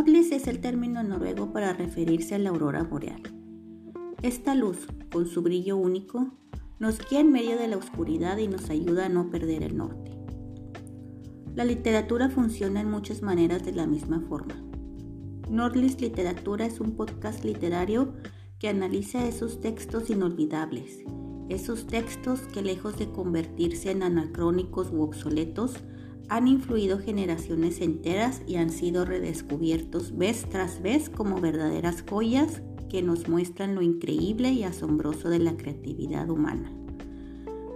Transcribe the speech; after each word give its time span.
Nordlis 0.00 0.32
es 0.32 0.46
el 0.46 0.62
término 0.62 1.02
noruego 1.02 1.52
para 1.52 1.74
referirse 1.74 2.34
a 2.34 2.38
la 2.38 2.48
aurora 2.48 2.84
boreal. 2.84 3.20
Esta 4.22 4.54
luz, 4.54 4.88
con 5.12 5.26
su 5.26 5.42
brillo 5.42 5.76
único, 5.76 6.32
nos 6.78 7.06
guía 7.06 7.20
en 7.20 7.30
medio 7.30 7.58
de 7.58 7.68
la 7.68 7.76
oscuridad 7.76 8.38
y 8.38 8.48
nos 8.48 8.70
ayuda 8.70 9.04
a 9.04 9.08
no 9.10 9.28
perder 9.28 9.62
el 9.62 9.76
norte. 9.76 10.16
La 11.54 11.66
literatura 11.66 12.30
funciona 12.30 12.80
en 12.80 12.90
muchas 12.90 13.20
maneras 13.20 13.62
de 13.62 13.72
la 13.72 13.86
misma 13.86 14.22
forma. 14.22 14.54
Nordlis 15.50 16.00
Literatura 16.00 16.64
es 16.64 16.80
un 16.80 16.92
podcast 16.92 17.44
literario 17.44 18.14
que 18.58 18.70
analiza 18.70 19.28
esos 19.28 19.60
textos 19.60 20.08
inolvidables, 20.08 21.04
esos 21.50 21.86
textos 21.86 22.40
que 22.54 22.62
lejos 22.62 22.98
de 22.98 23.10
convertirse 23.10 23.90
en 23.90 24.02
anacrónicos 24.02 24.90
u 24.92 25.02
obsoletos, 25.02 25.74
han 26.30 26.46
influido 26.46 27.00
generaciones 27.00 27.80
enteras 27.80 28.42
y 28.46 28.54
han 28.54 28.70
sido 28.70 29.04
redescubiertos 29.04 30.16
vez 30.16 30.48
tras 30.48 30.80
vez 30.80 31.10
como 31.10 31.40
verdaderas 31.40 32.04
joyas 32.08 32.62
que 32.88 33.02
nos 33.02 33.28
muestran 33.28 33.74
lo 33.74 33.82
increíble 33.82 34.52
y 34.52 34.62
asombroso 34.62 35.28
de 35.28 35.40
la 35.40 35.56
creatividad 35.56 36.30
humana. 36.30 36.72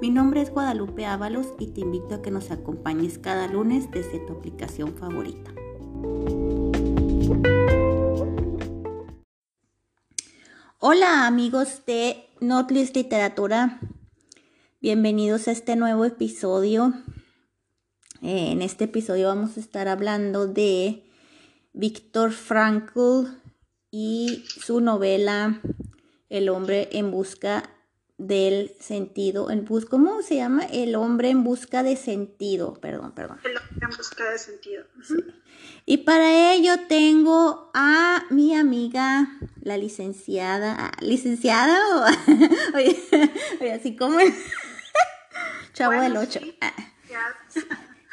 Mi 0.00 0.10
nombre 0.10 0.40
es 0.40 0.52
Guadalupe 0.52 1.04
Ábalos 1.04 1.48
y 1.58 1.66
te 1.72 1.80
invito 1.80 2.14
a 2.14 2.22
que 2.22 2.30
nos 2.30 2.52
acompañes 2.52 3.18
cada 3.18 3.48
lunes 3.48 3.90
desde 3.90 4.20
tu 4.20 4.34
aplicación 4.34 4.94
favorita. 4.94 5.52
Hola 10.78 11.26
amigos 11.26 11.82
de 11.88 12.26
Notlist 12.40 12.94
Literatura, 12.94 13.80
bienvenidos 14.80 15.48
a 15.48 15.52
este 15.52 15.74
nuevo 15.74 16.04
episodio 16.04 16.94
eh, 18.24 18.52
en 18.52 18.62
este 18.62 18.84
episodio 18.84 19.28
vamos 19.28 19.58
a 19.58 19.60
estar 19.60 19.86
hablando 19.86 20.46
de 20.46 21.04
Víctor 21.74 22.32
Frankl 22.32 23.26
y 23.90 24.46
su 24.48 24.80
novela 24.80 25.60
El 26.30 26.48
hombre 26.48 26.88
en 26.92 27.10
busca 27.10 27.70
del 28.16 28.74
sentido, 28.80 29.50
en 29.50 29.66
bus 29.66 29.84
¿cómo 29.84 30.22
se 30.22 30.36
llama? 30.36 30.64
El 30.64 30.94
hombre 30.94 31.28
en 31.28 31.44
busca 31.44 31.82
de 31.82 31.96
sentido, 31.96 32.80
perdón, 32.80 33.12
perdón. 33.12 33.40
El 33.44 33.58
hombre 33.58 33.86
en 33.90 33.96
busca 33.96 34.30
de 34.30 34.38
sentido. 34.38 34.84
Y 35.84 35.98
para 35.98 36.54
ello 36.54 36.76
tengo 36.88 37.70
a 37.74 38.24
mi 38.30 38.54
amiga, 38.54 39.38
la 39.60 39.76
licenciada, 39.76 40.92
licenciada 41.02 41.78
oye, 42.74 43.72
así 43.72 43.94
como 43.96 44.18
el 44.18 44.32
chavo 45.74 46.00
del 46.00 46.16
8. 46.16 46.40
Sí, 47.48 47.60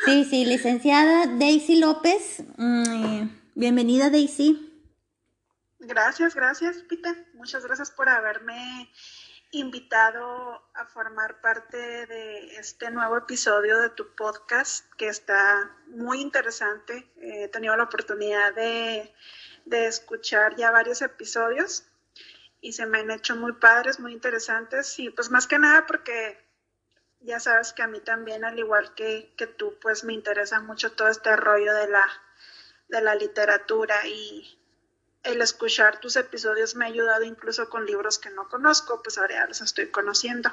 sí, 0.05 0.45
licenciada 0.45 1.27
Daisy 1.27 1.79
López. 1.79 2.43
Mm, 2.57 3.29
bienvenida, 3.55 4.09
Daisy. 4.09 4.67
Gracias, 5.79 6.35
gracias, 6.35 6.77
Pita. 6.83 7.15
Muchas 7.33 7.65
gracias 7.65 7.91
por 7.91 8.09
haberme 8.09 8.91
invitado 9.51 10.61
a 10.73 10.85
formar 10.85 11.41
parte 11.41 11.77
de 11.77 12.55
este 12.55 12.89
nuevo 12.89 13.17
episodio 13.17 13.79
de 13.79 13.89
tu 13.89 14.15
podcast 14.15 14.85
que 14.97 15.07
está 15.07 15.75
muy 15.87 16.21
interesante. 16.21 17.11
He 17.17 17.47
tenido 17.49 17.75
la 17.75 17.83
oportunidad 17.83 18.53
de, 18.53 19.13
de 19.65 19.87
escuchar 19.87 20.55
ya 20.55 20.71
varios 20.71 21.01
episodios 21.01 21.85
y 22.61 22.73
se 22.73 22.85
me 22.85 22.99
han 22.99 23.11
hecho 23.11 23.35
muy 23.35 23.53
padres, 23.53 23.99
muy 23.99 24.13
interesantes 24.13 24.97
y 24.99 25.09
pues 25.09 25.29
más 25.31 25.47
que 25.47 25.59
nada 25.59 25.85
porque 25.85 26.37
ya 27.23 27.39
sabes 27.39 27.73
que 27.73 27.83
a 27.83 27.87
mí 27.87 27.99
también, 27.99 28.43
al 28.43 28.57
igual 28.57 28.93
que, 28.95 29.31
tú, 29.57 29.77
pues 29.81 30.03
me 30.03 30.13
interesa 30.13 30.59
mucho 30.59 30.91
todo 30.91 31.07
este 31.07 31.35
rollo 31.35 31.73
de 31.73 31.87
la, 31.87 32.05
de 32.89 33.01
la 33.01 33.15
literatura 33.15 34.07
y 34.07 34.57
el 35.23 35.41
escuchar 35.41 35.99
tus 35.99 36.15
episodios 36.15 36.75
me 36.75 36.85
ha 36.85 36.87
ayudado 36.87 37.23
incluso 37.23 37.69
con 37.69 37.85
libros 37.85 38.17
que 38.17 38.31
no 38.31 38.49
conozco, 38.49 39.01
pues 39.03 39.17
ahora 39.17 39.35
ya 39.35 39.47
los 39.47 39.61
estoy 39.61 39.89
conociendo. 39.89 40.51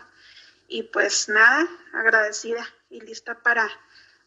Y 0.69 0.83
pues 0.83 1.31
nada, 1.31 1.67
agradecida 1.95 2.67
y 2.91 3.01
lista 3.01 3.43
para, 3.43 3.69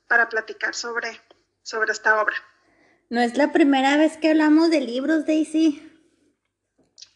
para 0.08 0.30
platicar 0.30 0.74
sobre, 0.74 1.22
sobre 1.62 1.92
esta 1.92 2.20
obra. 2.20 2.36
No 3.10 3.22
es 3.22 3.38
la 3.38 3.52
primera 3.52 3.98
vez 3.98 4.18
que 4.18 4.32
hablamos 4.32 4.72
de 4.72 4.82
libros, 4.82 5.28
Daisy. 5.28 5.88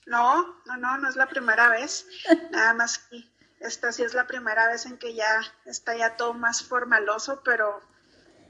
No, 0.05 0.61
no, 0.65 0.77
no, 0.77 0.97
no 0.97 1.09
es 1.09 1.15
la 1.15 1.27
primera 1.27 1.69
vez. 1.69 2.05
Nada 2.51 2.75
más 2.75 2.99
que 2.99 3.34
esta 3.59 3.91
sí 3.91 4.03
es 4.03 4.13
la 4.13 4.27
primera 4.27 4.67
vez 4.67 4.85
en 4.85 4.97
que 4.97 5.13
ya 5.13 5.41
está 5.65 5.95
ya 5.95 6.17
todo 6.17 6.33
más 6.33 6.63
formaloso, 6.63 7.41
pero, 7.43 7.81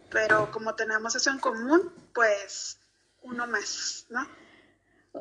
pero 0.10 0.52
como 0.52 0.76
tenemos 0.76 1.16
eso 1.16 1.30
en 1.30 1.40
común, 1.40 1.92
pues 2.14 2.80
uno 3.24 3.48
más, 3.48 4.06
¿no? 4.10 4.28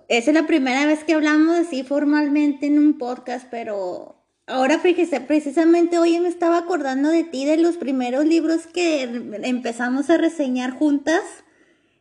Esa 0.08 0.30
es 0.30 0.34
la 0.34 0.46
primera 0.46 0.86
vez 0.86 1.04
que 1.04 1.14
hablamos 1.14 1.56
así 1.58 1.84
formalmente 1.84 2.66
en 2.66 2.78
un 2.78 2.98
podcast, 2.98 3.46
pero 3.50 4.24
ahora 4.46 4.78
fíjese, 4.78 5.20
precisamente 5.20 5.98
hoy 5.98 6.18
me 6.20 6.28
estaba 6.28 6.58
acordando 6.58 7.10
de 7.10 7.24
ti, 7.24 7.44
de 7.44 7.56
los 7.56 7.76
primeros 7.76 8.24
libros 8.24 8.66
que 8.66 9.02
empezamos 9.02 10.10
a 10.10 10.18
reseñar 10.18 10.72
juntas. 10.72 11.22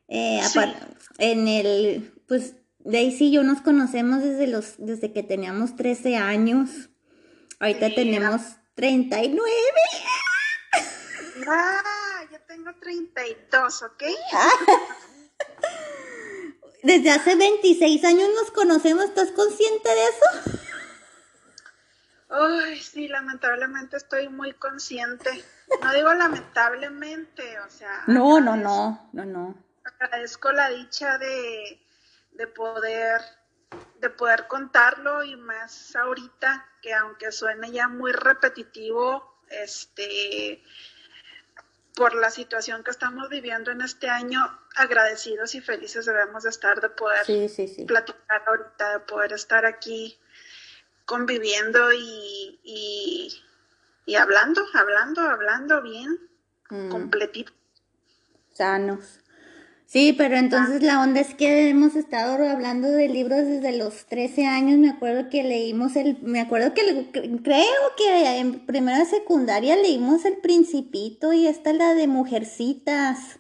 Eh, 0.08 0.42
en 1.20 1.48
el, 1.48 2.14
pues 2.28 2.56
Daisy 2.80 3.26
y 3.26 3.32
yo 3.32 3.44
nos 3.44 3.62
conocemos 3.62 4.22
desde 4.24 4.48
los, 4.48 4.76
desde 4.78 5.14
que 5.14 5.24
teníamos 5.24 5.76
13 5.76 6.18
años. 6.18 6.90
Ahorita 7.64 7.96
tenemos 7.96 8.42
39. 8.76 9.50
Ah, 11.48 12.26
yo 12.30 12.38
tengo 12.42 12.76
32, 12.76 13.84
¿ok? 13.84 14.04
Desde 16.84 17.10
hace 17.10 17.38
26 17.38 18.04
años 18.04 18.28
nos 18.36 18.52
conocemos, 18.52 19.06
¿estás 19.06 19.32
consciente 19.32 19.88
de 19.88 20.04
eso? 20.04 20.60
Ay, 22.32 22.82
sí, 22.82 23.08
lamentablemente 23.08 23.96
estoy 23.96 24.28
muy 24.28 24.52
consciente. 24.52 25.30
No 25.82 25.94
digo 25.94 26.14
lamentablemente, 26.14 27.62
o 27.62 27.70
sea. 27.70 28.04
No, 28.08 28.42
no, 28.42 28.58
no, 28.58 29.10
no, 29.14 29.24
no. 29.24 29.56
Agradezco 29.86 30.52
la 30.52 30.70
dicha 30.70 31.18
de, 31.18 31.82
de 32.34 32.48
poder 32.48 33.22
de 34.00 34.10
poder 34.10 34.48
contarlo 34.48 35.24
y 35.24 35.36
más 35.36 35.96
ahorita 35.96 36.70
que 36.82 36.94
aunque 36.94 37.32
suene 37.32 37.72
ya 37.72 37.88
muy 37.88 38.12
repetitivo, 38.12 39.40
este 39.50 40.64
por 41.96 42.16
la 42.16 42.32
situación 42.32 42.84
que 42.84 42.92
estamos 42.92 43.30
viviendo 43.30 43.72
en 43.72 43.82
este 43.82 44.10
año, 44.10 44.42
agradecidos 44.76 45.54
y 45.56 45.62
felices 45.62 46.06
debemos 46.06 46.44
de 46.44 46.50
estar 46.50 46.82
de 46.82 46.90
poder 46.90 47.24
platicar 47.86 48.44
ahorita, 48.48 48.94
de 48.94 49.00
poder 49.02 49.34
estar 49.34 49.66
aquí 49.66 50.20
conviviendo 51.06 51.92
y, 51.94 52.60
y, 54.06 54.16
hablando, 54.16 54.62
hablando, 54.74 55.22
hablando 55.22 55.82
bien, 55.82 56.20
mm. 56.70 56.90
completito. 56.90 57.54
Sanos. 58.54 59.23
Sí, 59.94 60.12
pero 60.18 60.38
entonces 60.38 60.82
la 60.82 61.00
onda 61.02 61.22
es 61.22 61.36
que 61.36 61.70
hemos 61.70 61.96
estado 61.96 62.50
hablando 62.50 62.88
de 62.88 63.08
libros 63.10 63.46
desde 63.46 63.78
los 63.78 64.08
13 64.08 64.48
años. 64.48 64.80
Me 64.80 64.90
acuerdo 64.90 65.30
que 65.30 65.44
leímos 65.44 65.96
el, 65.96 66.20
me 66.24 66.42
acuerdo 66.42 66.74
que 66.74 67.12
creo 67.12 67.96
que 67.96 68.40
en 68.40 68.66
primera 68.66 69.06
secundaria 69.06 69.76
leímos 69.76 70.26
El 70.26 70.38
Principito 70.38 71.32
y 71.32 71.46
esta 71.46 71.70
es 71.70 71.78
la 71.78 71.94
de 71.94 72.08
Mujercitas. 72.08 73.40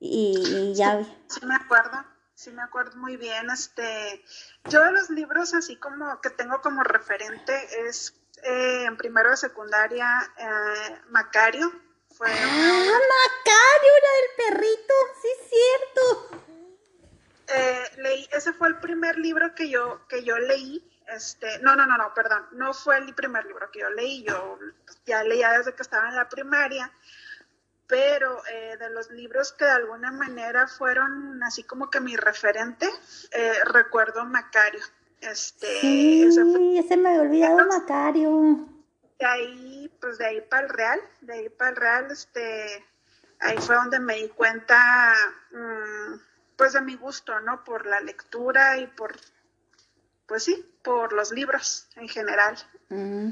Y, 0.00 0.72
ya. 0.74 1.04
Sí, 1.28 1.44
me 1.44 1.56
acuerdo, 1.56 2.06
sí 2.32 2.52
me 2.52 2.62
acuerdo 2.62 2.96
muy 2.96 3.18
bien. 3.18 3.50
Este, 3.50 4.24
yo 4.70 4.82
de 4.82 4.92
los 4.92 5.10
libros 5.10 5.52
así 5.52 5.76
como 5.76 6.22
que 6.22 6.30
tengo 6.30 6.62
como 6.62 6.84
referente 6.84 7.52
es 7.86 8.18
eh, 8.44 8.84
en 8.86 8.96
primero 8.96 9.28
de 9.28 9.36
secundaria 9.36 10.08
eh, 10.38 11.02
Macario 11.10 11.70
fue 12.16 12.28
¡Ah, 12.30 12.98
Macario, 13.12 13.92
era 13.98 14.10
del 14.16 14.54
perrito! 14.54 14.94
¡Sí, 15.20 15.28
cierto! 15.50 16.46
Eh, 17.48 17.84
leí, 17.98 18.28
ese 18.32 18.52
fue 18.54 18.68
el 18.68 18.78
primer 18.78 19.18
libro 19.18 19.54
que 19.54 19.68
yo, 19.68 20.00
que 20.08 20.24
yo 20.24 20.38
leí. 20.38 20.82
Este, 21.08 21.58
no, 21.60 21.76
no, 21.76 21.86
no, 21.86 21.96
no, 21.96 22.12
perdón, 22.14 22.46
no 22.52 22.74
fue 22.74 22.98
el 22.98 23.14
primer 23.14 23.44
libro 23.44 23.70
que 23.70 23.80
yo 23.80 23.90
leí, 23.90 24.24
yo 24.24 24.58
ya 25.04 25.22
leía 25.22 25.52
desde 25.52 25.72
que 25.72 25.82
estaba 25.82 26.08
en 26.08 26.16
la 26.16 26.28
primaria, 26.28 26.90
pero 27.86 28.42
eh, 28.50 28.76
de 28.76 28.90
los 28.90 29.08
libros 29.12 29.52
que 29.52 29.66
de 29.66 29.70
alguna 29.70 30.10
manera 30.10 30.66
fueron 30.66 31.40
así 31.44 31.62
como 31.62 31.90
que 31.90 32.00
mi 32.00 32.16
referente, 32.16 32.88
eh, 33.30 33.52
recuerdo 33.66 34.24
Macario. 34.24 34.82
Este, 35.20 35.80
sí, 35.80 36.24
ese, 36.24 36.42
ese 36.76 36.96
me 36.96 37.10
había 37.10 37.20
olvidado 37.20 37.66
Macario 37.68 38.66
de 39.18 39.26
ahí, 39.26 39.75
pues 39.88 40.18
de 40.18 40.26
ahí 40.26 40.40
para 40.40 40.66
el 40.66 40.68
Real, 40.68 41.00
de 41.20 41.32
ahí 41.34 41.48
para 41.48 41.70
el 41.70 41.76
Real, 41.76 42.10
este, 42.10 42.84
ahí 43.40 43.56
fue 43.58 43.76
donde 43.76 43.98
me 44.00 44.16
di 44.16 44.28
cuenta, 44.28 45.14
mm, 45.50 46.20
pues 46.56 46.72
de 46.72 46.80
mi 46.80 46.96
gusto, 46.96 47.38
¿no? 47.40 47.64
Por 47.64 47.86
la 47.86 48.00
lectura 48.00 48.78
y 48.78 48.86
por, 48.86 49.16
pues 50.26 50.44
sí, 50.44 50.78
por 50.82 51.12
los 51.12 51.32
libros 51.32 51.88
en 51.96 52.08
general. 52.08 52.56
Mm. 52.88 53.30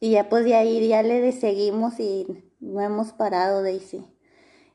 Y 0.00 0.12
ya 0.12 0.28
pues 0.28 0.44
de 0.44 0.54
ahí 0.54 0.88
ya 0.88 1.02
le 1.02 1.32
seguimos 1.32 1.94
y 1.98 2.26
no 2.60 2.80
hemos 2.80 3.12
parado, 3.12 3.62
Daisy. 3.62 4.06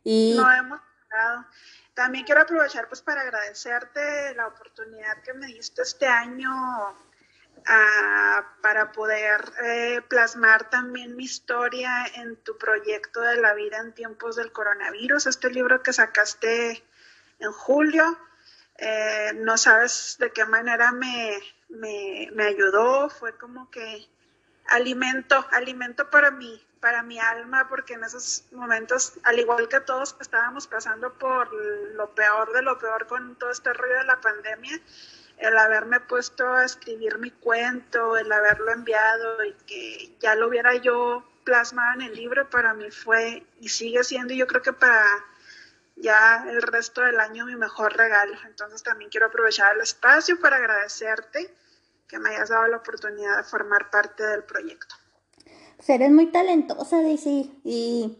Y... 0.03 0.35
No 0.35 0.51
hemos 0.51 0.81
parado. 1.09 1.45
También 1.93 2.25
quiero 2.25 2.41
aprovechar 2.41 2.87
pues 2.87 3.01
para 3.01 3.21
agradecerte 3.21 4.33
la 4.35 4.47
oportunidad 4.47 5.21
que 5.23 5.33
me 5.33 5.47
diste 5.47 5.81
este 5.81 6.07
año 6.07 6.49
para 8.61 8.91
poder 8.91 9.41
eh, 9.63 10.01
plasmar 10.07 10.69
también 10.69 11.15
mi 11.15 11.23
historia 11.23 12.05
en 12.15 12.35
tu 12.37 12.57
proyecto 12.57 13.21
de 13.21 13.37
la 13.37 13.53
vida 13.53 13.77
en 13.77 13.93
tiempos 13.93 14.35
del 14.35 14.51
coronavirus, 14.51 15.27
este 15.27 15.49
libro 15.49 15.83
que 15.83 15.93
sacaste 15.93 16.83
en 17.39 17.51
julio. 17.51 18.17
Eh, 18.77 19.33
no 19.35 19.57
sabes 19.57 20.17
de 20.19 20.31
qué 20.31 20.45
manera 20.45 20.91
me, 20.91 21.39
me, 21.69 22.29
me 22.33 22.45
ayudó, 22.45 23.09
fue 23.09 23.37
como 23.37 23.69
que 23.69 24.07
alimento, 24.67 25.45
alimento 25.51 26.09
para 26.09 26.31
mí, 26.31 26.65
para 26.79 27.03
mi 27.03 27.19
alma, 27.19 27.67
porque 27.69 27.93
en 27.93 28.03
esos 28.03 28.45
momentos, 28.51 29.13
al 29.23 29.37
igual 29.39 29.67
que 29.67 29.79
todos 29.81 30.15
estábamos 30.19 30.67
pasando 30.67 31.13
por 31.13 31.53
lo 31.53 32.09
peor 32.15 32.51
de 32.53 32.63
lo 32.63 32.79
peor 32.79 33.05
con 33.05 33.35
todo 33.35 33.51
este 33.51 33.71
rollo 33.73 33.95
de 33.97 34.05
la 34.05 34.19
pandemia, 34.19 34.79
el 35.41 35.57
haberme 35.57 35.99
puesto 35.99 36.47
a 36.47 36.65
escribir 36.65 37.17
mi 37.17 37.31
cuento, 37.31 38.15
el 38.15 38.31
haberlo 38.31 38.71
enviado 38.71 39.43
y 39.43 39.53
que 39.65 40.15
ya 40.19 40.35
lo 40.35 40.47
hubiera 40.47 40.75
yo 40.75 41.23
plasmado 41.43 41.95
en 41.95 42.01
el 42.01 42.15
libro, 42.15 42.49
para 42.49 42.73
mí 42.73 42.91
fue 42.91 43.43
y 43.59 43.69
sigue 43.69 44.03
siendo, 44.03 44.33
yo 44.33 44.45
creo 44.45 44.61
que 44.61 44.73
para 44.73 45.05
ya 45.95 46.45
el 46.49 46.61
resto 46.61 47.01
del 47.01 47.19
año 47.19 47.45
mi 47.45 47.55
mejor 47.55 47.97
regalo. 47.97 48.35
Entonces 48.45 48.83
también 48.83 49.09
quiero 49.09 49.27
aprovechar 49.27 49.75
el 49.75 49.81
espacio 49.81 50.39
para 50.39 50.57
agradecerte 50.57 51.53
que 52.07 52.19
me 52.19 52.29
hayas 52.29 52.49
dado 52.49 52.67
la 52.67 52.77
oportunidad 52.77 53.37
de 53.37 53.43
formar 53.43 53.89
parte 53.89 54.23
del 54.23 54.43
proyecto. 54.43 54.95
Pues 55.77 55.89
eres 55.89 56.11
muy 56.11 56.27
talentosa, 56.27 57.01
Daisy, 57.01 57.59
y 57.63 58.19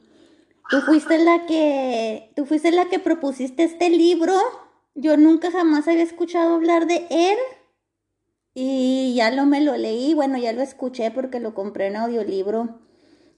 tú 0.69 0.81
fuiste 0.81 1.19
la 1.19 1.45
que, 1.45 2.31
tú 2.35 2.45
fuiste 2.45 2.71
la 2.71 2.89
que 2.89 2.99
propusiste 2.99 3.63
este 3.63 3.89
libro. 3.89 4.33
Yo 4.95 5.17
nunca 5.17 5.51
jamás 5.51 5.87
había 5.87 6.03
escuchado 6.03 6.55
hablar 6.55 6.87
de 6.87 7.07
él. 7.09 7.37
Y 8.53 9.13
ya 9.15 9.31
lo 9.31 9.45
me 9.45 9.61
lo 9.61 9.77
leí, 9.77 10.13
bueno, 10.13 10.37
ya 10.37 10.51
lo 10.51 10.61
escuché 10.61 11.11
porque 11.11 11.39
lo 11.39 11.53
compré 11.53 11.87
en 11.87 11.95
audiolibro. 11.95 12.81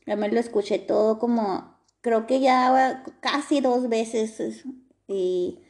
Ya 0.05 0.15
me 0.15 0.29
lo 0.29 0.39
escuché 0.39 0.79
todo 0.79 1.19
como, 1.19 1.77
creo 2.01 2.25
que 2.27 2.39
ya 2.39 3.03
casi 3.21 3.61
dos 3.61 3.89
veces. 3.89 4.65
Y 5.07 5.63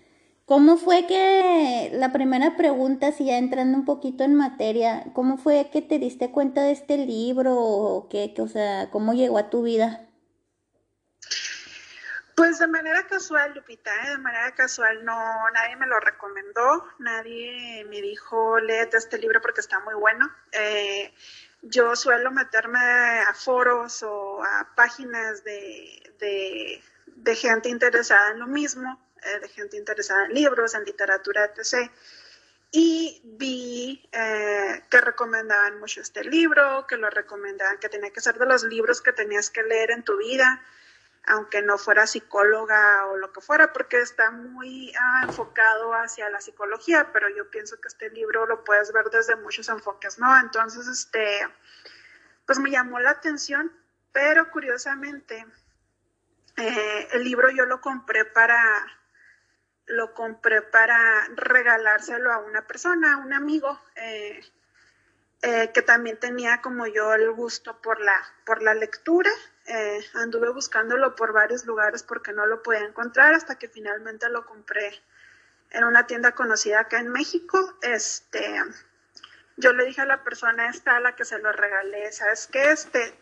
¿Cómo 0.46 0.76
fue 0.76 1.08
que, 1.08 1.90
la 1.94 2.12
primera 2.12 2.58
pregunta, 2.58 3.14
si 3.14 3.26
ya 3.26 3.38
entrando 3.38 3.78
un 3.78 3.86
poquito 3.86 4.26
en 4.26 4.36
materia, 4.36 5.06
¿cómo 5.14 5.38
fue 5.38 5.70
que 5.72 5.82
te 5.82 6.00
diste 6.00 6.32
cuenta 6.32 6.64
de 6.64 6.74
este 6.74 6.98
libro 7.06 7.58
o 7.58 8.10
qué, 8.10 8.34
o 8.40 8.48
sea, 8.50 8.90
cómo 8.92 9.14
llegó 9.14 9.38
a 9.38 9.50
tu 9.50 9.64
vida? 9.64 10.10
Pues 12.36 12.60
de 12.60 12.68
manera 12.68 13.06
casual, 13.08 13.54
Lupita, 13.54 13.92
¿eh? 14.08 14.12
de 14.12 14.18
manera 14.18 14.54
casual, 14.56 15.06
no, 15.06 15.50
nadie 15.52 15.76
me 15.76 15.86
lo 15.86 16.00
recomendó, 16.00 16.88
nadie 17.00 17.86
me 17.90 18.02
dijo, 18.02 18.60
léete 18.60 18.98
este 18.98 19.20
libro 19.20 19.42
porque 19.42 19.62
está 19.62 19.80
muy 19.80 19.94
bueno. 19.94 20.34
Eh, 20.52 21.14
yo 21.62 21.96
suelo 21.96 22.32
meterme 22.32 22.80
a 22.80 23.34
foros 23.34 24.04
o 24.04 24.44
a 24.44 24.74
páginas 24.76 25.44
de 25.44 26.82
gente 27.36 27.70
interesada 27.70 28.32
en 28.32 28.40
lo 28.40 28.48
mismo 28.48 29.00
eh, 29.26 29.40
de 29.40 29.48
gente 29.48 29.78
interesada 29.78 30.26
en 30.26 30.34
libros, 30.34 30.74
en 30.76 30.84
literatura, 30.84 31.46
etc. 31.46 31.90
Y 32.72 33.22
vi 33.24 34.10
eh, 34.12 34.84
que 34.90 35.02
recomendaban 35.02 35.80
mucho 35.80 36.02
este 36.02 36.24
libro, 36.24 36.86
que 36.88 36.98
lo 36.98 37.10
recomendaban, 37.10 37.78
que 37.78 37.90
tenía 37.90 38.12
que 38.12 38.20
ser 38.20 38.38
de 38.38 38.46
los 38.46 38.64
libros 38.64 39.02
que 39.02 39.14
tenías 39.14 39.50
que 39.50 39.64
leer 39.64 39.92
en 39.92 40.04
tu 40.04 40.18
vida, 40.18 40.62
aunque 41.26 41.62
no 41.62 41.78
fuera 41.78 42.06
psicóloga 42.06 43.08
o 43.08 43.18
lo 43.18 43.32
que 43.32 43.42
fuera, 43.42 43.72
porque 43.72 44.02
está 44.02 44.32
muy 44.32 44.94
ah, 45.00 45.22
enfocado 45.24 45.94
hacia 45.94 46.30
la 46.30 46.42
psicología, 46.42 47.12
pero 47.14 47.30
yo 47.30 47.50
pienso 47.50 47.80
que 47.80 47.88
este 47.88 48.10
libro 48.10 48.46
lo 48.46 48.64
puedes 48.64 48.92
ver 48.92 49.06
desde 49.10 49.36
muchos 49.36 49.70
enfoques, 49.70 50.20
¿no? 50.20 50.38
Entonces, 50.40 50.88
este, 50.88 51.48
pues 52.46 52.60
me 52.60 52.72
llamó 52.72 53.00
la 53.00 53.12
atención, 53.12 53.72
pero 54.12 54.52
curiosamente, 54.52 55.46
eh, 56.58 57.08
el 57.14 57.24
libro 57.24 57.50
yo 57.52 57.66
lo 57.66 57.82
compré 57.82 58.26
para 58.26 58.60
lo 59.86 60.14
compré 60.14 60.62
para 60.62 61.28
regalárselo 61.36 62.32
a 62.32 62.38
una 62.38 62.66
persona, 62.66 63.16
a 63.16 63.18
un 63.18 63.34
amigo, 63.34 63.80
eh, 63.96 64.42
eh, 65.42 65.72
que 65.74 65.82
también 65.82 66.18
tenía 66.18 66.62
como 66.62 66.88
yo 66.88 67.14
el 67.14 67.32
gusto 67.32 67.82
por 67.82 68.00
la, 68.00 68.16
por 68.46 68.62
la 68.62 68.74
lectura. 68.74 69.30
Eh, 69.66 70.06
anduve 70.16 70.50
buscándolo 70.50 71.16
por 71.16 71.32
varios 71.32 71.66
lugares 71.66 72.04
porque 72.04 72.34
no 72.34 72.46
lo 72.46 72.62
podía 72.62 72.82
encontrar 72.82 73.34
hasta 73.34 73.58
que 73.58 73.70
finalmente 73.70 74.30
lo 74.30 74.46
compré 74.46 75.02
en 75.72 75.86
una 75.86 76.06
tienda 76.06 76.34
conocida 76.34 76.82
acá 76.82 77.00
en 77.00 77.10
México. 77.10 77.78
Este, 77.82 78.62
yo 79.58 79.74
le 79.74 79.86
dije 79.86 80.02
a 80.02 80.06
la 80.06 80.24
persona 80.24 80.68
esta 80.70 80.98
a 80.98 81.00
la 81.00 81.16
que 81.16 81.26
se 81.26 81.40
lo 81.40 81.52
regalé, 81.52 82.12
¿sabes 82.12 82.48
qué? 82.52 82.72
Este 82.72 83.18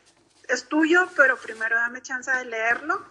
es 0.47 0.65
tuyo, 0.65 1.07
pero 1.15 1.37
primero 1.37 1.75
dame 1.75 2.01
chance 2.01 2.31
de 2.31 2.45
leerlo 2.45 3.05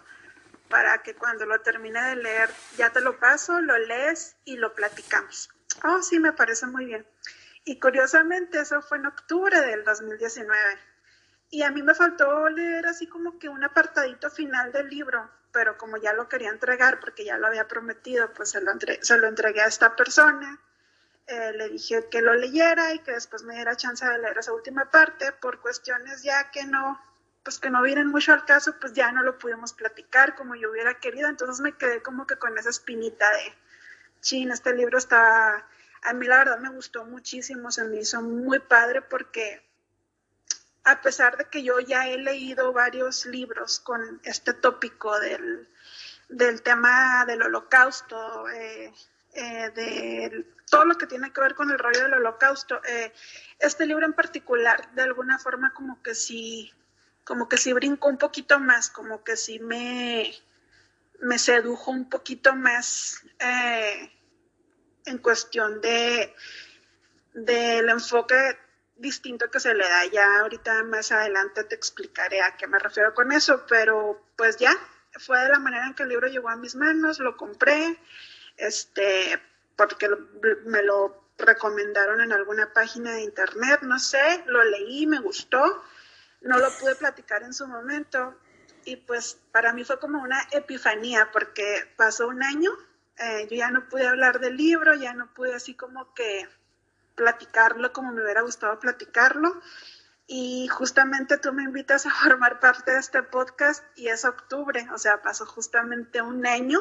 para 0.69 1.01
que 1.03 1.15
cuando 1.15 1.45
lo 1.45 1.59
termine 1.61 2.01
de 2.01 2.15
leer 2.15 2.49
ya 2.77 2.91
te 2.91 3.01
lo 3.01 3.19
paso, 3.19 3.61
lo 3.61 3.77
lees 3.77 4.35
y 4.45 4.57
lo 4.57 4.73
platicamos. 4.73 5.49
Oh, 5.83 6.01
sí, 6.01 6.19
me 6.19 6.33
parece 6.33 6.65
muy 6.67 6.85
bien. 6.85 7.05
Y 7.63 7.79
curiosamente 7.79 8.59
eso 8.59 8.81
fue 8.81 8.97
en 8.97 9.05
octubre 9.05 9.61
del 9.61 9.83
2019. 9.83 10.90
Y 11.51 11.63
a 11.63 11.69
mí 11.69 11.83
me 11.83 11.93
faltó 11.93 12.49
leer 12.49 12.87
así 12.87 13.07
como 13.07 13.37
que 13.37 13.49
un 13.49 13.63
apartadito 13.63 14.29
final 14.29 14.71
del 14.71 14.87
libro, 14.87 15.29
pero 15.51 15.77
como 15.77 15.97
ya 15.97 16.13
lo 16.13 16.29
quería 16.29 16.49
entregar 16.49 16.99
porque 17.01 17.25
ya 17.25 17.37
lo 17.37 17.47
había 17.47 17.67
prometido, 17.67 18.33
pues 18.33 18.51
se 18.51 18.61
lo, 18.61 18.71
se 19.01 19.17
lo 19.17 19.27
entregué 19.27 19.61
a 19.61 19.67
esta 19.67 19.95
persona. 19.95 20.59
Eh, 21.27 21.51
le 21.53 21.69
dije 21.69 22.07
que 22.09 22.21
lo 22.21 22.33
leyera 22.33 22.93
y 22.93 22.99
que 22.99 23.11
después 23.11 23.43
me 23.43 23.55
diera 23.55 23.75
chance 23.75 24.05
de 24.05 24.17
leer 24.17 24.37
esa 24.37 24.53
última 24.53 24.89
parte 24.89 25.31
por 25.33 25.59
cuestiones 25.61 26.23
ya 26.23 26.51
que 26.51 26.65
no, 26.65 26.99
pues 27.43 27.59
que 27.59 27.69
no 27.69 27.81
vienen 27.81 28.07
mucho 28.07 28.33
al 28.33 28.45
caso, 28.45 28.75
pues 28.79 28.93
ya 28.93 29.11
no 29.11 29.21
lo 29.21 29.37
pudimos 29.37 29.73
platicar 29.73 30.35
como 30.35 30.55
yo 30.55 30.71
hubiera 30.71 30.99
querido, 30.99 31.29
entonces 31.29 31.61
me 31.61 31.77
quedé 31.77 32.01
como 32.01 32.25
que 32.25 32.37
con 32.37 32.57
esa 32.57 32.69
espinita 32.69 33.29
de, 33.31 33.53
chin, 34.21 34.51
este 34.51 34.73
libro 34.73 34.97
está, 34.97 35.67
a 36.03 36.13
mí 36.13 36.27
la 36.27 36.37
verdad 36.37 36.59
me 36.59 36.69
gustó 36.69 37.05
muchísimo, 37.05 37.71
se 37.71 37.83
me 37.85 37.97
hizo 37.97 38.21
muy 38.21 38.59
padre 38.59 39.01
porque 39.01 39.61
a 40.83 41.01
pesar 41.01 41.37
de 41.37 41.45
que 41.45 41.63
yo 41.63 41.79
ya 41.79 42.07
he 42.07 42.17
leído 42.17 42.73
varios 42.73 43.25
libros 43.25 43.79
con 43.79 44.19
este 44.23 44.53
tópico 44.53 45.19
del, 45.19 45.67
del 46.29 46.61
tema 46.61 47.25
del 47.25 47.43
holocausto, 47.43 48.49
eh, 48.49 48.91
eh, 49.33 49.69
de 49.75 50.45
todo 50.69 50.85
lo 50.85 50.97
que 50.97 51.07
tiene 51.07 51.31
que 51.31 51.41
ver 51.41 51.55
con 51.55 51.69
el 51.69 51.77
rollo 51.77 52.03
del 52.03 52.13
holocausto, 52.13 52.81
eh, 52.85 53.13
este 53.59 53.85
libro 53.85 54.05
en 54.05 54.13
particular, 54.13 54.91
de 54.93 55.03
alguna 55.03 55.37
forma 55.37 55.73
como 55.73 56.01
que 56.01 56.15
sí 56.15 56.71
como 57.23 57.47
que 57.47 57.57
sí 57.57 57.71
brincó 57.71 58.07
un 58.07 58.17
poquito 58.17 58.59
más, 58.59 58.89
como 58.89 59.23
que 59.23 59.37
sí 59.37 59.59
me, 59.59 60.33
me 61.19 61.37
sedujo 61.37 61.91
un 61.91 62.09
poquito 62.09 62.55
más 62.55 63.23
en 65.05 65.17
cuestión 65.19 65.79
de 65.81 66.33
del 67.33 67.89
enfoque 67.89 68.57
distinto 69.01 69.49
que 69.49 69.59
se 69.59 69.73
le 69.73 69.87
da. 69.87 70.05
Ya 70.05 70.39
ahorita 70.39 70.83
más 70.83 71.11
adelante 71.11 71.63
te 71.63 71.75
explicaré 71.75 72.41
a 72.41 72.55
qué 72.55 72.67
me 72.67 72.79
refiero 72.79 73.13
con 73.13 73.31
eso, 73.31 73.65
pero 73.67 74.21
pues 74.35 74.57
ya 74.57 74.73
fue 75.19 75.39
de 75.39 75.49
la 75.49 75.59
manera 75.59 75.87
en 75.87 75.93
que 75.93 76.03
el 76.03 76.09
libro 76.09 76.27
llegó 76.27 76.49
a 76.49 76.55
mis 76.55 76.75
manos, 76.75 77.19
lo 77.19 77.35
compré, 77.35 77.99
este, 78.57 79.41
porque 79.75 80.09
me 80.65 80.83
lo 80.83 81.25
recomendaron 81.37 82.21
en 82.21 82.31
alguna 82.31 82.71
página 82.71 83.13
de 83.13 83.23
internet, 83.23 83.81
no 83.81 83.99
sé, 83.99 84.43
lo 84.45 84.63
leí, 84.63 85.07
me 85.07 85.19
gustó 85.19 85.83
no 86.41 86.57
lo 86.57 86.69
pude 86.77 86.95
platicar 86.95 87.43
en 87.43 87.53
su 87.53 87.67
momento 87.67 88.35
y 88.83 88.95
pues 88.95 89.39
para 89.51 89.73
mí 89.73 89.83
fue 89.83 89.99
como 89.99 90.21
una 90.21 90.41
epifanía 90.51 91.29
porque 91.31 91.87
pasó 91.95 92.27
un 92.27 92.43
año, 92.43 92.71
eh, 93.17 93.47
yo 93.49 93.57
ya 93.57 93.69
no 93.69 93.87
pude 93.87 94.07
hablar 94.07 94.39
del 94.39 94.57
libro, 94.57 94.95
ya 94.95 95.13
no 95.13 95.31
pude 95.33 95.53
así 95.53 95.75
como 95.75 96.13
que 96.13 96.47
platicarlo 97.21 97.93
como 97.93 98.11
me 98.11 98.23
hubiera 98.23 98.41
gustado 98.41 98.79
platicarlo 98.79 99.61
y 100.25 100.67
justamente 100.69 101.37
tú 101.37 101.53
me 101.53 101.63
invitas 101.63 102.07
a 102.07 102.09
formar 102.23 102.59
parte 102.59 102.93
de 102.93 102.99
este 102.99 103.21
podcast 103.21 103.85
y 103.95 104.07
es 104.07 104.25
octubre, 104.25 104.87
o 104.91 104.97
sea, 104.97 105.21
pasó 105.21 105.45
justamente 105.45 106.21
un 106.21 106.47
año 106.47 106.79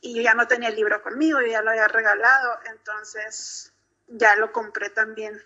y 0.00 0.16
yo 0.16 0.22
ya 0.22 0.34
no 0.34 0.48
tenía 0.48 0.70
el 0.70 0.76
libro 0.76 1.00
conmigo, 1.02 1.40
yo 1.40 1.46
ya 1.46 1.62
lo 1.62 1.70
había 1.70 1.86
regalado, 1.86 2.58
entonces 2.70 3.72
ya 4.08 4.34
lo 4.34 4.50
compré 4.50 4.90
también, 4.90 5.40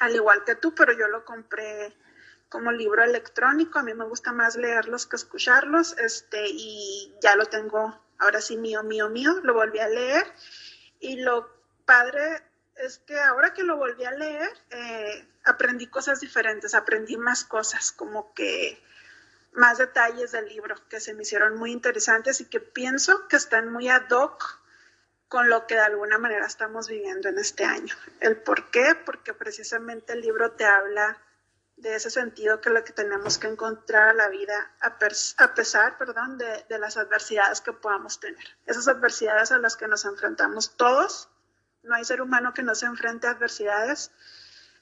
al 0.00 0.14
igual 0.14 0.44
que 0.44 0.54
tú, 0.54 0.74
pero 0.74 0.92
yo 0.92 1.08
lo 1.08 1.24
compré 1.24 1.96
como 2.48 2.72
libro 2.72 3.02
electrónico. 3.02 3.78
A 3.78 3.82
mí 3.82 3.94
me 3.94 4.04
gusta 4.04 4.32
más 4.32 4.56
leerlos 4.56 5.06
que 5.06 5.16
escucharlos. 5.16 5.96
Este, 5.98 6.44
y 6.48 7.14
ya 7.20 7.36
lo 7.36 7.46
tengo 7.46 8.00
ahora 8.18 8.40
sí 8.40 8.56
mío, 8.56 8.82
mío, 8.82 9.08
mío. 9.08 9.40
Lo 9.42 9.54
volví 9.54 9.78
a 9.78 9.88
leer. 9.88 10.26
Y 11.00 11.20
lo 11.20 11.48
padre 11.84 12.42
es 12.78 12.98
que 12.98 13.18
ahora 13.18 13.54
que 13.54 13.62
lo 13.62 13.76
volví 13.76 14.04
a 14.04 14.12
leer, 14.12 14.50
eh, 14.70 15.28
aprendí 15.44 15.86
cosas 15.88 16.20
diferentes, 16.20 16.74
aprendí 16.74 17.16
más 17.16 17.44
cosas, 17.44 17.92
como 17.92 18.32
que 18.34 18.82
más 19.52 19.78
detalles 19.78 20.32
del 20.32 20.48
libro 20.48 20.76
que 20.88 21.00
se 21.00 21.14
me 21.14 21.22
hicieron 21.22 21.56
muy 21.56 21.72
interesantes 21.72 22.40
y 22.40 22.46
que 22.46 22.60
pienso 22.60 23.26
que 23.28 23.36
están 23.36 23.72
muy 23.72 23.88
ad 23.88 24.08
hoc 24.10 24.60
con 25.28 25.48
lo 25.48 25.66
que 25.66 25.74
de 25.74 25.80
alguna 25.80 26.18
manera 26.18 26.46
estamos 26.46 26.88
viviendo 26.88 27.28
en 27.28 27.38
este 27.38 27.64
año. 27.64 27.94
¿El 28.20 28.36
por 28.36 28.70
qué? 28.70 28.94
Porque 29.04 29.34
precisamente 29.34 30.14
el 30.14 30.22
libro 30.22 30.52
te 30.52 30.64
habla 30.64 31.18
de 31.76 31.94
ese 31.94 32.10
sentido 32.10 32.60
que 32.60 32.70
lo 32.70 32.82
que 32.82 32.92
tenemos 32.92 33.38
que 33.38 33.46
encontrar 33.46 34.08
a 34.08 34.14
la 34.14 34.28
vida 34.28 34.72
a, 34.80 34.98
pesar 35.54 35.96
perdón, 35.96 36.38
de, 36.38 36.64
de, 36.68 36.78
las 36.78 36.96
adversidades 36.96 37.60
que 37.60 37.72
podamos 37.72 38.18
tener. 38.18 38.44
Esas 38.66 38.88
adversidades 38.88 39.52
a 39.52 39.58
las 39.58 39.76
que 39.76 39.86
nos 39.86 40.04
enfrentamos 40.04 40.76
todos. 40.76 41.28
No 41.82 41.94
hay 41.94 42.04
ser 42.04 42.20
humano 42.20 42.52
que 42.54 42.62
no 42.62 42.74
se 42.74 42.86
enfrente 42.86 43.26
a 43.26 43.30
adversidades 43.30 44.10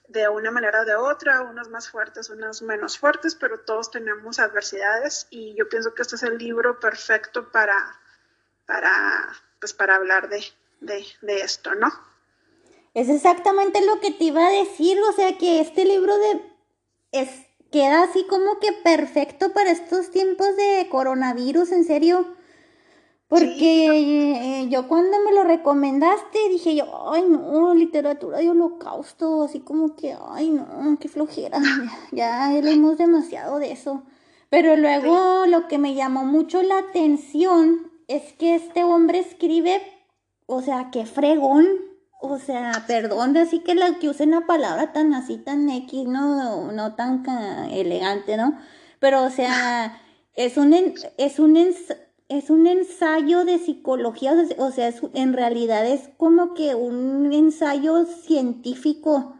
de 0.07 0.27
una 0.29 0.51
manera 0.51 0.81
o 0.81 0.85
de 0.85 0.95
otra, 0.95 1.41
unos 1.41 1.69
más 1.69 1.89
fuertes, 1.89 2.29
unos 2.29 2.61
menos 2.61 2.97
fuertes, 2.97 3.35
pero 3.35 3.59
todos 3.59 3.91
tenemos 3.91 4.39
adversidades 4.39 5.27
y 5.29 5.53
yo 5.55 5.67
pienso 5.67 5.93
que 5.93 6.01
este 6.01 6.15
es 6.15 6.23
el 6.23 6.37
libro 6.37 6.79
perfecto 6.79 7.51
para, 7.51 7.99
para, 8.65 9.35
pues 9.59 9.73
para 9.73 9.95
hablar 9.95 10.29
de, 10.29 10.43
de, 10.79 11.05
de 11.21 11.41
esto, 11.41 11.75
¿no? 11.75 11.91
Es 12.93 13.09
exactamente 13.09 13.85
lo 13.85 13.99
que 13.99 14.11
te 14.11 14.25
iba 14.25 14.47
a 14.47 14.51
decir, 14.51 14.97
o 15.01 15.11
sea 15.11 15.37
que 15.37 15.59
este 15.59 15.85
libro 15.85 16.17
de 16.17 16.41
es 17.11 17.29
queda 17.71 18.03
así 18.03 18.25
como 18.27 18.59
que 18.59 18.71
perfecto 18.71 19.53
para 19.53 19.71
estos 19.71 20.11
tiempos 20.11 20.55
de 20.55 20.87
coronavirus, 20.89 21.71
en 21.71 21.85
serio. 21.85 22.36
Porque 23.27 24.61
eh, 24.61 24.69
yo 24.69 24.87
cuando 24.87 25.17
me 25.25 25.33
lo 25.33 25.43
recomendaste 25.43 26.39
dije 26.49 26.75
yo, 26.75 27.11
ay 27.11 27.25
no, 27.27 27.73
literatura 27.73 28.37
de 28.37 28.49
holocausto, 28.49 29.43
así 29.43 29.59
como 29.59 29.95
que, 29.95 30.15
ay 30.29 30.49
no, 30.49 30.97
qué 30.99 31.09
flojera, 31.09 31.59
ya, 32.11 32.51
ya 32.53 32.61
leímos 32.61 32.97
demasiado 32.97 33.59
de 33.59 33.71
eso. 33.73 34.03
Pero 34.49 34.77
luego 34.77 35.45
lo 35.45 35.67
que 35.67 35.77
me 35.77 35.93
llamó 35.93 36.23
mucho 36.23 36.63
la 36.63 36.77
atención 36.79 37.91
es 38.07 38.31
que 38.33 38.55
este 38.55 38.83
hombre 38.85 39.19
escribe, 39.19 39.81
o 40.45 40.61
sea, 40.61 40.89
qué 40.91 41.05
fregón, 41.05 41.67
o 42.19 42.39
sea, 42.39 42.85
perdón, 42.87 43.37
así 43.37 43.59
que 43.59 43.75
la 43.75 43.99
que 43.99 44.09
use 44.09 44.23
una 44.23 44.47
palabra 44.47 44.93
tan 44.93 45.13
así, 45.13 45.37
tan 45.37 45.69
X, 45.69 46.05
no, 46.07 46.71
no 46.71 46.95
tan 46.95 47.23
elegante, 47.69 48.37
¿no? 48.37 48.57
Pero, 48.99 49.23
o 49.23 49.29
sea, 49.29 50.01
es 50.35 50.57
un, 50.57 50.73
es 51.17 51.39
un, 51.39 51.57
es 52.29 52.49
un 52.49 52.67
ensayo 52.67 53.45
de 53.45 53.57
psicología, 53.57 54.35
o 54.57 54.71
sea, 54.71 54.93
en 55.13 55.33
realidad 55.33 55.85
es 55.87 56.09
como 56.17 56.53
que 56.53 56.75
un 56.75 57.31
ensayo 57.31 58.05
científico, 58.05 59.35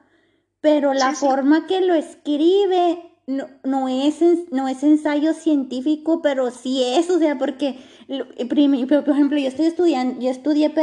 pero 0.61 0.93
la 0.93 1.13
forma 1.13 1.67
que 1.67 1.81
lo 1.81 1.93
escribe 1.93 3.03
no, 3.25 3.47
no, 3.63 3.89
es, 3.89 4.21
no 4.51 4.69
es 4.69 4.83
ensayo 4.83 5.33
científico, 5.33 6.21
pero 6.21 6.49
sí 6.49 6.81
es, 6.81 7.09
o 7.09 7.19
sea, 7.19 7.37
porque, 7.37 7.77
por 8.07 9.09
ejemplo, 9.09 9.37
yo 9.37 9.49
estoy 9.49 9.65
estudiando, 9.65 10.21
yo 10.21 10.29
estudié, 10.29 10.73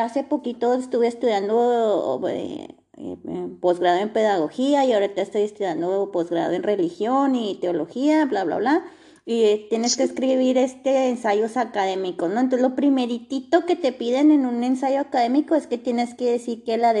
hace 0.00 0.22
poquito 0.22 0.74
estuve 0.74 1.08
estudiando 1.08 2.20
eh, 2.28 2.68
eh, 2.98 3.48
posgrado 3.60 3.98
en 3.98 4.12
pedagogía 4.12 4.84
y 4.84 4.92
ahorita 4.92 5.22
estoy 5.22 5.42
estudiando 5.42 6.12
posgrado 6.12 6.52
en 6.52 6.62
religión 6.62 7.34
y 7.34 7.56
teología, 7.56 8.26
bla, 8.26 8.44
bla, 8.44 8.58
bla 8.58 8.84
y 9.24 9.68
tienes 9.68 9.96
que 9.96 10.02
escribir 10.02 10.58
este 10.58 11.08
ensayos 11.08 11.56
académicos, 11.56 12.30
¿no? 12.30 12.40
Entonces 12.40 12.68
lo 12.68 12.74
primeritito 12.74 13.66
que 13.66 13.76
te 13.76 13.92
piden 13.92 14.32
en 14.32 14.46
un 14.46 14.64
ensayo 14.64 15.00
académico 15.00 15.54
es 15.54 15.66
que 15.66 15.78
tienes 15.78 16.14
que 16.14 16.30
decir 16.30 16.64
que 16.64 16.76
la, 16.76 16.92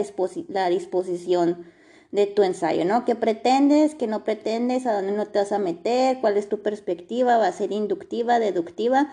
la 0.48 0.68
disposición 0.68 1.66
de 2.12 2.26
tu 2.26 2.42
ensayo, 2.42 2.84
¿no? 2.84 3.04
¿Qué 3.04 3.16
pretendes, 3.16 3.94
qué 3.94 4.06
no 4.06 4.22
pretendes, 4.22 4.86
a 4.86 4.92
dónde 4.92 5.12
no 5.12 5.26
te 5.26 5.40
vas 5.40 5.50
a 5.50 5.58
meter, 5.58 6.20
cuál 6.20 6.36
es 6.36 6.48
tu 6.48 6.62
perspectiva, 6.62 7.38
va 7.38 7.48
a 7.48 7.52
ser 7.52 7.72
inductiva, 7.72 8.38
deductiva. 8.38 9.12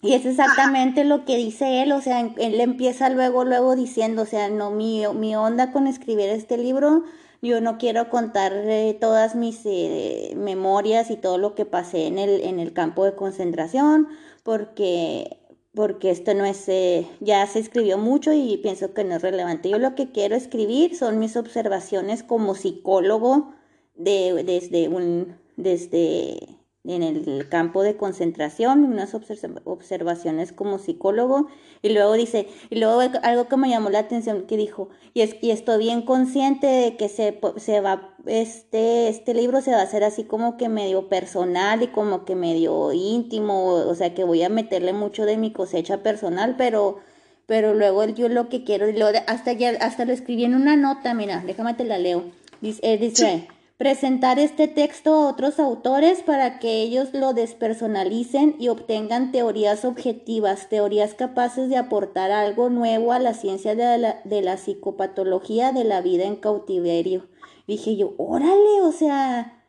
Y 0.00 0.14
es 0.14 0.24
exactamente 0.24 1.02
lo 1.04 1.24
que 1.24 1.36
dice 1.36 1.82
él, 1.82 1.92
o 1.92 2.00
sea, 2.00 2.20
él 2.20 2.60
empieza 2.60 3.08
luego, 3.10 3.44
luego 3.44 3.74
diciendo, 3.74 4.22
o 4.22 4.26
sea, 4.26 4.48
no, 4.48 4.70
mi, 4.70 5.02
mi 5.14 5.34
onda 5.34 5.72
con 5.72 5.86
escribir 5.86 6.28
este 6.28 6.56
libro 6.56 7.04
yo 7.44 7.60
no 7.60 7.78
quiero 7.78 8.08
contar 8.08 8.52
eh, 8.52 8.96
todas 9.00 9.34
mis 9.34 9.60
eh, 9.64 10.32
memorias 10.36 11.10
y 11.10 11.16
todo 11.16 11.38
lo 11.38 11.54
que 11.54 11.66
pasé 11.66 12.06
en 12.06 12.18
el, 12.18 12.42
en 12.42 12.58
el 12.58 12.72
campo 12.72 13.04
de 13.04 13.14
concentración, 13.14 14.08
porque, 14.42 15.38
porque 15.74 16.10
esto 16.10 16.34
no 16.34 16.44
es, 16.44 16.68
eh, 16.68 17.06
ya 17.20 17.46
se 17.46 17.58
escribió 17.60 17.98
mucho 17.98 18.32
y 18.32 18.56
pienso 18.58 18.94
que 18.94 19.04
no 19.04 19.16
es 19.16 19.22
relevante. 19.22 19.68
Yo 19.68 19.78
lo 19.78 19.94
que 19.94 20.10
quiero 20.10 20.34
escribir 20.34 20.96
son 20.96 21.18
mis 21.18 21.36
observaciones 21.36 22.22
como 22.22 22.54
psicólogo 22.54 23.54
de, 23.94 24.42
desde 24.44 24.88
un, 24.88 25.36
desde 25.56 26.63
en 26.86 27.02
el 27.02 27.48
campo 27.48 27.82
de 27.82 27.96
concentración, 27.96 28.84
unas 28.84 29.14
observaciones 29.14 30.52
como 30.52 30.78
psicólogo, 30.78 31.48
y 31.80 31.88
luego 31.90 32.12
dice, 32.12 32.46
y 32.68 32.78
luego 32.78 33.00
algo 33.22 33.48
que 33.48 33.56
me 33.56 33.70
llamó 33.70 33.88
la 33.88 34.00
atención 34.00 34.42
que 34.42 34.58
dijo, 34.58 34.90
y, 35.14 35.22
es, 35.22 35.36
y 35.40 35.50
estoy 35.50 35.78
bien 35.78 36.02
consciente 36.02 36.66
de 36.66 36.96
que 36.96 37.08
se, 37.08 37.40
se 37.56 37.80
va, 37.80 38.14
este, 38.26 39.08
este 39.08 39.32
libro 39.32 39.62
se 39.62 39.70
va 39.70 39.78
a 39.78 39.84
hacer 39.84 40.04
así 40.04 40.24
como 40.24 40.58
que 40.58 40.68
medio 40.68 41.08
personal 41.08 41.82
y 41.82 41.86
como 41.86 42.26
que 42.26 42.34
medio 42.34 42.92
íntimo, 42.92 43.72
o 43.72 43.94
sea 43.94 44.12
que 44.12 44.24
voy 44.24 44.42
a 44.42 44.50
meterle 44.50 44.92
mucho 44.92 45.24
de 45.24 45.38
mi 45.38 45.52
cosecha 45.52 46.02
personal, 46.02 46.56
pero, 46.58 46.98
pero 47.46 47.72
luego 47.72 48.04
yo 48.04 48.28
lo 48.28 48.50
que 48.50 48.62
quiero, 48.62 48.86
hasta, 49.26 49.52
ya, 49.54 49.70
hasta 49.80 50.04
lo 50.04 50.12
escribí 50.12 50.44
en 50.44 50.54
una 50.54 50.76
nota, 50.76 51.14
mira, 51.14 51.42
déjame 51.46 51.72
te 51.72 51.84
la 51.84 51.96
leo, 51.96 52.24
dice, 52.60 52.98
dice 52.98 53.48
presentar 53.76 54.38
este 54.38 54.68
texto 54.68 55.14
a 55.14 55.28
otros 55.28 55.58
autores 55.58 56.22
para 56.22 56.58
que 56.60 56.82
ellos 56.82 57.08
lo 57.12 57.32
despersonalicen 57.32 58.56
y 58.58 58.68
obtengan 58.68 59.32
teorías 59.32 59.84
objetivas, 59.84 60.68
teorías 60.68 61.14
capaces 61.14 61.68
de 61.68 61.76
aportar 61.76 62.30
algo 62.30 62.70
nuevo 62.70 63.12
a 63.12 63.18
la 63.18 63.34
ciencia 63.34 63.74
de 63.74 63.98
la, 63.98 64.20
de 64.24 64.42
la 64.42 64.56
psicopatología 64.56 65.72
de 65.72 65.84
la 65.84 66.00
vida 66.00 66.24
en 66.24 66.36
cautiverio. 66.36 67.28
Dije 67.66 67.96
yo, 67.96 68.14
órale, 68.18 68.82
o 68.82 68.92
sea, 68.92 69.64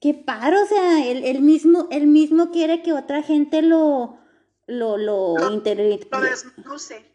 qué 0.00 0.14
paro, 0.14 0.62
o 0.62 0.66
sea, 0.66 1.06
él, 1.06 1.40
mismo, 1.40 1.88
él 1.90 2.06
mismo 2.06 2.50
quiere 2.50 2.82
que 2.82 2.92
otra 2.92 3.22
gente 3.22 3.62
lo, 3.62 4.18
lo, 4.66 4.96
lo, 4.98 5.34
lo, 5.38 5.46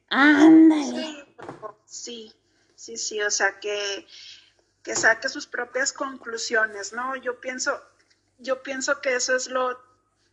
Ándale. 0.10 1.26
sí, 1.86 2.32
sí, 2.76 2.98
sí, 2.98 3.22
o 3.22 3.30
sea 3.30 3.60
que 3.60 4.06
que 4.84 4.96
saque 4.96 5.30
sus 5.30 5.48
propias 5.48 5.94
conclusiones, 5.94 6.94
¿no? 6.94 7.16
Yo 7.16 7.40
pienso, 7.40 7.82
yo 8.38 8.62
pienso 8.62 9.00
que 9.02 9.16
eso 9.16 9.36
es 9.36 9.48
lo 9.48 9.80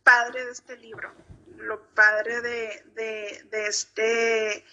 padre 0.03 0.45
de 0.45 0.51
este 0.51 0.77
libro, 0.77 1.13
lo 1.55 1.81
padre 1.93 2.41
de, 2.41 2.83
de, 2.93 3.67
este 3.67 4.65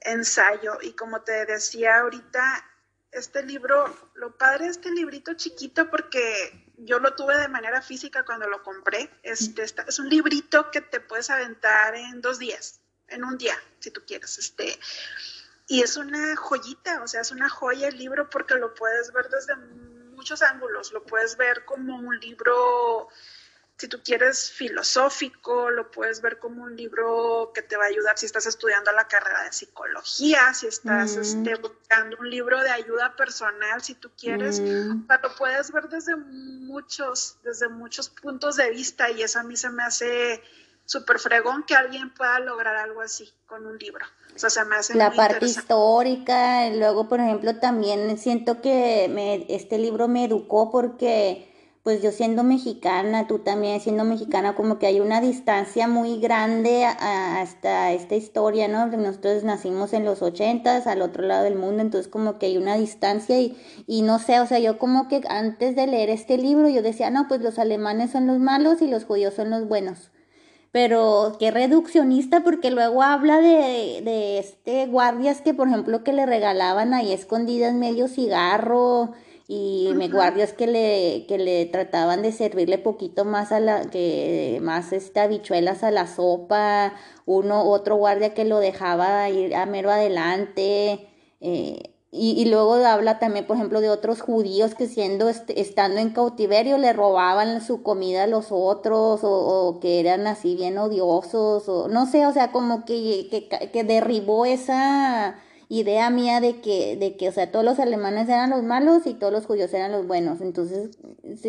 ensayo. 0.00 0.78
Y 0.82 0.94
como 0.94 1.22
te 1.22 1.46
decía 1.46 2.00
ahorita, 2.00 2.68
este 3.12 3.44
libro, 3.44 4.10
lo 4.14 4.36
padre 4.36 4.64
de 4.64 4.70
este 4.72 4.90
librito 4.90 5.34
chiquito, 5.34 5.88
porque 5.88 6.72
yo 6.78 6.98
lo 6.98 7.14
tuve 7.14 7.36
de 7.38 7.48
manera 7.48 7.82
física 7.82 8.24
cuando 8.24 8.48
lo 8.48 8.64
compré, 8.64 9.10
este, 9.22 9.62
es 9.62 9.98
un 10.00 10.08
librito 10.08 10.70
que 10.72 10.80
te 10.80 10.98
puedes 10.98 11.30
aventar 11.30 11.94
en 11.94 12.20
dos 12.20 12.40
días, 12.40 12.80
en 13.06 13.22
un 13.22 13.38
día, 13.38 13.54
si 13.78 13.92
tú 13.92 14.02
quieres. 14.04 14.38
Este, 14.38 14.76
y 15.66 15.82
es 15.82 15.96
una 15.96 16.36
joyita, 16.36 17.02
o 17.02 17.08
sea, 17.08 17.20
es 17.20 17.30
una 17.30 17.48
joya 17.48 17.88
el 17.88 17.98
libro 17.98 18.28
porque 18.28 18.54
lo 18.56 18.74
puedes 18.74 19.12
ver 19.12 19.28
desde 19.28 19.54
muchos 20.14 20.42
ángulos, 20.42 20.92
lo 20.92 21.02
puedes 21.04 21.36
ver 21.36 21.64
como 21.64 21.96
un 21.96 22.18
libro, 22.20 23.08
si 23.76 23.88
tú 23.88 24.00
quieres, 24.04 24.50
filosófico, 24.50 25.70
lo 25.70 25.90
puedes 25.90 26.20
ver 26.20 26.38
como 26.38 26.62
un 26.62 26.76
libro 26.76 27.52
que 27.54 27.62
te 27.62 27.76
va 27.76 27.84
a 27.84 27.88
ayudar 27.88 28.18
si 28.18 28.26
estás 28.26 28.46
estudiando 28.46 28.92
la 28.92 29.08
carrera 29.08 29.44
de 29.44 29.52
psicología, 29.52 30.52
si 30.54 30.66
estás 30.66 31.16
mm. 31.16 31.20
este, 31.20 31.54
buscando 31.56 32.16
un 32.18 32.30
libro 32.30 32.60
de 32.60 32.70
ayuda 32.70 33.16
personal, 33.16 33.82
si 33.82 33.94
tú 33.94 34.10
quieres, 34.16 34.60
mm. 34.60 35.06
lo 35.22 35.34
puedes 35.36 35.72
ver 35.72 35.88
desde 35.88 36.16
muchos, 36.16 37.38
desde 37.42 37.68
muchos 37.68 38.08
puntos 38.08 38.56
de 38.56 38.70
vista 38.70 39.10
y 39.10 39.22
eso 39.22 39.40
a 39.40 39.42
mí 39.42 39.56
se 39.56 39.70
me 39.70 39.82
hace 39.82 40.42
súper 40.92 41.18
fregón 41.18 41.64
que 41.66 41.74
alguien 41.74 42.12
pueda 42.12 42.38
lograr 42.40 42.76
algo 42.76 43.00
así 43.00 43.32
con 43.46 43.66
un 43.66 43.78
libro. 43.78 44.04
O 44.34 44.38
sea, 44.38 44.50
se 44.50 44.64
me 44.66 44.76
hace 44.76 44.94
La 44.94 45.10
parte 45.10 45.46
histórica, 45.46 46.68
luego, 46.70 47.08
por 47.08 47.20
ejemplo, 47.20 47.56
también 47.56 48.18
siento 48.18 48.60
que 48.60 49.10
me, 49.10 49.46
este 49.48 49.78
libro 49.78 50.06
me 50.06 50.24
educó 50.24 50.70
porque, 50.70 51.50
pues 51.82 52.02
yo 52.02 52.12
siendo 52.12 52.44
mexicana, 52.44 53.26
tú 53.26 53.38
también 53.38 53.80
siendo 53.80 54.04
mexicana, 54.04 54.54
como 54.54 54.78
que 54.78 54.86
hay 54.86 55.00
una 55.00 55.22
distancia 55.22 55.88
muy 55.88 56.20
grande 56.20 56.84
hasta 56.84 57.92
esta 57.92 58.14
historia, 58.14 58.68
¿no? 58.68 58.86
Nosotros 58.86 59.44
nacimos 59.44 59.94
en 59.94 60.04
los 60.04 60.20
ochentas, 60.20 60.86
al 60.86 61.00
otro 61.00 61.22
lado 61.22 61.44
del 61.44 61.56
mundo, 61.56 61.80
entonces 61.82 62.10
como 62.10 62.38
que 62.38 62.46
hay 62.46 62.58
una 62.58 62.76
distancia 62.76 63.38
y, 63.40 63.58
y 63.86 64.02
no 64.02 64.18
sé, 64.18 64.40
o 64.40 64.46
sea, 64.46 64.58
yo 64.58 64.78
como 64.78 65.08
que 65.08 65.22
antes 65.28 65.74
de 65.74 65.86
leer 65.86 66.10
este 66.10 66.36
libro 66.36 66.68
yo 66.68 66.82
decía, 66.82 67.08
no, 67.10 67.28
pues 67.28 67.40
los 67.40 67.58
alemanes 67.58 68.10
son 68.10 68.26
los 68.26 68.38
malos 68.38 68.82
y 68.82 68.88
los 68.88 69.04
judíos 69.04 69.32
son 69.34 69.48
los 69.48 69.66
buenos 69.66 70.11
pero 70.72 71.36
qué 71.38 71.50
reduccionista 71.50 72.42
porque 72.42 72.70
luego 72.70 73.02
habla 73.02 73.40
de, 73.40 74.00
de 74.02 74.38
este 74.38 74.86
guardias 74.86 75.40
que 75.42 75.54
por 75.54 75.68
ejemplo 75.68 76.02
que 76.02 76.12
le 76.12 76.26
regalaban 76.26 76.94
ahí 76.94 77.12
escondidas 77.12 77.74
medio 77.74 78.08
cigarro 78.08 79.12
y 79.54 79.90
me 79.96 80.08
guardias 80.08 80.54
que 80.54 80.66
le, 80.66 81.26
que 81.26 81.36
le 81.36 81.66
trataban 81.66 82.22
de 82.22 82.32
servirle 82.32 82.78
poquito 82.78 83.26
más 83.26 83.52
a 83.52 83.60
la, 83.60 83.90
que 83.90 84.58
más 84.62 84.94
este, 84.94 85.20
habichuelas 85.20 85.82
a 85.82 85.90
la 85.90 86.06
sopa, 86.06 86.94
uno, 87.26 87.64
otro 87.64 87.96
guardia 87.96 88.32
que 88.32 88.46
lo 88.46 88.60
dejaba 88.60 89.28
ir 89.28 89.54
a 89.54 89.66
mero 89.66 89.90
adelante, 89.90 91.06
eh, 91.42 91.91
y, 92.14 92.32
y, 92.32 92.44
luego 92.44 92.74
habla 92.74 93.18
también, 93.18 93.46
por 93.46 93.56
ejemplo, 93.56 93.80
de 93.80 93.88
otros 93.88 94.20
judíos 94.20 94.74
que 94.74 94.86
siendo 94.86 95.30
estando 95.30 95.98
en 95.98 96.10
cautiverio 96.10 96.76
le 96.76 96.92
robaban 96.92 97.64
su 97.64 97.82
comida 97.82 98.24
a 98.24 98.26
los 98.26 98.48
otros 98.50 99.24
o, 99.24 99.30
o, 99.30 99.80
que 99.80 99.98
eran 99.98 100.26
así 100.26 100.54
bien 100.54 100.76
odiosos 100.76 101.66
o 101.70 101.88
no 101.88 102.04
sé, 102.04 102.26
o 102.26 102.32
sea, 102.32 102.52
como 102.52 102.84
que, 102.84 103.28
que, 103.30 103.70
que 103.70 103.84
derribó 103.84 104.44
esa 104.44 105.38
idea 105.70 106.10
mía 106.10 106.42
de 106.42 106.60
que, 106.60 106.96
de 106.96 107.16
que, 107.16 107.30
o 107.30 107.32
sea, 107.32 107.50
todos 107.50 107.64
los 107.64 107.78
alemanes 107.78 108.28
eran 108.28 108.50
los 108.50 108.62
malos 108.62 109.06
y 109.06 109.14
todos 109.14 109.32
los 109.32 109.46
judíos 109.46 109.72
eran 109.72 109.90
los 109.90 110.06
buenos. 110.06 110.42
Entonces, 110.42 110.98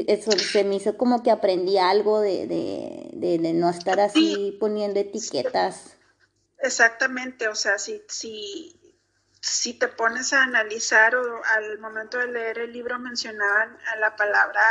eso 0.08 0.32
se 0.32 0.64
me 0.64 0.76
hizo 0.76 0.96
como 0.96 1.24
que 1.24 1.32
aprendí 1.32 1.78
algo 1.78 2.22
de, 2.22 2.48
de, 2.48 3.10
de, 3.12 3.38
de 3.38 3.52
no 3.52 3.70
estar 3.70 4.00
así 4.00 4.56
poniendo 4.62 5.02
etiquetas. 5.02 5.98
Exactamente, 6.60 7.50
o 7.50 7.56
sea, 7.56 7.78
si, 7.78 8.02
si, 8.08 8.80
si 9.44 9.74
te 9.74 9.90
pones 9.90 10.32
a 10.32 10.42
analizar 10.44 11.18
o 11.18 11.44
al 11.44 11.78
momento 11.80 12.18
de 12.18 12.28
leer 12.28 12.60
el 12.60 12.72
libro 12.72 12.98
mencionaban 12.98 13.78
a 13.88 13.98
la 13.98 14.16
palabra 14.16 14.64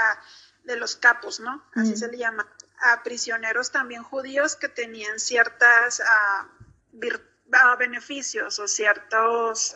de 0.64 0.76
los 0.76 0.96
capos, 0.96 1.40
¿no? 1.40 1.62
Así 1.74 1.92
mm. 1.92 1.96
se 1.96 2.08
le 2.08 2.16
llama. 2.16 2.50
A 2.80 3.02
prisioneros 3.02 3.70
también 3.70 4.02
judíos 4.02 4.56
que 4.56 4.70
tenían 4.70 5.20
ciertas 5.20 6.00
uh, 6.00 6.46
uh, 6.96 7.76
beneficios 7.78 8.58
o 8.58 8.66
ciertos, 8.66 9.74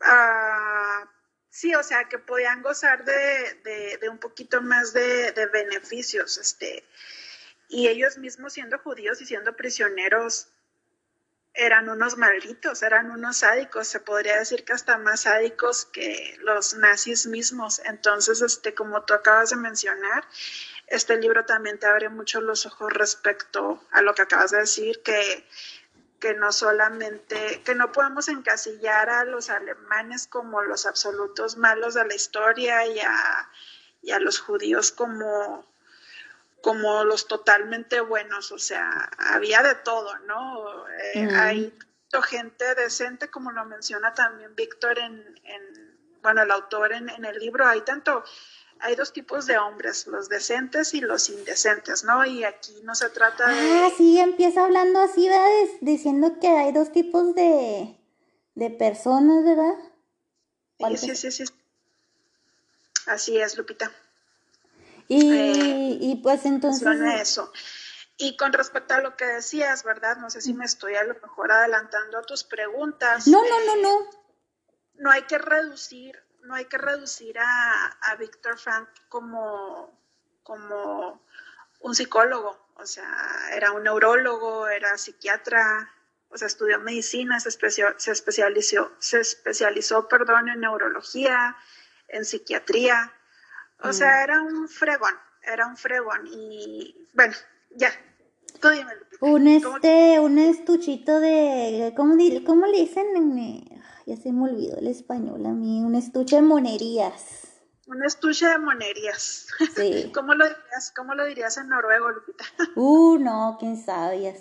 uh, 0.00 1.06
sí, 1.50 1.72
o 1.76 1.84
sea, 1.84 2.08
que 2.08 2.18
podían 2.18 2.62
gozar 2.62 3.04
de, 3.04 3.60
de, 3.62 3.98
de 3.98 4.08
un 4.08 4.18
poquito 4.18 4.60
más 4.60 4.92
de, 4.92 5.30
de, 5.30 5.46
beneficios, 5.46 6.36
este, 6.36 6.84
y 7.68 7.86
ellos 7.86 8.18
mismos 8.18 8.54
siendo 8.54 8.80
judíos 8.80 9.20
y 9.20 9.26
siendo 9.26 9.54
prisioneros 9.54 10.48
eran 11.54 11.88
unos 11.88 12.16
malditos, 12.16 12.82
eran 12.82 13.10
unos 13.10 13.38
sádicos, 13.38 13.86
se 13.86 14.00
podría 14.00 14.38
decir 14.38 14.64
que 14.64 14.72
hasta 14.72 14.98
más 14.98 15.22
sádicos 15.22 15.86
que 15.86 16.36
los 16.40 16.74
nazis 16.74 17.26
mismos. 17.26 17.80
Entonces, 17.84 18.42
este, 18.42 18.74
como 18.74 19.02
tú 19.04 19.14
acabas 19.14 19.50
de 19.50 19.56
mencionar, 19.56 20.24
este 20.88 21.16
libro 21.16 21.44
también 21.44 21.78
te 21.78 21.86
abre 21.86 22.08
mucho 22.08 22.40
los 22.40 22.66
ojos 22.66 22.92
respecto 22.92 23.82
a 23.92 24.02
lo 24.02 24.14
que 24.14 24.22
acabas 24.22 24.50
de 24.50 24.58
decir, 24.58 25.02
que 25.02 25.46
que 26.24 26.32
no 26.32 26.52
solamente, 26.52 27.60
que 27.66 27.74
no 27.74 27.92
podemos 27.92 28.28
encasillar 28.28 29.10
a 29.10 29.24
los 29.24 29.50
alemanes 29.50 30.26
como 30.26 30.62
los 30.62 30.86
absolutos 30.86 31.58
malos 31.58 31.92
de 31.92 32.06
la 32.06 32.14
historia 32.14 32.86
y 32.86 32.98
a, 32.98 33.50
y 34.00 34.10
a 34.10 34.18
los 34.20 34.38
judíos 34.38 34.90
como, 34.90 35.66
como 36.64 37.04
los 37.04 37.28
totalmente 37.28 38.00
buenos, 38.00 38.50
o 38.50 38.58
sea, 38.58 39.10
había 39.18 39.62
de 39.62 39.74
todo, 39.74 40.18
¿no? 40.20 40.88
Eh, 41.12 41.26
mm. 41.26 41.34
Hay 41.34 41.78
gente 42.22 42.74
decente, 42.74 43.28
como 43.28 43.52
lo 43.52 43.66
menciona 43.66 44.14
también 44.14 44.54
Víctor 44.56 44.98
en, 44.98 45.38
en 45.44 45.98
bueno, 46.22 46.40
el 46.40 46.50
autor 46.50 46.94
en, 46.94 47.10
en, 47.10 47.26
el 47.26 47.38
libro, 47.38 47.66
hay 47.66 47.82
tanto 47.82 48.24
hay 48.80 48.96
dos 48.96 49.12
tipos 49.12 49.44
de 49.44 49.58
hombres, 49.58 50.06
los 50.06 50.30
decentes 50.30 50.94
y 50.94 51.02
los 51.02 51.28
indecentes, 51.28 52.02
¿no? 52.02 52.24
Y 52.24 52.44
aquí 52.44 52.80
no 52.82 52.94
se 52.94 53.10
trata 53.10 53.46
de... 53.46 53.60
Ah, 53.60 53.90
sí, 53.94 54.18
empieza 54.18 54.64
hablando 54.64 55.00
así, 55.00 55.28
¿verdad? 55.28 55.50
Diciendo 55.82 56.38
que 56.40 56.48
hay 56.48 56.72
dos 56.72 56.92
tipos 56.92 57.34
de, 57.34 57.94
de 58.54 58.70
personas, 58.70 59.44
¿verdad? 59.44 59.74
Sí, 60.78 60.96
sí, 60.96 61.16
sí, 61.16 61.30
sí. 61.30 61.44
Así 63.06 63.38
es, 63.38 63.58
Lupita. 63.58 63.92
Y, 65.08 65.32
eh, 65.32 65.98
y 66.00 66.16
pues 66.22 66.44
entonces... 66.46 66.86
Eso. 67.20 67.52
Y 68.16 68.36
con 68.36 68.52
respecto 68.52 68.94
a 68.94 69.00
lo 69.00 69.16
que 69.16 69.24
decías, 69.24 69.82
¿verdad? 69.82 70.16
No 70.18 70.30
sé 70.30 70.40
si 70.40 70.54
me 70.54 70.64
estoy 70.64 70.94
a 70.94 71.02
lo 71.02 71.14
mejor 71.14 71.50
adelantando 71.50 72.18
a 72.18 72.22
tus 72.22 72.44
preguntas. 72.44 73.26
No, 73.26 73.42
no, 73.42 73.60
no, 73.66 73.82
no. 73.82 74.10
No 74.94 75.10
hay 75.10 75.22
que 75.22 75.38
reducir 75.38 76.24
no 76.44 76.54
hay 76.54 76.66
que 76.66 76.78
reducir 76.78 77.38
a, 77.38 77.86
a 78.02 78.16
Víctor 78.16 78.58
Frank 78.58 78.88
como, 79.08 79.98
como 80.42 81.22
un 81.80 81.94
psicólogo, 81.94 82.68
o 82.76 82.86
sea, 82.86 83.50
era 83.52 83.72
un 83.72 83.84
neurólogo, 83.84 84.68
era 84.68 84.96
psiquiatra, 84.98 85.90
o 86.28 86.36
sea, 86.36 86.46
estudió 86.46 86.78
medicina, 86.80 87.40
se, 87.40 87.50
se 87.50 88.10
especializó, 88.12 88.92
se 88.98 89.20
especializó, 89.20 90.08
perdón, 90.08 90.48
en 90.48 90.60
neurología, 90.60 91.56
en 92.08 92.24
psiquiatría, 92.24 93.12
o 93.82 93.92
sea, 93.92 94.20
mm. 94.20 94.24
era 94.24 94.42
un 94.42 94.68
fregón, 94.68 95.14
era 95.42 95.66
un 95.66 95.76
fregón 95.76 96.26
y 96.26 97.08
bueno, 97.14 97.34
ya, 97.76 97.90
tú 98.60 98.68
dime. 98.68 98.92
Un 99.20 99.46
este, 99.46 100.20
un 100.20 100.38
estuchito 100.38 101.20
de, 101.20 101.92
¿cómo, 101.96 102.16
cómo 102.44 102.66
le 102.66 102.80
dicen? 102.80 103.06
ya 104.06 104.16
se 104.16 104.32
me 104.32 104.50
olvidó 104.50 104.76
el 104.76 104.88
español 104.88 105.46
a 105.46 105.52
mí, 105.52 105.82
un 105.82 105.94
estuche 105.94 106.36
de 106.36 106.42
monerías. 106.42 107.44
Un 107.86 108.02
estuche 108.02 108.46
de 108.46 108.58
monerías. 108.58 109.46
Sí. 109.76 110.10
¿Cómo 110.14 110.34
lo 110.34 110.46
dirías, 110.46 110.92
cómo 110.96 111.14
lo 111.14 111.26
dirías 111.26 111.56
en 111.58 111.68
noruego, 111.68 112.10
Lupita? 112.10 112.44
Uh, 112.76 113.18
no, 113.18 113.56
quién 113.60 113.76
sabe. 113.76 114.34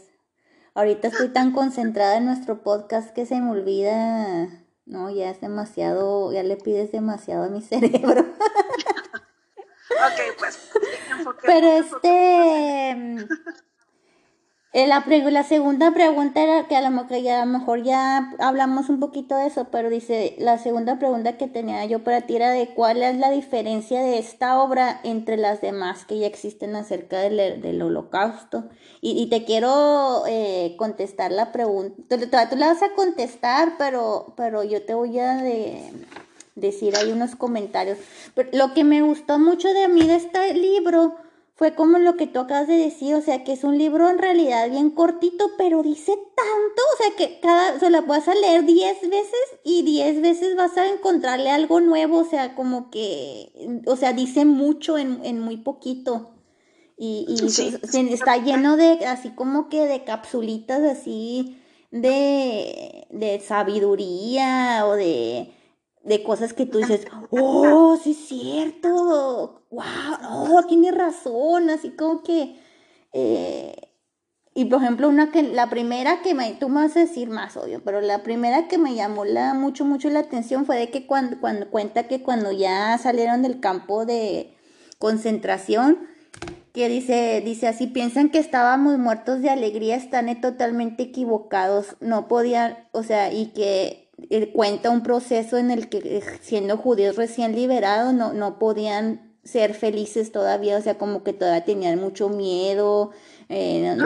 Ahorita 0.76 1.10
estoy 1.10 1.30
tan 1.30 1.52
concentrada 1.52 2.17
en 2.17 2.26
nuestro 2.26 2.63
podcast 2.63 3.13
que 3.13 3.26
se 3.26 3.39
me 3.39 3.52
olvida. 3.52 4.48
No, 4.86 5.10
ya 5.10 5.30
es 5.30 5.39
demasiado, 5.39 6.34
ya 6.34 6.43
le 6.43 6.58
pides 6.58 6.91
demasiado 6.91 7.43
a 7.43 7.50
mi 7.50 7.62
cerebro. 7.62 8.26
Ok, 10.08 10.38
pues. 10.38 10.60
Pero 11.45 11.67
este. 11.67 13.27
Eh, 14.75 14.88
la, 14.88 15.06
la, 15.08 15.43
segunda 15.43 15.93
pregunta 15.93 16.41
era 16.41 16.67
que 16.67 16.75
a 16.75 16.82
lo, 16.82 16.89
mejor 16.89 17.21
ya, 17.21 17.43
a 17.43 17.45
lo 17.45 17.51
mejor 17.51 17.84
ya 17.84 18.34
hablamos 18.39 18.89
un 18.89 18.99
poquito 18.99 19.36
de 19.36 19.45
eso, 19.45 19.67
pero 19.71 19.91
dice, 19.91 20.36
la 20.39 20.58
segunda 20.58 20.97
pregunta 20.97 21.38
que 21.38 21.47
tenía 21.47 21.86
yo 21.86 22.03
para 22.03 22.21
ti 22.21 22.38
era 22.38 22.49
de 22.49 22.73
cuál 22.73 23.03
es 23.03 23.15
la 23.19 23.29
diferencia 23.29 24.01
de 24.01 24.17
esta 24.17 24.60
obra 24.60 24.99
entre 25.03 25.38
las 25.38 25.62
demás 25.62 26.06
que 26.06 26.17
ya 26.17 26.25
existen 26.25 26.75
acerca 26.75 27.19
del, 27.19 27.62
del 27.62 27.82
holocausto. 27.84 28.63
Y, 28.99 29.12
y, 29.12 29.29
te 29.29 29.45
quiero 29.45 30.23
eh, 30.27 30.73
contestar 30.75 31.32
la 31.32 31.51
pregunta, 31.51 31.95
tú, 32.10 32.17
tú, 32.17 32.56
la 32.56 32.73
vas 32.73 32.82
a 32.82 32.95
contestar, 32.95 33.75
pero, 33.77 34.34
pero 34.36 34.63
yo 34.63 34.84
te 34.84 34.95
voy 34.95 35.19
a 35.19 35.36
de, 35.36 35.91
decir 36.55 36.95
ahí 36.95 37.11
unos 37.11 37.35
comentarios. 37.35 37.97
Pero 38.35 38.49
lo 38.53 38.73
que 38.73 38.83
me 38.83 39.01
gustó 39.01 39.39
mucho 39.39 39.69
de 39.73 39.87
mí 39.87 40.05
de 40.05 40.15
este 40.15 40.53
libro 40.53 41.15
fue 41.55 41.75
como 41.75 41.99
lo 41.99 42.17
que 42.17 42.27
tú 42.27 42.39
acabas 42.39 42.67
de 42.67 42.75
decir, 42.75 43.13
o 43.15 43.21
sea, 43.21 43.43
que 43.43 43.53
es 43.53 43.63
un 43.63 43.77
libro 43.77 44.09
en 44.09 44.17
realidad 44.17 44.69
bien 44.69 44.89
cortito, 44.89 45.51
pero 45.57 45.83
dice 45.83 46.13
tanto, 46.13 46.81
o 46.93 46.97
sea, 46.97 47.15
que 47.15 47.39
cada, 47.39 47.79
se 47.79 47.89
la 47.89 48.01
vas 48.01 48.27
a 48.27 48.33
leer 48.33 48.65
diez 48.65 49.01
veces 49.01 49.59
y 49.63 49.83
diez 49.83 50.19
veces 50.21 50.55
vas 50.55 50.75
a 50.77 50.89
encontrarle 50.89 51.51
algo 51.51 51.79
nuevo, 51.79 52.17
o 52.17 52.25
sea, 52.25 52.55
como 52.55 52.89
que, 52.89 53.81
o 53.85 53.95
sea, 53.95 54.13
dice 54.13 54.45
mucho 54.45 54.97
en, 54.97 55.23
en 55.23 55.39
muy 55.39 55.57
poquito. 55.57 56.31
Y, 56.97 57.25
y 57.27 57.49
sí, 57.49 57.77
está 58.09 58.37
lleno 58.37 58.77
de, 58.77 59.05
así 59.05 59.29
como 59.31 59.67
que 59.67 59.87
de 59.87 60.03
capsulitas 60.03 60.81
así 60.83 61.59
de, 61.91 63.07
de 63.09 63.39
sabiduría 63.39 64.85
o 64.85 64.93
de 64.93 65.51
de 66.03 66.21
cosas 66.23 66.53
que 66.53 66.65
tú 66.65 66.79
dices, 66.79 67.07
oh, 67.31 67.97
sí 68.01 68.11
es 68.11 68.27
cierto, 68.27 69.63
wow, 69.71 69.83
oh, 70.29 70.63
tiene 70.67 70.91
razón, 70.91 71.69
así 71.69 71.91
como 71.91 72.21
que, 72.23 72.59
eh, 73.13 73.75
y 74.55 74.65
por 74.65 74.81
ejemplo, 74.81 75.09
una 75.09 75.31
que, 75.31 75.41
la 75.41 75.69
primera 75.69 76.21
que 76.21 76.35
me, 76.35 76.53
tú 76.53 76.69
me 76.69 76.81
vas 76.81 76.95
a 76.95 77.01
decir 77.01 77.29
más, 77.29 77.57
obvio, 77.57 77.81
pero 77.83 78.01
la 78.01 78.21
primera 78.21 78.67
que 78.67 78.77
me 78.77 78.93
llamó 78.93 79.25
la, 79.25 79.53
mucho, 79.53 79.83
mucho 79.85 80.09
la 80.09 80.19
atención 80.19 80.65
fue 80.65 80.77
de 80.77 80.91
que 80.91 81.07
cuando, 81.07 81.39
cuando 81.39 81.69
cuenta 81.71 82.07
que 82.07 82.21
cuando 82.21 82.51
ya 82.51 82.97
salieron 82.99 83.41
del 83.41 83.59
campo 83.59 84.05
de 84.05 84.55
concentración, 84.99 86.07
que 86.73 86.89
dice, 86.89 87.41
dice 87.45 87.67
así, 87.67 87.87
piensan 87.87 88.29
que 88.29 88.39
estábamos 88.39 88.97
muertos 88.97 89.41
de 89.41 89.49
alegría, 89.49 89.95
están 89.95 90.41
totalmente 90.41 91.03
equivocados, 91.03 91.95
no 91.99 92.27
podían, 92.27 92.87
o 92.91 93.03
sea, 93.03 93.31
y 93.31 93.47
que 93.47 94.02
cuenta 94.53 94.89
un 94.89 95.03
proceso 95.03 95.57
en 95.57 95.71
el 95.71 95.89
que 95.89 95.97
eh, 95.97 96.23
siendo 96.41 96.77
judíos 96.77 97.15
recién 97.15 97.55
liberados 97.55 98.13
no, 98.13 98.33
no 98.33 98.59
podían 98.59 99.33
ser 99.43 99.73
felices 99.73 100.31
todavía, 100.31 100.77
o 100.77 100.81
sea, 100.81 100.97
como 100.97 101.23
que 101.23 101.33
todavía 101.33 101.65
tenían 101.65 101.99
mucho 101.99 102.29
miedo, 102.29 103.12
eh, 103.49 103.97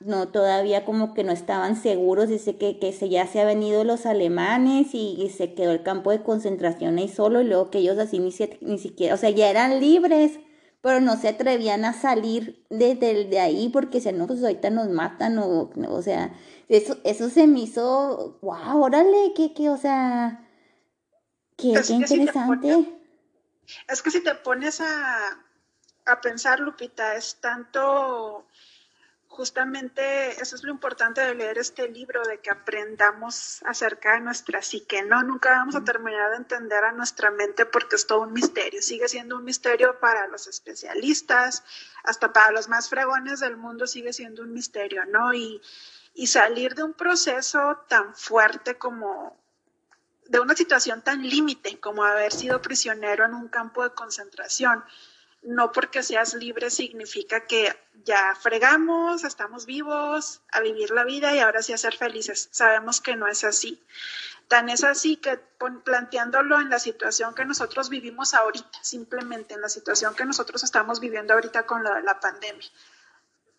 no, 0.00 0.28
todavía 0.28 0.86
como 0.86 1.12
que 1.12 1.22
no 1.22 1.32
estaban 1.32 1.76
seguros, 1.76 2.30
dice 2.30 2.56
que, 2.56 2.78
que 2.78 2.92
se, 2.92 3.10
ya 3.10 3.26
se 3.26 3.40
han 3.40 3.46
venido 3.46 3.84
los 3.84 4.06
alemanes 4.06 4.94
y, 4.94 5.30
se 5.36 5.52
quedó 5.52 5.72
el 5.72 5.82
campo 5.82 6.10
de 6.12 6.22
concentración 6.22 6.96
ahí 6.96 7.08
solo 7.08 7.42
y 7.42 7.44
luego 7.44 7.70
que 7.70 7.78
ellos 7.78 7.98
así 7.98 8.18
ni, 8.18 8.34
ni 8.62 8.78
siquiera, 8.78 9.14
o 9.14 9.18
sea, 9.18 9.30
ya 9.30 9.50
eran 9.50 9.80
libres, 9.80 10.38
pero 10.80 11.00
no 11.00 11.16
se 11.16 11.28
atrevían 11.28 11.84
a 11.84 11.92
salir 11.92 12.64
de, 12.70 12.94
de, 12.94 13.40
ahí 13.40 13.68
porque 13.68 14.00
si 14.00 14.12
no, 14.12 14.26
pues 14.26 14.42
ahorita 14.42 14.70
nos 14.70 14.88
matan 14.88 15.38
o, 15.38 15.70
o 15.88 16.02
sea, 16.02 16.32
eso, 16.68 16.98
eso 17.04 17.28
se 17.30 17.46
me 17.46 17.60
hizo, 17.60 18.38
wow, 18.42 18.82
órale, 18.82 19.32
que, 19.34 19.52
que, 19.52 19.68
o 19.68 19.76
sea, 19.76 20.46
Qué, 21.56 21.68
interesante. 21.88 22.86
es 23.88 24.02
que 24.02 24.10
si 24.10 24.22
te 24.22 24.34
pones 24.34 24.80
a, 24.80 25.42
a 26.04 26.20
pensar, 26.20 26.60
Lupita, 26.60 27.16
es 27.16 27.36
tanto 27.40 28.46
justamente 29.36 30.40
eso 30.40 30.56
es 30.56 30.62
lo 30.62 30.70
importante 30.70 31.20
de 31.20 31.34
leer 31.34 31.58
este 31.58 31.88
libro, 31.88 32.24
de 32.24 32.38
que 32.38 32.50
aprendamos 32.50 33.62
acerca 33.66 34.14
de 34.14 34.20
nuestra 34.20 34.62
psique, 34.62 35.02
¿no? 35.02 35.22
Nunca 35.22 35.50
vamos 35.50 35.76
a 35.76 35.84
terminar 35.84 36.30
de 36.30 36.38
entender 36.38 36.82
a 36.82 36.92
nuestra 36.92 37.30
mente 37.30 37.66
porque 37.66 37.96
es 37.96 38.06
todo 38.06 38.22
un 38.22 38.32
misterio, 38.32 38.80
sigue 38.80 39.08
siendo 39.08 39.36
un 39.36 39.44
misterio 39.44 40.00
para 40.00 40.26
los 40.28 40.46
especialistas, 40.46 41.62
hasta 42.02 42.32
para 42.32 42.50
los 42.50 42.68
más 42.68 42.88
fregones 42.88 43.40
del 43.40 43.58
mundo 43.58 43.86
sigue 43.86 44.14
siendo 44.14 44.42
un 44.42 44.54
misterio, 44.54 45.04
¿no? 45.04 45.34
Y, 45.34 45.60
y 46.14 46.28
salir 46.28 46.74
de 46.74 46.84
un 46.84 46.94
proceso 46.94 47.84
tan 47.88 48.14
fuerte 48.14 48.78
como 48.78 49.36
de 50.28 50.40
una 50.40 50.56
situación 50.56 51.02
tan 51.02 51.22
límite 51.22 51.78
como 51.78 52.04
haber 52.04 52.32
sido 52.32 52.62
prisionero 52.62 53.26
en 53.26 53.34
un 53.34 53.48
campo 53.48 53.84
de 53.84 53.90
concentración 53.90 54.82
no 55.46 55.70
porque 55.70 56.02
seas 56.02 56.34
libre 56.34 56.70
significa 56.70 57.46
que 57.46 57.72
ya 58.04 58.34
fregamos, 58.34 59.22
estamos 59.22 59.64
vivos, 59.64 60.42
a 60.50 60.60
vivir 60.60 60.90
la 60.90 61.04
vida 61.04 61.34
y 61.34 61.38
ahora 61.38 61.62
sí 61.62 61.72
a 61.72 61.78
ser 61.78 61.96
felices. 61.96 62.48
Sabemos 62.50 63.00
que 63.00 63.14
no 63.14 63.28
es 63.28 63.44
así. 63.44 63.80
Tan 64.48 64.68
es 64.68 64.82
así 64.82 65.16
que 65.16 65.38
planteándolo 65.84 66.60
en 66.60 66.68
la 66.68 66.80
situación 66.80 67.34
que 67.34 67.44
nosotros 67.44 67.88
vivimos 67.88 68.34
ahorita, 68.34 68.78
simplemente 68.82 69.54
en 69.54 69.60
la 69.60 69.68
situación 69.68 70.14
que 70.14 70.24
nosotros 70.24 70.64
estamos 70.64 70.98
viviendo 70.98 71.34
ahorita 71.34 71.64
con 71.64 71.84
la 71.84 72.20
pandemia. 72.20 72.68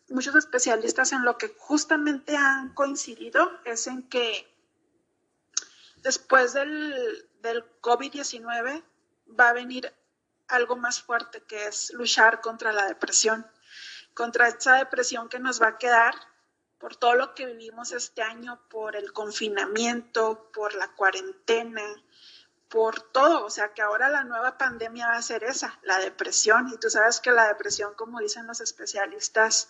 Muchos 0.10 0.36
especialistas 0.36 1.14
en 1.14 1.24
lo 1.24 1.38
que 1.38 1.56
justamente 1.58 2.36
han 2.36 2.74
coincidido 2.74 3.50
es 3.64 3.88
en 3.88 4.04
que 4.10 4.46
después 6.04 6.54
del, 6.54 7.28
del 7.42 7.64
COVID-19 7.82 8.84
va 9.40 9.50
a 9.50 9.54
venir 9.54 9.94
algo 10.48 10.76
más 10.76 11.02
fuerte 11.02 11.42
que 11.44 11.68
es 11.68 11.92
luchar 11.94 12.42
contra 12.42 12.72
la 12.72 12.86
depresión, 12.86 13.46
contra 14.14 14.48
esa 14.48 14.76
depresión 14.76 15.30
que 15.30 15.40
nos 15.40 15.62
va 15.62 15.68
a 15.68 15.78
quedar 15.78 16.16
por 16.78 16.96
todo 16.96 17.16
lo 17.16 17.34
que 17.34 17.46
vivimos 17.46 17.92
este 17.92 18.22
año, 18.22 18.60
por 18.70 18.96
el 18.96 19.12
confinamiento, 19.12 20.52
por 20.54 20.76
la 20.76 20.90
cuarentena, 20.90 21.84
por 22.70 23.02
todo. 23.02 23.46
O 23.46 23.50
sea 23.50 23.74
que 23.74 23.82
ahora 23.82 24.10
la 24.10 24.24
nueva 24.24 24.58
pandemia 24.58 25.08
va 25.08 25.18
a 25.18 25.22
ser 25.22 25.44
esa, 25.44 25.80
la 25.84 26.00
depresión. 26.00 26.70
Y 26.70 26.78
tú 26.78 26.90
sabes 26.90 27.20
que 27.20 27.32
la 27.32 27.48
depresión, 27.48 27.94
como 27.96 28.20
dicen 28.20 28.48
los 28.48 28.62
especialistas, 28.62 29.70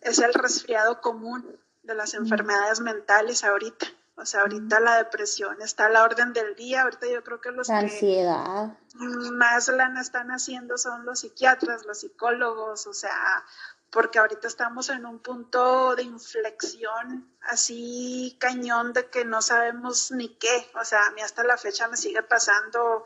es 0.00 0.18
el 0.18 0.34
resfriado 0.34 1.00
común 1.00 1.58
de 1.82 1.94
las 1.94 2.14
enfermedades 2.14 2.80
mentales 2.80 3.44
ahorita. 3.44 3.86
O 4.16 4.24
sea, 4.24 4.42
ahorita 4.42 4.78
la 4.80 4.98
depresión 4.98 5.60
está 5.60 5.86
a 5.86 5.88
la 5.90 6.04
orden 6.04 6.32
del 6.32 6.54
día. 6.54 6.82
Ahorita 6.82 7.06
yo 7.08 7.24
creo 7.24 7.40
que 7.40 7.50
los 7.50 7.68
la 7.68 7.78
ansiedad. 7.78 8.78
más 8.94 9.68
lana 9.68 10.00
están 10.00 10.30
haciendo 10.30 10.78
son 10.78 11.04
los 11.04 11.20
psiquiatras, 11.20 11.84
los 11.84 12.00
psicólogos, 12.00 12.86
o 12.86 12.94
sea, 12.94 13.44
porque 13.90 14.20
ahorita 14.20 14.46
estamos 14.46 14.88
en 14.88 15.04
un 15.04 15.18
punto 15.18 15.96
de 15.96 16.04
inflexión 16.04 17.28
así 17.42 18.36
cañón 18.40 18.92
de 18.92 19.10
que 19.10 19.24
no 19.24 19.42
sabemos 19.42 20.12
ni 20.12 20.36
qué. 20.36 20.70
O 20.80 20.84
sea, 20.84 21.06
a 21.06 21.10
mí 21.10 21.20
hasta 21.20 21.42
la 21.42 21.56
fecha 21.56 21.88
me 21.88 21.96
sigue 21.96 22.22
pasando 22.22 23.04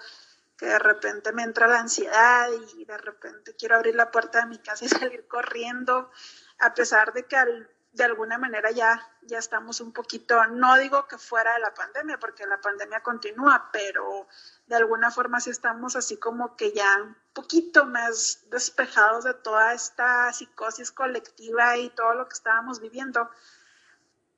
que 0.58 0.66
de 0.66 0.78
repente 0.78 1.32
me 1.32 1.44
entra 1.44 1.68
la 1.68 1.78
ansiedad 1.78 2.48
y 2.76 2.84
de 2.84 2.98
repente 2.98 3.54
quiero 3.56 3.76
abrir 3.76 3.94
la 3.94 4.10
puerta 4.10 4.40
de 4.40 4.46
mi 4.46 4.58
casa 4.58 4.84
y 4.84 4.88
salir 4.88 5.26
corriendo, 5.26 6.10
a 6.58 6.74
pesar 6.74 7.12
de 7.14 7.24
que 7.24 7.36
al 7.36 7.70
de 7.92 8.05
alguna 8.05 8.38
manera 8.38 8.70
ya, 8.70 9.01
ya 9.22 9.38
estamos 9.38 9.81
un 9.81 9.92
poquito, 9.92 10.44
no 10.46 10.77
digo 10.77 11.09
que 11.09 11.18
fuera 11.18 11.55
de 11.55 11.61
la 11.61 11.74
pandemia, 11.74 12.18
porque 12.18 12.46
la 12.46 12.61
pandemia 12.61 13.03
continúa, 13.03 13.70
pero 13.72 14.29
de 14.66 14.77
alguna 14.77 15.11
forma 15.11 15.40
sí 15.40 15.51
estamos 15.51 15.96
así 15.96 16.16
como 16.18 16.57
que 16.57 16.72
ya 16.72 17.03
un 17.03 17.16
poquito 17.33 17.87
más 17.87 18.44
despejados 18.51 19.24
de 19.24 19.35
toda 19.35 19.72
esta 19.72 20.33
psicosis 20.33 20.92
colectiva 20.92 21.77
y 21.77 21.90
todo 21.90 22.14
lo 22.14 22.29
que 22.29 22.35
estábamos 22.35 22.81
viviendo. 22.81 23.31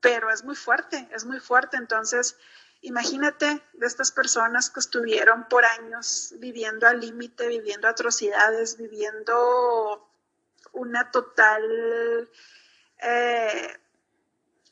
Pero 0.01 0.31
es 0.31 0.45
muy 0.45 0.57
fuerte, 0.57 1.09
es 1.13 1.25
muy 1.25 1.41
fuerte. 1.41 1.77
Entonces, 1.77 2.39
imagínate 2.81 3.63
de 3.75 3.87
estas 3.87 4.13
personas 4.13 4.71
que 4.71 4.81
estuvieron 4.81 5.47
por 5.49 5.65
años 5.65 6.35
viviendo 6.39 6.87
al 6.87 7.01
límite, 7.01 7.49
viviendo 7.49 7.89
atrocidades, 7.89 8.79
viviendo 8.79 10.09
una 10.73 11.11
total 11.11 12.31
eh, 13.03 13.81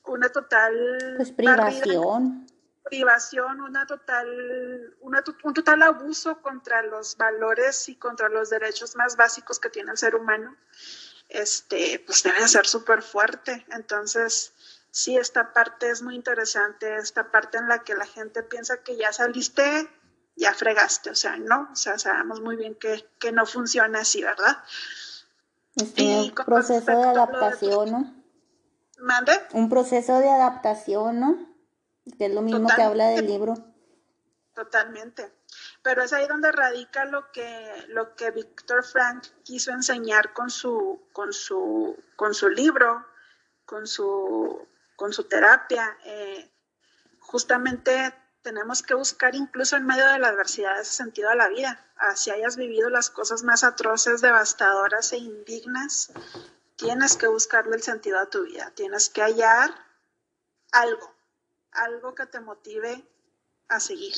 una 0.05 0.31
total 0.31 1.14
pues 1.17 1.33
privación. 1.33 2.47
privación, 2.85 3.61
una 3.61 3.87
total, 3.87 4.97
un 5.01 5.55
total 5.55 5.83
abuso 5.83 6.41
contra 6.41 6.83
los 6.83 7.17
valores 7.17 7.88
y 7.88 7.97
contra 7.97 8.29
los 8.29 8.51
derechos 8.51 8.97
más 8.97 9.17
básicos 9.17 9.59
que 9.59 9.69
tiene 9.69 9.91
el 9.91 9.99
ser 9.99 10.14
humano, 10.14 10.57
este, 11.29 12.03
pues 12.07 12.23
debe 12.23 12.49
ser 12.49 12.67
súper 12.67 13.03
fuerte. 13.03 13.67
Entonces, 13.73 14.53
sí, 14.91 15.17
esta 15.17 15.53
parte 15.53 15.91
es 15.91 16.03
muy 16.03 16.14
interesante, 16.14 16.97
esta 16.97 17.31
parte 17.31 17.59
en 17.59 17.69
la 17.69 17.85
que 17.85 17.95
la 17.95 18.07
gente 18.07 18.43
piensa 18.43 18.83
que 18.83 18.97
ya 18.97 19.12
saliste, 19.12 19.91
ya 20.37 20.55
fregaste, 20.55 21.11
o 21.11 21.14
sea, 21.14 21.37
no, 21.37 21.69
o 21.73 21.77
sea, 21.77 21.99
sabemos 21.99 22.41
muy 22.41 22.57
bien 22.57 22.75
que, 22.77 23.07
que 23.19 23.33
no 23.33 23.45
funciona 23.45 24.01
así, 24.01 24.23
¿verdad? 24.23 24.62
Este 25.75 26.33
proceso 26.47 26.91
de 26.91 27.09
adaptación, 27.09 27.91
¿no? 27.91 28.17
¿Mande? 28.98 29.32
Un 29.52 29.68
proceso 29.68 30.18
de 30.18 30.28
adaptación, 30.28 31.20
¿no? 31.20 31.38
Que 32.18 32.26
es 32.26 32.34
lo 32.34 32.42
mismo 32.42 32.68
que 32.74 32.82
habla 32.82 33.08
del 33.08 33.26
libro. 33.26 33.54
Totalmente. 34.54 35.32
Pero 35.82 36.02
es 36.02 36.12
ahí 36.12 36.26
donde 36.26 36.50
radica 36.50 37.04
lo 37.04 37.30
que, 37.30 37.84
lo 37.88 38.14
que 38.16 38.30
Víctor 38.30 38.84
Frank 38.84 39.24
quiso 39.44 39.70
enseñar 39.70 40.32
con 40.32 40.50
su, 40.50 41.06
con 41.12 41.32
su, 41.32 41.96
con 42.16 42.34
su 42.34 42.48
libro, 42.48 43.06
con 43.64 43.87
su, 43.87 44.66
con 44.96 45.12
su 45.12 45.24
terapia. 45.24 45.96
Eh, 46.04 46.50
justamente 47.20 48.12
tenemos 48.42 48.82
que 48.82 48.94
buscar 48.94 49.34
incluso 49.34 49.76
en 49.76 49.87
medio 49.87 50.06
de 50.06 50.18
la 50.18 50.28
adversidad 50.28 50.80
ese 50.80 50.92
sentido 50.92 51.30
a 51.30 51.34
la 51.34 51.48
vida. 51.48 51.87
Así 51.96 52.30
hayas 52.30 52.56
vivido 52.56 52.90
las 52.90 53.11
cosas 53.11 53.42
más 53.42 53.62
atroces, 53.62 54.20
devastadoras 54.20 55.12
e 55.12 55.18
indignas, 55.18 56.12
tienes 56.79 57.17
que 57.17 57.27
buscarle 57.27 57.77
el 57.77 57.83
sentido 57.83 58.19
a 58.19 58.31
tu 58.31 58.45
vida, 58.45 58.73
tienes 58.75 59.11
que 59.11 59.21
hallar 59.21 59.71
algo, 60.73 61.12
algo 61.73 62.14
que 62.14 62.25
te 62.27 62.41
motive 62.41 63.05
a 63.69 63.81
seguir. 63.81 64.14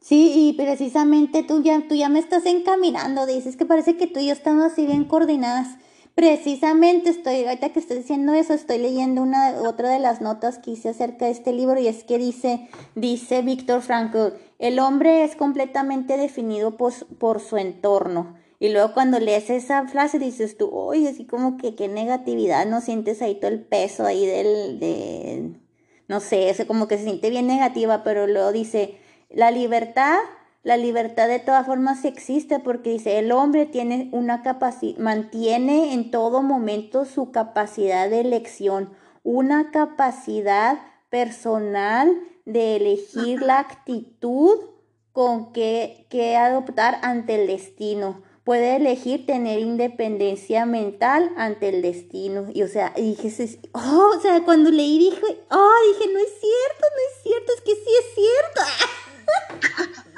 Sí, 0.00 0.32
y 0.34 0.52
precisamente 0.54 1.42
tú 1.42 1.62
ya, 1.62 1.86
tú 1.88 1.94
ya 1.94 2.08
me 2.08 2.18
estás 2.18 2.46
encaminando, 2.46 3.26
dices 3.26 3.56
que 3.56 3.66
parece 3.66 3.96
que 3.96 4.06
tú 4.06 4.20
y 4.20 4.26
yo 4.28 4.32
estamos 4.32 4.64
así 4.64 4.86
bien 4.86 5.04
coordinadas. 5.04 5.76
Precisamente 6.14 7.10
estoy, 7.10 7.44
ahorita 7.44 7.72
que 7.72 7.78
estoy 7.78 7.98
diciendo 7.98 8.34
eso, 8.34 8.52
estoy 8.52 8.78
leyendo 8.78 9.22
una, 9.22 9.62
otra 9.62 9.88
de 9.88 9.98
las 9.98 10.20
notas 10.20 10.58
que 10.58 10.72
hice 10.72 10.90
acerca 10.90 11.24
de 11.24 11.30
este 11.30 11.52
libro 11.52 11.80
y 11.80 11.88
es 11.88 12.04
que 12.04 12.18
dice, 12.18 12.68
dice 12.94 13.42
Víctor 13.42 13.80
Frankl, 13.80 14.34
el 14.58 14.78
hombre 14.78 15.24
es 15.24 15.36
completamente 15.36 16.16
definido 16.16 16.76
por, 16.76 16.92
por 17.18 17.40
su 17.40 17.56
entorno. 17.56 18.36
Y 18.62 18.68
luego 18.68 18.94
cuando 18.94 19.18
lees 19.18 19.50
esa 19.50 19.88
frase 19.88 20.20
dices 20.20 20.56
tú, 20.56 20.70
oye, 20.72 21.08
así 21.08 21.24
como 21.24 21.56
que 21.56 21.74
qué 21.74 21.88
negatividad, 21.88 22.64
no 22.64 22.80
sientes 22.80 23.20
ahí 23.20 23.34
todo 23.34 23.50
el 23.50 23.58
peso 23.58 24.06
ahí 24.06 24.24
del, 24.24 24.78
de, 24.78 25.50
no 26.06 26.20
sé, 26.20 26.48
es 26.48 26.64
como 26.66 26.86
que 26.86 26.96
se 26.96 27.02
siente 27.02 27.28
bien 27.28 27.48
negativa, 27.48 28.04
pero 28.04 28.28
luego 28.28 28.52
dice, 28.52 29.00
la 29.30 29.50
libertad, 29.50 30.16
la 30.62 30.76
libertad 30.76 31.26
de 31.26 31.40
todas 31.40 31.66
formas 31.66 32.04
existe 32.04 32.60
porque 32.60 32.90
dice, 32.90 33.18
el 33.18 33.32
hombre 33.32 33.66
tiene 33.66 34.10
una 34.12 34.44
capacidad, 34.44 34.96
mantiene 35.00 35.92
en 35.92 36.12
todo 36.12 36.40
momento 36.40 37.04
su 37.04 37.32
capacidad 37.32 38.08
de 38.08 38.20
elección, 38.20 38.90
una 39.24 39.72
capacidad 39.72 40.78
personal 41.10 42.16
de 42.44 42.76
elegir 42.76 43.42
la 43.42 43.58
actitud 43.58 44.56
con 45.10 45.52
que, 45.52 46.06
que 46.10 46.36
adoptar 46.36 47.00
ante 47.02 47.42
el 47.42 47.48
destino 47.48 48.30
puede 48.44 48.76
elegir 48.76 49.26
tener 49.26 49.60
independencia 49.60 50.66
mental 50.66 51.32
ante 51.36 51.68
el 51.68 51.82
destino. 51.82 52.46
Y 52.52 52.62
o 52.62 52.68
sea, 52.68 52.92
dije, 52.96 53.32
oh, 53.72 54.12
o 54.16 54.20
sea, 54.20 54.42
cuando 54.44 54.70
leí 54.70 54.98
dije, 54.98 55.20
oh, 55.50 55.74
dije, 55.92 56.12
no 56.12 56.18
es 56.18 56.32
cierto, 56.40 56.86
no 56.90 57.02
es 57.10 57.22
cierto, 57.22 57.52
es 57.54 57.60
que 57.60 57.74
sí 57.74 57.90
es 58.00 58.14
cierto. 58.14 60.02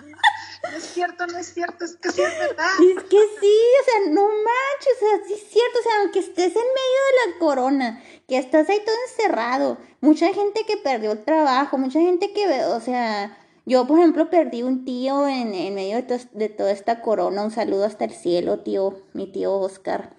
No 0.70 0.78
es 0.78 0.84
cierto, 0.84 1.26
no 1.26 1.38
es 1.38 1.52
cierto, 1.52 1.84
es 1.84 1.96
que 1.96 2.10
sí 2.10 2.22
es 2.22 2.38
verdad. 2.38 2.66
Es 2.80 3.04
que 3.04 3.18
sí, 3.38 3.58
o 3.80 3.84
sea, 3.84 4.10
no 4.12 4.26
manches, 4.26 4.96
o 4.96 4.98
sea, 4.98 5.26
sí 5.26 5.34
es 5.34 5.48
cierto, 5.50 5.78
o 5.78 5.82
sea, 5.82 5.92
aunque 6.00 6.18
estés 6.20 6.46
en 6.48 6.54
medio 6.54 7.00
de 7.06 7.30
la 7.30 7.38
corona, 7.38 8.02
que 8.26 8.38
estás 8.38 8.68
ahí 8.70 8.80
todo 8.84 8.96
encerrado, 9.08 9.78
mucha 10.00 10.32
gente 10.32 10.64
que 10.66 10.78
perdió 10.78 11.12
el 11.12 11.22
trabajo, 11.22 11.76
mucha 11.78 12.00
gente 12.00 12.32
que, 12.32 12.64
o 12.64 12.80
sea, 12.80 13.36
yo, 13.66 13.86
por 13.86 13.98
ejemplo, 13.98 14.28
perdí 14.28 14.62
un 14.62 14.84
tío 14.84 15.26
en, 15.26 15.54
en 15.54 15.74
medio 15.74 15.96
de, 16.32 16.48
toda 16.50 16.70
esta 16.70 17.00
corona. 17.00 17.42
Un 17.42 17.50
saludo 17.50 17.84
hasta 17.84 18.04
el 18.04 18.10
cielo, 18.12 18.60
tío, 18.60 19.00
mi 19.14 19.26
tío 19.26 19.54
Oscar. 19.54 20.14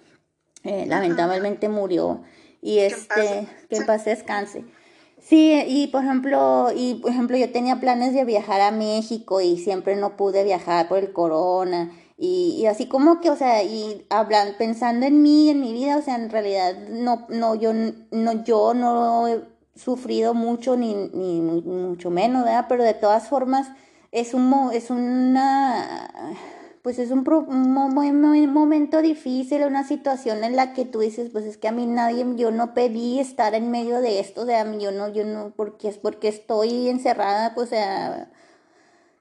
Eh, 0.64 0.86
lamentablemente 0.86 1.68
murió. 1.68 2.22
Y 2.60 2.78
este, 2.78 3.46
que 3.68 3.76
en 3.76 3.86
paz 3.86 4.04
descanse. 4.04 4.64
Sí, 5.20 5.62
y 5.66 5.86
por 5.88 6.02
ejemplo, 6.02 6.68
y 6.74 6.94
por 6.96 7.12
ejemplo, 7.12 7.36
yo 7.36 7.50
tenía 7.52 7.80
planes 7.80 8.14
de 8.14 8.24
viajar 8.24 8.60
a 8.60 8.72
México 8.72 9.40
y 9.40 9.58
siempre 9.58 9.94
no 9.96 10.16
pude 10.16 10.42
viajar 10.42 10.88
por 10.88 10.98
el 10.98 11.12
corona. 11.12 11.92
Y, 12.18 12.56
y 12.58 12.66
así 12.66 12.88
como 12.88 13.20
que, 13.20 13.30
o 13.30 13.36
sea, 13.36 13.62
y 13.62 14.06
hablan, 14.10 14.54
pensando 14.58 15.06
en 15.06 15.22
mí, 15.22 15.50
en 15.50 15.60
mi 15.60 15.72
vida, 15.72 15.98
o 15.98 16.02
sea, 16.02 16.16
en 16.16 16.30
realidad 16.30 16.76
no, 16.88 17.26
no, 17.28 17.54
yo 17.54 17.72
no, 17.72 18.44
yo 18.44 18.74
no 18.74 19.26
sufrido 19.76 20.34
mucho, 20.34 20.76
ni, 20.76 20.94
ni 20.94 21.40
mucho 21.40 22.10
menos, 22.10 22.44
¿verdad? 22.44 22.66
Pero 22.68 22.82
de 22.84 22.94
todas 22.94 23.28
formas, 23.28 23.68
es 24.12 24.34
un, 24.34 24.70
es 24.72 24.90
una 24.90 26.08
pues 26.86 27.00
es 27.00 27.10
un, 27.10 27.28
un, 27.28 28.52
momento 28.52 29.02
difícil, 29.02 29.64
una 29.64 29.82
situación 29.82 30.44
en 30.44 30.54
la 30.54 30.72
que 30.72 30.84
tú 30.84 31.00
dices, 31.00 31.30
pues 31.32 31.44
es 31.44 31.56
que 31.56 31.66
a 31.66 31.72
mí 31.72 31.84
nadie, 31.84 32.24
yo 32.36 32.52
no 32.52 32.74
pedí 32.74 33.18
estar 33.18 33.56
en 33.56 33.72
medio 33.72 34.00
de 34.00 34.20
esto, 34.20 34.42
o 34.42 34.46
sea, 34.46 34.64
yo 34.78 34.92
no, 34.92 35.08
yo 35.08 35.24
no, 35.24 35.52
porque 35.56 35.88
es 35.88 35.98
porque 35.98 36.28
estoy 36.28 36.88
encerrada, 36.88 37.56
pues, 37.56 37.66
o 37.66 37.70
sea, 37.70 38.30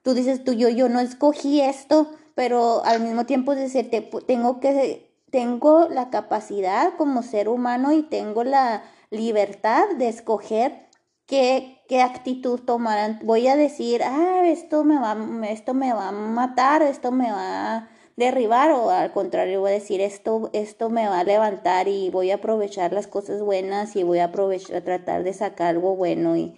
tú 0.03 0.13
dices 0.13 0.43
tú, 0.43 0.53
yo, 0.53 0.69
yo 0.69 0.89
no 0.89 0.99
escogí 0.99 1.59
esto, 1.59 2.11
pero 2.35 2.85
al 2.85 3.01
mismo 3.01 3.25
tiempo 3.25 3.55
dice, 3.55 3.83
te, 3.83 4.01
tengo 4.27 4.59
que, 4.59 5.09
tengo 5.31 5.89
la 5.89 6.11
capacidad 6.11 6.93
como 6.97 7.23
ser 7.23 7.49
humano 7.49 7.93
y 7.93 8.03
tengo 8.03 8.43
la 8.43 8.83
libertad 9.09 9.85
de 9.97 10.07
escoger 10.09 10.85
qué, 11.25 11.81
qué 11.87 12.01
actitud 12.01 12.59
tomarán. 12.61 13.19
Voy 13.23 13.47
a 13.47 13.55
decir, 13.55 14.01
ah, 14.03 14.43
esto 14.45 14.83
me 14.83 14.99
va, 14.99 15.17
esto 15.49 15.73
me 15.73 15.93
va 15.93 16.09
a 16.09 16.11
matar, 16.11 16.81
esto 16.81 17.11
me 17.11 17.31
va 17.31 17.75
a 17.75 17.89
derribar, 18.15 18.71
o 18.71 18.89
al 18.89 19.11
contrario, 19.11 19.59
voy 19.61 19.71
a 19.71 19.73
decir, 19.73 20.01
esto, 20.01 20.49
esto 20.53 20.89
me 20.89 21.07
va 21.07 21.19
a 21.19 21.23
levantar 21.23 21.87
y 21.87 22.09
voy 22.09 22.31
a 22.31 22.35
aprovechar 22.35 22.93
las 22.93 23.07
cosas 23.07 23.41
buenas 23.41 23.95
y 23.95 24.03
voy 24.03 24.19
a 24.19 24.25
aprovechar, 24.25 24.81
tratar 24.83 25.23
de 25.23 25.33
sacar 25.33 25.67
algo 25.67 25.95
bueno 25.95 26.37
y, 26.37 26.55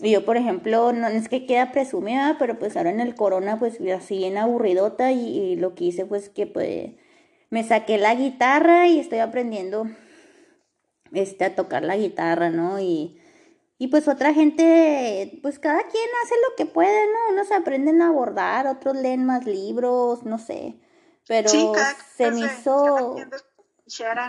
yo, 0.00 0.24
por 0.24 0.36
ejemplo, 0.36 0.92
no 0.92 1.06
es 1.06 1.28
que 1.28 1.46
queda 1.46 1.70
presumida, 1.70 2.36
pero 2.38 2.58
pues 2.58 2.76
ahora 2.76 2.90
en 2.90 3.00
el 3.00 3.14
corona, 3.14 3.60
pues 3.60 3.78
así 3.96 4.24
en 4.24 4.38
aburridota 4.38 5.12
y, 5.12 5.38
y 5.38 5.56
lo 5.56 5.74
que 5.76 5.84
hice, 5.84 6.04
pues 6.04 6.28
que 6.28 6.48
pues 6.48 6.90
me 7.50 7.62
saqué 7.62 7.96
la 7.96 8.14
guitarra 8.16 8.88
y 8.88 8.98
estoy 8.98 9.20
aprendiendo 9.20 9.86
este, 11.14 11.44
a 11.44 11.54
tocar 11.54 11.82
la 11.82 11.96
guitarra, 11.96 12.50
¿no? 12.50 12.80
Y, 12.80 13.20
y 13.78 13.88
pues 13.88 14.08
otra 14.08 14.32
gente, 14.32 15.38
pues 15.42 15.58
cada 15.58 15.82
quien 15.82 16.08
hace 16.24 16.34
lo 16.48 16.56
que 16.56 16.66
puede, 16.66 17.06
¿no? 17.06 17.34
Unos 17.34 17.50
aprenden 17.52 18.02
a 18.02 18.08
abordar, 18.08 18.66
otros 18.66 18.96
leen 18.96 19.24
más 19.24 19.46
libros, 19.46 20.24
no 20.24 20.38
sé. 20.38 20.80
Pero 21.26 21.48
se 22.16 22.30
me 22.30 22.40
hizo... 22.40 23.16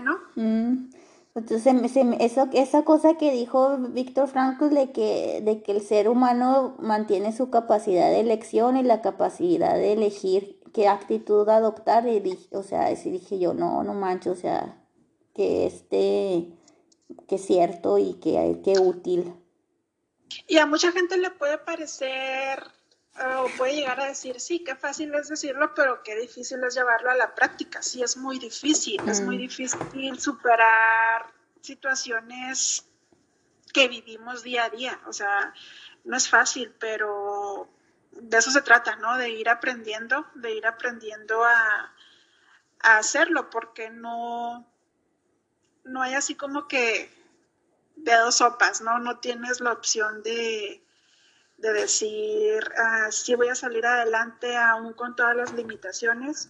¿no? 0.01 0.17
Mm. 0.35 0.89
Entonces, 1.35 1.73
eso, 2.19 2.47
esa 2.53 2.83
cosa 2.83 3.15
que 3.15 3.31
dijo 3.31 3.77
Víctor 3.77 4.29
Frankl 4.29 4.69
de 4.69 4.93
que, 4.93 5.41
de 5.43 5.61
que 5.61 5.73
el 5.73 5.81
ser 5.81 6.07
humano 6.07 6.77
mantiene 6.79 7.33
su 7.33 7.49
capacidad 7.49 8.09
de 8.09 8.21
elección 8.21 8.77
y 8.77 8.83
la 8.83 9.01
capacidad 9.01 9.75
de 9.75 9.91
elegir 9.93 10.61
qué 10.73 10.87
actitud 10.87 11.47
adoptar, 11.49 12.07
y 12.07 12.21
dije, 12.21 12.55
o 12.55 12.63
sea, 12.63 12.87
así 12.87 13.11
dije 13.11 13.37
yo, 13.37 13.53
no, 13.53 13.83
no 13.83 13.93
mancho, 13.93 14.31
o 14.31 14.35
sea, 14.35 14.81
que 15.33 15.65
este 15.65 16.47
que 17.27 17.35
es 17.35 17.45
cierto 17.45 17.97
y 17.97 18.15
que, 18.19 18.61
que 18.63 18.79
útil. 18.79 19.33
Y 20.47 20.57
a 20.57 20.65
mucha 20.65 20.91
gente 20.91 21.17
le 21.17 21.31
puede 21.31 21.57
parecer 21.57 22.63
o 23.17 23.47
puede 23.57 23.75
llegar 23.75 23.99
a 24.01 24.05
decir, 24.05 24.39
sí, 24.41 24.63
qué 24.63 24.75
fácil 24.75 25.13
es 25.15 25.29
decirlo, 25.29 25.73
pero 25.73 26.03
qué 26.03 26.15
difícil 26.15 26.61
es 26.63 26.75
llevarlo 26.75 27.11
a 27.11 27.15
la 27.15 27.33
práctica. 27.33 27.81
Sí, 27.81 28.03
es 28.03 28.17
muy 28.17 28.39
difícil, 28.39 29.01
es 29.07 29.21
muy 29.21 29.37
mm. 29.37 29.39
difícil 29.39 30.19
superar 30.19 31.31
situaciones 31.61 32.85
que 33.71 33.87
vivimos 33.87 34.43
día 34.43 34.65
a 34.65 34.69
día. 34.69 34.99
O 35.07 35.13
sea, 35.13 35.53
no 36.03 36.17
es 36.17 36.27
fácil, 36.27 36.75
pero 36.77 37.69
de 38.11 38.37
eso 38.37 38.51
se 38.51 38.61
trata, 38.61 38.97
¿no? 38.97 39.17
De 39.17 39.29
ir 39.29 39.47
aprendiendo, 39.47 40.25
de 40.35 40.53
ir 40.53 40.67
aprendiendo 40.67 41.43
a, 41.43 41.93
a 42.81 42.97
hacerlo, 42.97 43.49
porque 43.49 43.89
no, 43.89 44.67
no 45.85 46.01
hay 46.01 46.15
así 46.15 46.35
como 46.35 46.67
que 46.67 47.09
de 47.95 48.15
dos 48.15 48.35
sopas, 48.35 48.81
¿no? 48.81 48.99
No 48.99 49.19
tienes 49.19 49.61
la 49.61 49.71
opción 49.71 50.21
de, 50.23 50.83
de 51.57 51.73
decir, 51.73 52.63
ah, 52.77 53.11
sí 53.11 53.35
voy 53.35 53.49
a 53.49 53.55
salir 53.55 53.85
adelante 53.85 54.57
aún 54.57 54.93
con 54.93 55.15
todas 55.15 55.35
las 55.35 55.53
limitaciones, 55.53 56.49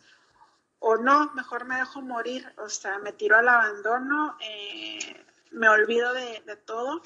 o 0.80 0.98
no, 0.98 1.32
mejor 1.34 1.66
me 1.66 1.78
dejo 1.78 2.02
morir, 2.02 2.52
o 2.58 2.70
sea, 2.70 3.00
me 3.00 3.14
tiro 3.14 3.38
al 3.38 3.48
abandono, 3.48 4.38
eh, 4.42 5.26
me 5.52 5.70
olvido 5.70 6.14
de, 6.14 6.42
todo, 6.66 7.02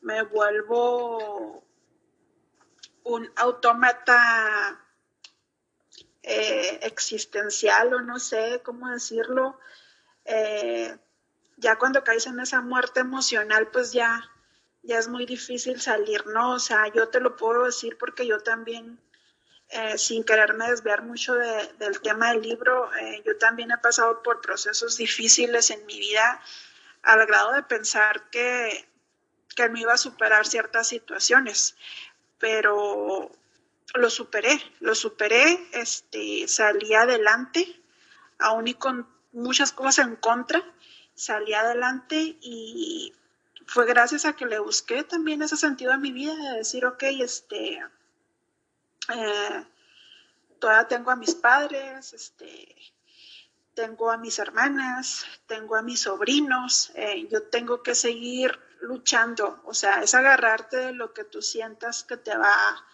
me 0.00 0.22
vuelvo 0.22 1.64
un 3.04 3.30
autómata 3.36 4.80
eh, 6.22 6.80
existencial 6.82 7.94
o 7.94 8.00
no 8.00 8.18
sé 8.18 8.60
cómo 8.64 8.88
decirlo, 8.88 9.58
eh, 10.24 10.98
ya 11.56 11.76
cuando 11.76 12.04
caes 12.04 12.26
en 12.26 12.40
esa 12.40 12.60
muerte 12.60 13.00
emocional, 13.00 13.68
pues 13.68 13.92
ya, 13.92 14.30
ya 14.82 14.98
es 14.98 15.08
muy 15.08 15.26
difícil 15.26 15.80
salir, 15.80 16.26
¿no? 16.26 16.52
O 16.52 16.58
sea, 16.58 16.88
yo 16.92 17.08
te 17.08 17.20
lo 17.20 17.36
puedo 17.36 17.64
decir 17.64 17.96
porque 17.98 18.26
yo 18.26 18.40
también, 18.40 18.98
eh, 19.70 19.98
sin 19.98 20.24
quererme 20.24 20.70
desviar 20.70 21.02
mucho 21.02 21.34
del 21.34 22.00
tema 22.02 22.32
del 22.32 22.42
libro, 22.42 22.94
eh, 22.94 23.22
yo 23.24 23.36
también 23.38 23.70
he 23.70 23.78
pasado 23.78 24.22
por 24.22 24.40
procesos 24.40 24.96
difíciles 24.96 25.70
en 25.70 25.84
mi 25.86 25.98
vida 25.98 26.40
al 27.02 27.26
grado 27.26 27.52
de 27.52 27.62
pensar 27.62 28.30
que, 28.30 28.88
que 29.54 29.68
no 29.68 29.78
iba 29.78 29.92
a 29.92 29.98
superar 29.98 30.46
ciertas 30.46 30.88
situaciones, 30.88 31.76
pero 32.38 33.30
lo 33.94 34.10
superé, 34.10 34.60
lo 34.80 34.94
superé, 34.94 35.68
este, 35.72 36.48
salí 36.48 36.94
adelante, 36.94 37.80
aún 38.38 38.68
y 38.68 38.74
con 38.74 39.08
muchas 39.32 39.72
cosas 39.72 40.06
en 40.06 40.16
contra, 40.16 40.62
salí 41.14 41.54
adelante 41.54 42.36
y 42.40 43.14
fue 43.66 43.86
gracias 43.86 44.24
a 44.24 44.34
que 44.34 44.46
le 44.46 44.58
busqué 44.58 45.04
también 45.04 45.42
ese 45.42 45.56
sentido 45.56 45.92
a 45.92 45.98
mi 45.98 46.12
vida 46.12 46.34
de 46.34 46.58
decir, 46.58 46.84
ok, 46.84 47.02
este, 47.20 47.82
eh, 49.14 49.66
todavía 50.58 50.88
tengo 50.88 51.10
a 51.10 51.16
mis 51.16 51.34
padres, 51.34 52.12
este, 52.12 52.74
tengo 53.74 54.10
a 54.10 54.16
mis 54.16 54.38
hermanas, 54.38 55.24
tengo 55.46 55.76
a 55.76 55.82
mis 55.82 56.00
sobrinos, 56.00 56.92
eh, 56.94 57.26
yo 57.30 57.42
tengo 57.44 57.82
que 57.82 57.94
seguir 57.94 58.58
luchando, 58.80 59.62
o 59.64 59.74
sea, 59.74 60.02
es 60.02 60.14
agarrarte 60.14 60.76
de 60.76 60.92
lo 60.92 61.14
que 61.14 61.24
tú 61.24 61.40
sientas 61.40 62.04
que 62.04 62.16
te 62.16 62.36
va 62.36 62.52
a 62.52 62.84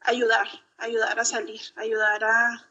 ayudar, 0.00 0.48
ayudar 0.76 1.18
a 1.18 1.24
salir, 1.24 1.60
ayudar 1.76 2.24
a 2.24 2.68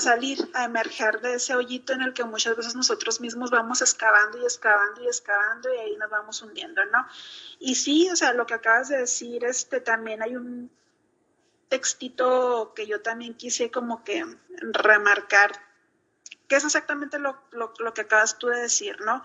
salir, 0.00 0.50
a 0.54 0.64
emerger 0.64 1.20
de 1.20 1.34
ese 1.34 1.54
hoyito 1.54 1.92
en 1.92 2.02
el 2.02 2.12
que 2.12 2.24
muchas 2.24 2.56
veces 2.56 2.74
nosotros 2.74 3.20
mismos 3.20 3.50
vamos 3.50 3.82
excavando 3.82 4.38
y 4.38 4.44
excavando 4.44 5.02
y 5.02 5.06
excavando 5.06 5.72
y 5.74 5.78
ahí 5.78 5.96
nos 5.96 6.10
vamos 6.10 6.40
hundiendo, 6.42 6.84
¿no? 6.86 7.06
Y 7.58 7.74
sí, 7.74 8.08
o 8.10 8.16
sea, 8.16 8.32
lo 8.32 8.46
que 8.46 8.54
acabas 8.54 8.88
de 8.88 8.98
decir, 8.98 9.44
este, 9.44 9.80
también 9.80 10.22
hay 10.22 10.36
un 10.36 10.70
textito 11.68 12.72
que 12.74 12.86
yo 12.86 13.00
también 13.00 13.34
quise 13.34 13.70
como 13.70 14.04
que 14.04 14.24
remarcar 14.60 15.52
que 16.52 16.56
es 16.56 16.64
exactamente 16.64 17.18
lo, 17.18 17.34
que 17.94 18.02
acabas 18.02 18.36
tú 18.36 18.48
de 18.48 18.60
decir, 18.60 19.00
¿no? 19.00 19.24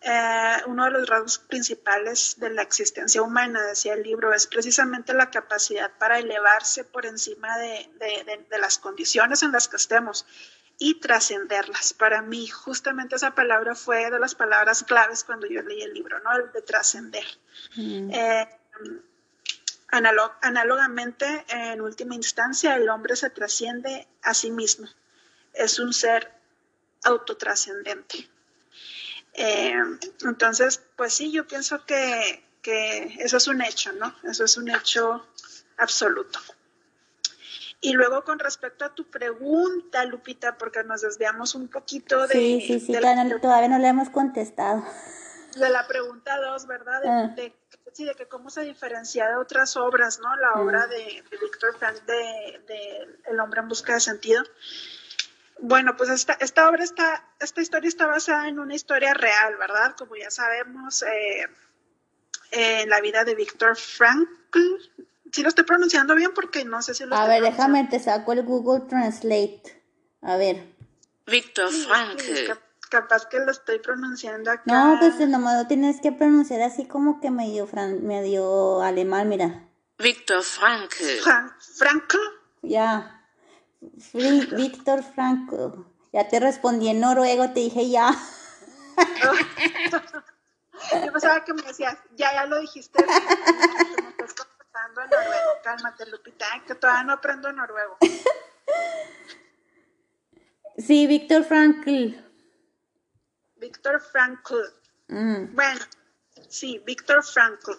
Eh, 0.00 0.56
uno 0.64 0.86
de 0.86 0.90
los 0.92 1.06
rasgos 1.06 1.38
principales 1.38 2.36
de 2.38 2.48
la 2.48 2.62
existencia 2.62 3.20
humana, 3.20 3.60
decía 3.60 3.92
el 3.92 4.02
libro, 4.02 4.32
es 4.32 4.46
precisamente 4.46 5.12
la 5.12 5.30
capacidad 5.30 5.92
para 5.98 6.18
elevarse 6.18 6.84
por 6.84 7.04
encima 7.04 7.58
de, 7.58 7.90
las 8.58 8.78
condiciones 8.78 9.42
en 9.42 9.52
las 9.52 9.68
que 9.68 9.76
estemos 9.76 10.24
y 10.78 10.98
trascenderlas. 10.98 11.92
Para 11.92 12.22
mí, 12.22 12.46
justamente 12.46 13.16
esa 13.16 13.34
palabra 13.34 13.74
fue 13.74 14.10
de 14.10 14.18
las 14.18 14.34
palabras 14.34 14.82
claves 14.82 15.24
cuando 15.24 15.46
yo 15.46 15.60
leí 15.60 15.82
el 15.82 15.92
libro, 15.92 16.20
¿no? 16.20 16.32
El 16.38 16.52
de 16.52 16.62
trascender. 16.62 17.26
Mm. 17.76 18.10
Eh, 18.14 18.48
análogamente, 20.40 21.44
en 21.48 21.82
última 21.82 22.14
instancia, 22.14 22.76
el 22.76 22.88
hombre 22.88 23.14
se 23.14 23.28
trasciende 23.28 24.08
a 24.22 24.32
sí 24.32 24.50
mismo. 24.50 24.88
Es 25.52 25.78
un 25.78 25.92
ser 25.92 26.40
autotrascendente. 27.04 28.28
Eh, 29.34 29.74
entonces, 30.24 30.82
pues 30.96 31.14
sí, 31.14 31.32
yo 31.32 31.46
pienso 31.46 31.84
que, 31.86 32.44
eso 33.18 33.36
es 33.36 33.48
un 33.48 33.62
hecho, 33.62 33.92
¿no? 33.92 34.14
Eso 34.24 34.44
es 34.44 34.56
un 34.56 34.70
hecho 34.70 35.26
absoluto. 35.78 36.38
Y 37.80 37.94
luego 37.94 38.22
con 38.22 38.38
respecto 38.38 38.84
a 38.84 38.94
tu 38.94 39.10
pregunta, 39.10 40.04
Lupita, 40.04 40.56
porque 40.56 40.84
nos 40.84 41.00
desviamos 41.00 41.56
un 41.56 41.68
poquito 41.68 42.26
de... 42.28 42.34
Sí, 42.34 42.60
sí, 42.60 42.80
sí, 42.80 42.92
todavía 42.92 43.68
no 43.68 43.78
le 43.78 43.88
hemos 43.88 44.08
contestado. 44.10 44.84
De 45.56 45.68
la 45.68 45.86
pregunta 45.88 46.38
dos, 46.40 46.66
¿verdad? 46.66 47.02
Ah. 47.04 47.34
De, 47.34 47.52
sí, 47.92 48.04
de 48.04 48.14
que 48.14 48.28
cómo 48.28 48.50
se 48.50 48.62
diferencia 48.62 49.26
de 49.26 49.34
otras 49.34 49.76
obras, 49.76 50.20
¿no? 50.20 50.34
La 50.36 50.52
obra 50.62 50.86
mm. 50.86 50.90
de, 50.90 51.24
de 51.28 51.36
Víctor 51.38 51.76
Frank 51.76 52.02
de 52.04 53.18
El 53.28 53.40
hombre 53.40 53.60
en 53.60 53.68
busca 53.68 53.94
de 53.94 54.00
sentido. 54.00 54.44
Bueno, 55.62 55.96
pues 55.96 56.10
esta, 56.10 56.68
obra 56.68 56.82
está, 56.82 57.24
esta 57.38 57.60
historia 57.60 57.86
está 57.86 58.08
basada 58.08 58.48
en 58.48 58.58
una 58.58 58.74
historia 58.74 59.14
real, 59.14 59.56
¿verdad? 59.56 59.94
Como 59.96 60.16
ya 60.16 60.28
sabemos, 60.28 61.04
eh, 61.04 61.46
en 62.50 62.88
la 62.88 63.00
vida 63.00 63.22
de 63.22 63.36
Víctor 63.36 63.76
Frankl. 63.76 64.58
Si 65.30 65.40
lo 65.40 65.48
estoy 65.48 65.62
pronunciando 65.64 66.16
bien 66.16 66.34
porque 66.34 66.64
no 66.64 66.82
sé 66.82 66.94
si 66.94 67.06
lo 67.06 67.14
A 67.14 67.28
ver, 67.28 67.44
déjame, 67.44 67.84
te 67.84 68.00
saco 68.00 68.32
el 68.32 68.42
Google 68.42 68.88
Translate. 68.88 69.62
A 70.20 70.36
ver. 70.36 70.66
Víctor 71.28 71.70
Frankl. 71.70 72.58
capaz 72.90 73.26
que 73.26 73.38
lo 73.38 73.52
estoy 73.52 73.78
pronunciando 73.78 74.50
acá. 74.50 74.64
No, 74.66 74.98
pues 74.98 75.16
nomás 75.28 75.62
lo 75.62 75.68
tienes 75.68 76.00
que 76.00 76.10
pronunciar 76.10 76.60
así 76.62 76.86
como 76.86 77.20
que 77.20 77.30
medio, 77.30 77.68
medio 78.02 78.82
alemán, 78.82 79.28
mira. 79.28 79.68
Víctor 79.98 80.42
Frankl. 80.42 81.04
Frankl. 81.76 82.18
Ya. 82.62 83.21
Víctor 84.56 85.02
Frankl. 85.02 85.84
Ya 86.12 86.28
te 86.28 86.40
respondí 86.40 86.88
en 86.88 87.00
noruego, 87.00 87.52
te 87.52 87.60
dije 87.60 87.88
ya. 87.88 88.10
Yo 90.92 91.12
pensaba 91.12 91.44
que 91.44 91.54
me 91.54 91.62
decías, 91.62 91.96
ya, 92.16 92.34
ya 92.34 92.46
lo 92.46 92.60
dijiste. 92.60 93.04
me 93.04 94.10
estás 94.10 94.34
contestando 94.34 95.02
en 95.02 95.10
noruego. 95.10 95.50
Cálmate, 95.62 96.06
Lupita, 96.06 96.46
que 96.66 96.74
todavía 96.74 97.04
no 97.04 97.12
aprendo 97.14 97.52
noruego. 97.52 97.96
Sí, 100.76 101.06
Víctor 101.06 101.44
Frankl. 101.44 102.16
Víctor 103.56 104.00
Frankl. 104.00 104.56
Mm. 105.08 105.54
Bueno, 105.54 105.80
sí, 106.48 106.82
Víctor 106.84 107.24
Frankl. 107.24 107.72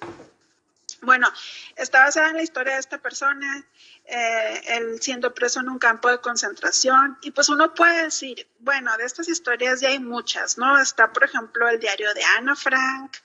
Bueno, 1.03 1.27
está 1.75 2.03
basada 2.03 2.29
en 2.29 2.37
la 2.37 2.43
historia 2.43 2.73
de 2.73 2.79
esta 2.79 2.97
persona, 2.97 3.65
eh, 4.05 4.61
él 4.67 5.01
siendo 5.01 5.33
preso 5.33 5.59
en 5.59 5.69
un 5.69 5.77
campo 5.77 6.09
de 6.09 6.21
concentración. 6.21 7.17
Y 7.21 7.31
pues 7.31 7.49
uno 7.49 7.73
puede 7.73 8.03
decir, 8.03 8.47
bueno, 8.59 8.95
de 8.97 9.03
estas 9.03 9.27
historias 9.27 9.81
ya 9.81 9.89
hay 9.89 9.99
muchas, 9.99 10.57
¿no? 10.57 10.79
Está, 10.79 11.11
por 11.11 11.25
ejemplo, 11.25 11.67
el 11.67 11.79
diario 11.79 12.13
de 12.13 12.23
Ana 12.37 12.55
Frank, 12.55 13.17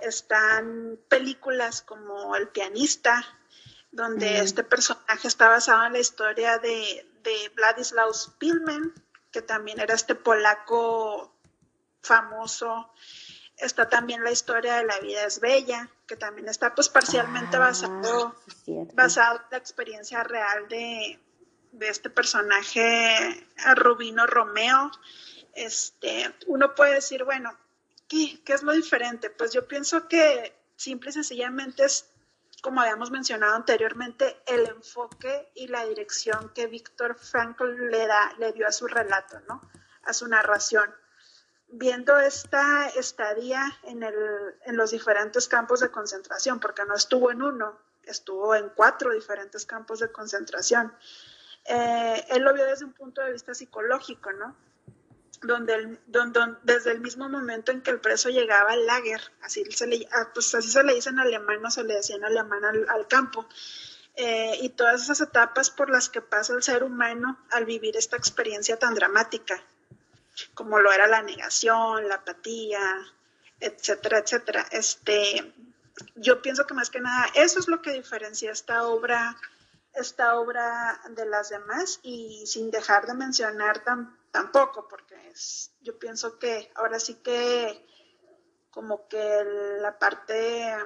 están 0.00 0.98
películas 1.08 1.82
como 1.82 2.34
El 2.34 2.48
pianista, 2.48 3.24
donde 3.90 4.40
este 4.40 4.64
personaje 4.64 5.28
está 5.28 5.48
basado 5.48 5.86
en 5.86 5.92
la 5.92 5.98
historia 5.98 6.58
de, 6.58 7.06
de 7.22 7.52
Vladislav 7.54 8.14
Spilman, 8.14 8.94
que 9.30 9.42
también 9.42 9.80
era 9.80 9.94
este 9.94 10.14
polaco 10.14 11.34
famoso 12.02 12.90
está 13.58 13.88
también 13.88 14.22
la 14.22 14.30
historia 14.30 14.76
de 14.76 14.84
la 14.84 14.98
vida 15.00 15.24
es 15.24 15.40
bella, 15.40 15.90
que 16.06 16.16
también 16.16 16.48
está 16.48 16.74
pues 16.74 16.88
parcialmente 16.88 17.56
ah, 17.56 17.60
basado, 17.60 18.34
basado 18.94 19.36
en 19.36 19.42
la 19.50 19.56
experiencia 19.58 20.22
real 20.22 20.68
de, 20.68 21.20
este 21.80 22.10
personaje 22.10 23.46
Rubino 23.76 24.26
Romeo. 24.26 24.90
Este, 25.54 26.32
uno 26.46 26.74
puede 26.74 26.94
decir, 26.94 27.24
bueno, 27.24 27.56
¿qué, 28.08 28.40
¿qué 28.44 28.54
es 28.54 28.62
lo 28.62 28.72
diferente? 28.72 29.30
Pues 29.30 29.52
yo 29.52 29.66
pienso 29.66 30.08
que 30.08 30.56
simple 30.76 31.10
y 31.10 31.12
sencillamente 31.12 31.84
es, 31.84 32.10
como 32.62 32.80
habíamos 32.80 33.10
mencionado 33.10 33.54
anteriormente, 33.54 34.40
el 34.46 34.66
enfoque 34.66 35.50
y 35.54 35.66
la 35.66 35.84
dirección 35.84 36.52
que 36.54 36.66
Víctor 36.68 37.16
Frankl 37.16 37.90
le 37.90 38.06
da, 38.06 38.32
le 38.38 38.52
dio 38.52 38.66
a 38.66 38.72
su 38.72 38.86
relato, 38.86 39.40
¿no? 39.48 39.60
A 40.02 40.12
su 40.12 40.26
narración 40.28 40.94
viendo 41.70 42.18
esta 42.18 42.88
estadía 42.88 43.62
en, 43.84 44.02
el, 44.02 44.14
los 44.68 44.90
diferentes 44.90 45.48
campos 45.48 45.80
de 45.80 45.90
concentración, 45.90 46.60
porque 46.60 46.84
no 46.84 46.94
estuvo 46.94 47.30
en 47.30 47.42
uno, 47.42 47.78
estuvo 48.04 48.54
en 48.54 48.70
cuatro 48.70 49.12
diferentes 49.12 49.66
campos 49.66 50.00
de 50.00 50.10
concentración. 50.10 50.92
Eh, 51.66 52.24
él 52.30 52.42
lo 52.42 52.54
vio 52.54 52.64
desde 52.64 52.84
un 52.84 52.92
punto 52.92 53.22
de 53.22 53.32
vista 53.32 53.54
psicológico, 53.54 54.32
¿no? 54.32 54.56
Donde, 55.42 55.98
donde, 56.06 56.56
desde 56.62 56.90
el 56.90 57.00
mismo 57.00 57.28
momento 57.28 57.70
en 57.70 57.82
que 57.82 57.90
el 57.90 58.00
preso 58.00 58.28
llegaba 58.28 58.72
al 58.72 58.86
lager, 58.86 59.20
así 59.42 59.64
se 59.70 59.86
le, 59.86 60.08
ah, 60.10 60.30
pues 60.34 60.52
así 60.54 60.68
se 60.68 60.82
le 60.82 60.94
dice 60.94 61.10
en 61.10 61.20
alemán, 61.20 61.62
no 61.62 61.70
se 61.70 61.84
le 61.84 61.94
decía 61.94 62.16
en 62.16 62.24
alemán 62.24 62.64
al, 62.64 63.06
campo, 63.06 63.46
eh, 64.16 64.58
y 64.62 64.70
todas 64.70 65.02
esas 65.02 65.20
etapas 65.20 65.70
por 65.70 65.90
las 65.90 66.08
que 66.08 66.22
pasa 66.22 66.54
el 66.54 66.62
ser 66.64 66.82
humano 66.82 67.38
al 67.52 67.66
vivir 67.66 67.96
esta 67.96 68.16
experiencia 68.16 68.80
tan 68.80 68.94
dramática, 68.94 69.62
como 70.54 70.78
lo 70.78 70.92
era 70.92 71.06
la 71.06 71.22
negación, 71.22 72.08
la 72.08 72.16
apatía, 72.16 72.80
etcétera, 73.60 74.18
etcétera. 74.18 74.66
Este, 74.70 75.52
yo 76.14 76.42
pienso 76.42 76.66
que 76.66 76.74
más 76.74 76.90
que 76.90 77.00
nada 77.00 77.26
eso 77.34 77.58
es 77.58 77.68
lo 77.68 77.82
que 77.82 77.92
diferencia 77.92 78.50
esta 78.50 78.84
obra, 78.84 79.36
esta 79.94 80.38
obra 80.38 81.00
de 81.10 81.26
las 81.26 81.48
demás 81.48 82.00
y 82.02 82.46
sin 82.46 82.70
dejar 82.70 83.06
de 83.06 83.14
mencionar 83.14 83.82
tampoco, 84.30 84.88
porque 84.88 85.14
es, 85.30 85.72
yo 85.80 85.98
pienso 85.98 86.38
que 86.38 86.70
ahora 86.74 87.00
sí 87.00 87.14
que 87.16 87.84
como 88.70 89.08
que 89.08 89.44
la 89.80 89.98
parte 89.98 90.76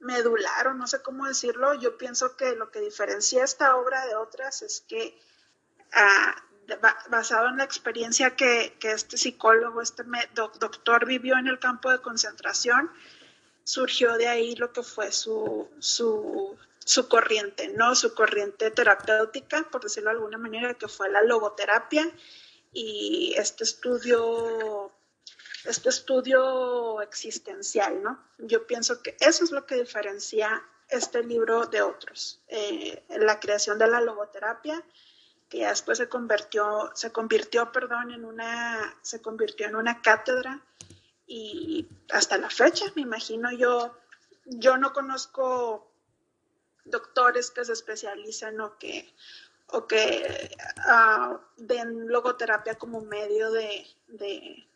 medular 0.00 0.68
o 0.68 0.74
no 0.74 0.86
sé 0.86 1.02
cómo 1.02 1.26
decirlo, 1.26 1.74
yo 1.74 1.96
pienso 1.96 2.36
que 2.36 2.54
lo 2.54 2.70
que 2.70 2.80
diferencia 2.80 3.42
esta 3.42 3.76
obra 3.76 4.06
de 4.06 4.16
otras 4.16 4.62
es 4.62 4.80
que 4.82 5.18
ah, 5.92 6.36
basado 7.10 7.48
en 7.48 7.56
la 7.56 7.64
experiencia 7.64 8.36
que, 8.36 8.76
este 8.82 9.16
psicólogo, 9.16 9.80
este 9.80 10.04
doctor 10.34 11.06
vivió 11.06 11.36
en 11.38 11.48
el 11.48 11.58
campo 11.58 11.90
de 11.90 12.00
concentración, 12.00 12.90
surgió 13.64 14.14
de 14.14 14.28
ahí 14.28 14.54
lo 14.56 14.72
que 14.72 14.82
fue 14.82 15.12
su, 15.12 15.68
su, 15.78 16.56
su, 16.78 17.08
corriente, 17.08 17.68
¿no? 17.68 17.94
Su 17.94 18.14
corriente 18.14 18.70
terapéutica, 18.70 19.68
por 19.70 19.82
decirlo 19.82 20.10
de 20.10 20.16
alguna 20.16 20.38
manera, 20.38 20.74
que 20.74 20.88
fue 20.88 21.10
la 21.10 21.22
logoterapia 21.22 22.10
y 22.72 23.34
este 23.36 23.64
estudio, 23.64 24.92
este 25.64 25.88
estudio 25.88 27.00
existencial, 27.02 28.02
¿no? 28.02 28.22
Yo 28.38 28.66
pienso 28.66 29.02
que 29.02 29.16
eso 29.20 29.44
es 29.44 29.50
lo 29.50 29.66
que 29.66 29.76
diferencia 29.76 30.62
este 30.88 31.22
libro 31.22 31.66
de 31.66 31.82
otros, 31.82 32.40
eh, 32.48 33.04
la 33.10 33.40
creación 33.40 33.78
de 33.78 33.88
la 33.88 34.00
logoterapia 34.00 34.82
que 35.48 35.66
después 35.66 35.98
se 35.98 36.08
convirtió, 36.08 36.90
se 36.94 37.10
convirtió, 37.10 37.72
perdón, 37.72 38.10
en 38.10 38.24
una, 38.24 38.96
se 39.02 39.22
convirtió 39.22 39.66
en 39.66 39.76
una 39.76 40.02
cátedra 40.02 40.60
y 41.26 41.88
hasta 42.10 42.38
la 42.38 42.50
fecha, 42.50 42.86
me 42.94 43.02
imagino 43.02 43.50
yo, 43.52 43.96
yo 44.44 44.76
no 44.76 44.92
conozco 44.92 45.90
doctores 46.84 47.50
que 47.50 47.64
se 47.64 47.72
especializan 47.72 48.60
o 48.60 48.78
que, 48.78 49.12
o 49.68 49.86
que 49.86 50.56
uh, 50.86 51.38
den 51.56 52.08
logoterapia 52.08 52.76
como 52.76 53.00
medio 53.00 53.50
de, 53.50 53.86
de, 54.06 54.66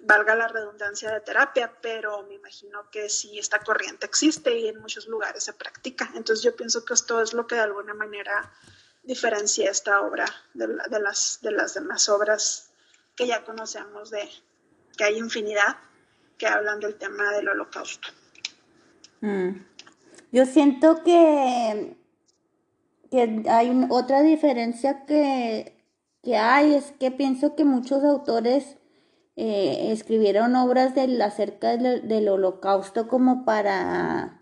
valga 0.00 0.34
la 0.34 0.48
redundancia 0.48 1.10
de 1.10 1.20
terapia, 1.20 1.74
pero 1.80 2.22
me 2.24 2.34
imagino 2.34 2.90
que 2.90 3.08
sí 3.08 3.38
esta 3.38 3.60
corriente 3.60 4.06
existe 4.06 4.56
y 4.58 4.68
en 4.68 4.80
muchos 4.80 5.06
lugares 5.06 5.44
se 5.44 5.52
practica. 5.52 6.10
Entonces 6.14 6.44
yo 6.44 6.54
pienso 6.54 6.84
que 6.84 6.94
esto 6.94 7.20
es 7.20 7.32
lo 7.32 7.46
que 7.46 7.56
de 7.56 7.62
alguna 7.62 7.94
manera 7.94 8.52
diferencia 9.08 9.70
esta 9.70 10.02
obra 10.02 10.26
de, 10.52 10.68
las, 11.00 11.38
de 11.40 11.50
las 11.50 11.74
demás 11.74 12.08
obras 12.10 12.70
que 13.16 13.26
ya 13.26 13.42
conocemos, 13.42 14.10
de 14.10 14.28
que 14.96 15.04
hay 15.04 15.16
infinidad 15.16 15.78
que 16.36 16.46
hablan 16.46 16.78
del 16.78 16.94
tema 16.96 17.32
del 17.32 17.48
holocausto. 17.48 18.08
Mm. 19.22 19.64
Yo 20.30 20.44
siento 20.44 21.02
que, 21.02 21.96
que 23.10 23.44
hay 23.48 23.86
otra 23.88 24.20
diferencia 24.20 25.06
que, 25.06 25.74
hay, 26.38 26.74
es 26.74 26.92
que 27.00 27.10
pienso 27.10 27.56
que 27.56 27.64
muchos 27.64 28.04
autores 28.04 28.76
eh, 29.36 29.90
escribieron 29.90 30.54
obras 30.54 30.94
del, 30.94 31.20
acerca 31.22 31.78
del 31.78 32.28
holocausto 32.28 33.08
como 33.08 33.46
para 33.46 34.37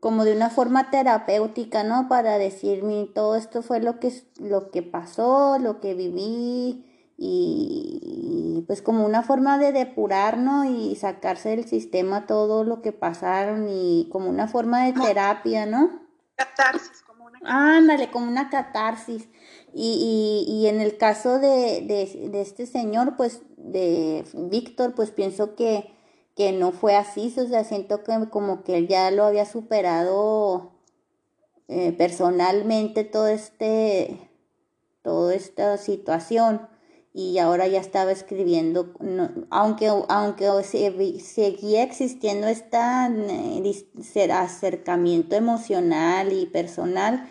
como 0.00 0.24
de 0.24 0.32
una 0.32 0.50
forma 0.50 0.90
terapéutica, 0.90 1.82
¿no? 1.82 2.08
Para 2.08 2.38
decirme 2.38 3.08
todo 3.14 3.36
esto 3.36 3.62
fue 3.62 3.80
lo 3.80 3.98
que, 3.98 4.12
lo 4.38 4.70
que 4.70 4.82
pasó, 4.82 5.58
lo 5.58 5.80
que 5.80 5.94
viví 5.94 6.84
y, 7.16 8.64
pues 8.68 8.80
como 8.80 9.04
una 9.04 9.22
forma 9.22 9.58
de 9.58 9.72
depurar, 9.72 10.38
¿no? 10.38 10.64
Y 10.64 10.94
sacarse 10.94 11.50
del 11.50 11.64
sistema 11.64 12.26
todo 12.26 12.62
lo 12.62 12.80
que 12.80 12.92
pasaron 12.92 13.66
y 13.68 14.08
como 14.12 14.30
una 14.30 14.46
forma 14.46 14.84
de 14.84 14.92
terapia, 14.92 15.66
¿no? 15.66 16.06
Catarsis, 16.36 17.02
como 17.02 17.24
una 17.24 17.40
Ándale, 17.42 18.10
como 18.12 18.28
una 18.28 18.50
catarsis. 18.50 19.28
Y, 19.74 20.46
y, 20.48 20.52
y 20.52 20.68
en 20.68 20.80
el 20.80 20.96
caso 20.96 21.40
de, 21.40 21.82
de, 21.82 22.28
de 22.30 22.40
este 22.40 22.66
señor, 22.66 23.16
pues 23.16 23.42
de 23.56 24.24
Víctor, 24.34 24.94
pues 24.94 25.10
pienso 25.10 25.56
que 25.56 25.97
que 26.38 26.52
no 26.52 26.70
fue 26.70 26.94
así, 26.94 27.34
o 27.36 27.48
sea, 27.48 27.64
siento 27.64 28.04
que 28.04 28.12
como 28.30 28.62
que 28.62 28.76
él 28.76 28.86
ya 28.86 29.10
lo 29.10 29.24
había 29.24 29.44
superado 29.44 30.70
eh, 31.66 31.90
personalmente 31.90 33.02
todo 33.02 33.26
este, 33.26 34.30
toda 35.02 35.34
esta 35.34 35.76
situación 35.78 36.68
y 37.12 37.38
ahora 37.38 37.66
ya 37.66 37.80
estaba 37.80 38.12
escribiendo, 38.12 38.94
aunque, 39.50 39.88
aunque 39.88 40.48
seguía 40.62 41.82
existiendo 41.82 42.46
este 42.46 42.76
acercamiento 44.30 45.34
emocional 45.34 46.32
y 46.32 46.46
personal, 46.46 47.28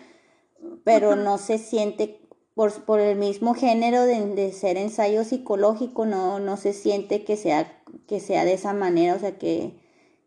pero 0.84 1.16
no 1.16 1.38
se 1.38 1.56
siente 1.56 2.27
por, 2.58 2.72
por 2.82 2.98
el 2.98 3.16
mismo 3.16 3.54
género 3.54 4.02
de, 4.02 4.34
de, 4.34 4.50
ser 4.50 4.78
ensayo 4.78 5.22
psicológico, 5.22 6.06
no, 6.06 6.40
no 6.40 6.56
se 6.56 6.72
siente 6.72 7.22
que 7.22 7.36
sea 7.36 7.78
que 8.08 8.18
sea 8.18 8.44
de 8.44 8.54
esa 8.54 8.72
manera, 8.72 9.14
o 9.14 9.18
sea, 9.20 9.38
que, 9.38 9.74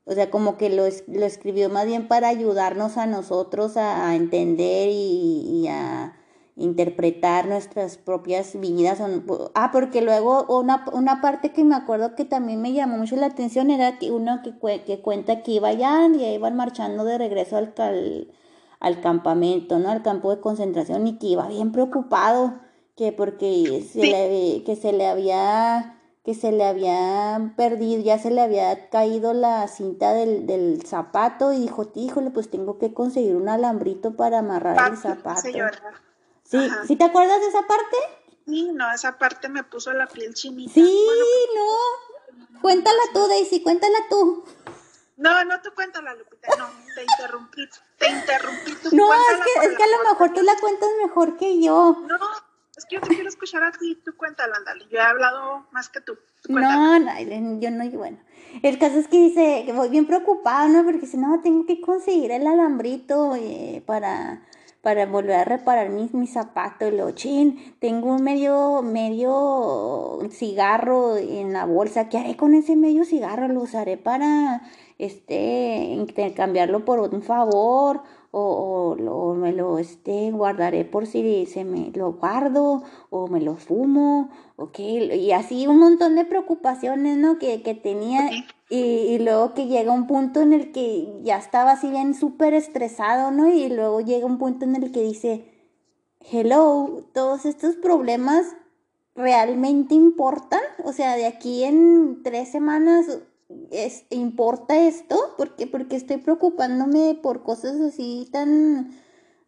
O 0.05 0.13
sea, 0.13 0.31
como 0.31 0.55
que 0.55 0.69
lo, 0.69 0.83
lo 1.07 1.25
escribió 1.25 1.67
más 1.69 1.85
bien 1.85 2.07
para 2.07 2.29
ayudarnos 2.29 2.97
a 2.97 3.05
nosotros 3.05 3.75
a, 3.75 4.15
entender 4.15 4.87
y, 4.93 5.67
a 5.67 6.15
interpretar 6.55 7.47
nuestras 7.47 7.97
propias 7.97 8.57
vidas. 8.57 9.01
Ah, 9.53 9.71
porque 9.73 10.01
luego 10.01 10.45
una, 10.47 10.85
una 10.93 11.19
parte 11.19 11.51
que 11.51 11.65
me 11.65 11.75
acuerdo 11.75 12.15
que 12.15 12.23
también 12.23 12.61
me 12.61 12.71
llamó 12.71 12.97
mucho 12.97 13.17
la 13.17 13.25
atención 13.25 13.71
era 13.71 13.99
que 13.99 14.09
uno 14.09 14.39
que, 14.41 14.83
que 14.85 15.01
cuenta 15.01 15.43
que 15.43 15.51
iba 15.51 15.73
ya 15.73 16.07
y 16.07 16.23
iban 16.23 16.55
marchando 16.55 17.03
de 17.03 17.17
regreso 17.17 17.57
al, 17.57 17.73
al, 17.77 18.31
campamento, 19.01 19.79
¿no? 19.79 19.89
Al 19.89 20.01
campo 20.01 20.35
de 20.35 20.41
concentración 20.41 21.07
y 21.07 21.17
que 21.17 21.27
iba 21.27 21.47
bien 21.47 21.71
preocupado 21.71 22.59
que 22.97 23.11
porque 23.11 23.87
se 23.91 23.99
le, 23.99 24.63
que 24.63 24.75
se 24.75 24.91
le 24.91 25.07
había 25.07 25.97
que 26.23 26.35
se 26.35 26.51
le 26.51 26.65
había 26.65 27.53
perdido, 27.57 28.03
ya 28.03 28.19
se 28.19 28.29
le 28.29 28.41
había 28.41 28.89
caído 28.89 29.33
la 29.33 29.67
cinta 29.67 30.13
del, 30.13 30.45
del 30.45 30.85
zapato 30.85 31.51
y 31.51 31.59
dijo, 31.59 31.91
híjole, 31.95 32.29
pues 32.29 32.51
tengo 32.51 32.77
que 32.77 32.93
conseguir 32.93 33.35
un 33.35 33.49
alambrito 33.49 34.15
para 34.15 34.39
amarrar 34.39 34.91
el 34.91 34.97
zapato. 34.97 35.41
Sí, 36.43 36.69
¿sí 36.85 36.95
te 36.95 37.05
acuerdas 37.05 37.39
de 37.39 37.47
esa 37.47 37.61
parte? 37.65 37.97
Sí, 38.45 38.69
no, 38.71 38.91
esa 38.93 39.17
parte 39.17 39.49
me 39.49 39.63
puso 39.63 39.93
la 39.93 40.07
piel 40.07 40.33
chinita. 40.33 40.73
Sí, 40.73 41.07
no. 41.55 42.59
Cuéntala 42.61 43.01
tú, 43.13 43.27
Daisy, 43.27 43.63
cuéntala 43.63 43.97
tú. 44.09 44.43
No, 45.21 45.43
no 45.45 45.61
tú 45.61 45.69
cuéntala, 45.75 46.15
Lupita, 46.15 46.47
no, 46.57 46.67
te 46.95 47.03
interrumpí, 47.03 47.69
te 47.99 48.09
interrumpí. 48.09 48.71
no, 48.91 49.13
es 49.13 49.39
que, 49.43 49.67
es 49.67 49.77
que 49.77 49.83
a 49.83 49.97
lo 49.97 50.09
mejor 50.09 50.33
tú 50.33 50.41
la 50.41 50.55
cuentas 50.59 50.89
mejor 51.03 51.37
que 51.37 51.61
yo. 51.61 52.03
No, 52.07 52.17
es 52.75 52.85
que 52.85 52.95
yo 52.95 53.01
te 53.01 53.09
quiero 53.09 53.29
escuchar 53.29 53.63
a 53.63 53.71
ti, 53.71 54.01
tú 54.03 54.17
cuéntala, 54.17 54.55
ándale. 54.57 54.87
Yo 54.89 54.97
he 54.97 55.01
hablado 55.01 55.67
más 55.71 55.89
que 55.89 56.01
tú. 56.01 56.17
no, 56.49 56.99
no, 56.99 57.19
yo 57.59 57.69
no, 57.69 57.89
bueno. 57.91 58.17
El 58.63 58.79
caso 58.79 58.97
es 58.97 59.07
que 59.07 59.17
dice 59.17 59.61
que 59.63 59.73
voy 59.73 59.89
bien 59.89 60.07
preocupada, 60.07 60.67
¿no? 60.67 60.83
Porque 60.83 61.05
si 61.05 61.17
no, 61.17 61.39
tengo 61.43 61.67
que 61.67 61.79
conseguir 61.81 62.31
el 62.31 62.47
alambrito 62.47 63.35
eh, 63.35 63.83
para, 63.85 64.41
para 64.81 65.05
volver 65.05 65.35
a 65.35 65.45
reparar 65.45 65.89
mis, 65.89 66.13
mis 66.13 66.33
zapatos. 66.33 66.93
Lo 66.93 67.11
chin, 67.11 67.75
tengo 67.79 68.15
un 68.15 68.23
medio, 68.23 68.81
medio 68.81 70.19
cigarro 70.31 71.17
en 71.17 71.53
la 71.53 71.65
bolsa. 71.65 72.09
¿Qué 72.09 72.17
haré 72.17 72.35
con 72.35 72.53
ese 72.53 72.75
medio 72.75 73.05
cigarro? 73.05 73.47
Lo 73.47 73.61
usaré 73.61 73.97
para 73.97 74.61
este 74.97 75.93
intercambiarlo 75.93 76.85
por 76.85 76.99
un 76.99 77.21
favor 77.23 78.01
o, 78.31 78.95
o, 78.97 79.33
me 79.33 79.51
lo 79.51 79.77
este, 79.77 80.31
guardaré 80.31 80.85
por 80.85 81.05
si 81.05 81.45
se 81.47 81.65
me 81.65 81.91
lo 81.93 82.13
guardo 82.13 82.83
o 83.09 83.27
me 83.27 83.41
lo 83.41 83.55
fumo 83.55 84.29
o 84.55 84.71
qué, 84.71 85.15
y 85.15 85.31
así 85.31 85.67
un 85.67 85.79
montón 85.79 86.15
de 86.15 86.23
preocupaciones, 86.23 87.17
¿no? 87.17 87.39
Que, 87.39 87.61
que 87.61 87.73
tenía 87.73 88.29
y, 88.73 89.19
luego 89.19 89.53
que 89.53 89.67
llega 89.67 89.91
un 89.91 90.07
punto 90.07 90.39
en 90.39 90.53
el 90.53 90.71
que 90.71 91.19
ya 91.23 91.37
estaba 91.37 91.71
así 91.71 91.89
bien 91.89 92.13
súper 92.13 92.53
estresado, 92.53 93.29
¿no? 93.29 93.49
Y 93.49 93.67
luego 93.67 93.99
llega 93.99 94.25
un 94.25 94.37
punto 94.37 94.63
en 94.63 94.77
el 94.77 94.93
que 94.93 95.01
dice, 95.01 95.43
hello, 96.31 97.03
todos 97.13 97.45
estos 97.45 97.75
problemas 97.75 98.45
realmente 99.13 99.93
importan, 99.93 100.61
o 100.85 100.93
sea, 100.93 101.17
de 101.17 101.25
aquí 101.25 101.65
en 101.65 102.23
tres 102.23 102.49
semanas 102.49 103.07
es, 103.71 104.05
¿importa 104.09 104.79
esto? 104.87 105.17
porque 105.37 105.67
Porque 105.67 105.97
estoy 105.97 106.17
preocupándome 106.17 107.19
por 107.21 107.43
cosas 107.43 107.77
así 107.81 108.29
tan 108.31 108.91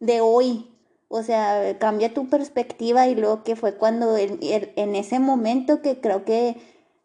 de 0.01 0.19
hoy. 0.19 0.69
O 1.07 1.23
sea, 1.23 1.77
cambia 1.79 2.13
tu 2.13 2.27
perspectiva 2.27 3.07
y 3.07 3.15
luego 3.15 3.43
que 3.43 3.55
fue 3.55 3.77
cuando 3.77 4.17
en, 4.17 4.37
en 4.41 4.95
ese 4.95 5.19
momento 5.19 5.81
que 5.81 6.01
creo 6.01 6.25
que, 6.25 6.57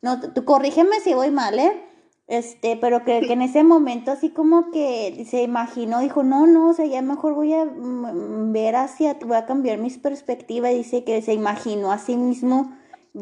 no, 0.03 0.19
tú 0.33 0.45
corrígeme 0.45 0.99
si 1.01 1.15
voy 1.15 1.31
mal, 1.31 1.61
¿eh? 1.61 1.88
Este, 2.29 2.77
pero 2.77 3.05
que, 3.05 3.21
que, 3.21 3.33
en 3.33 3.41
ese 3.41 3.65
momento 3.65 4.11
así 4.11 4.29
como 4.29 4.71
que 4.71 5.27
se 5.29 5.43
imaginó, 5.43 6.01
dijo, 6.01 6.23
no, 6.23 6.47
no, 6.47 6.69
o 6.69 6.75
sea, 6.75 6.85
ya 6.85 7.01
mejor 7.01 7.35
voy 7.35 7.55
a 7.55 7.65
mm, 7.65 8.53
ver 8.53 8.77
hacia, 8.77 9.15
voy 9.15 9.37
a 9.37 9.47
cambiar 9.47 9.79
mis 9.79 9.97
perspectivas, 9.97 10.73
dice 10.75 11.05
que 11.05 11.23
se 11.23 11.33
imaginó 11.33 11.91
a 11.91 11.99
sí 11.99 12.17
mismo 12.17 12.71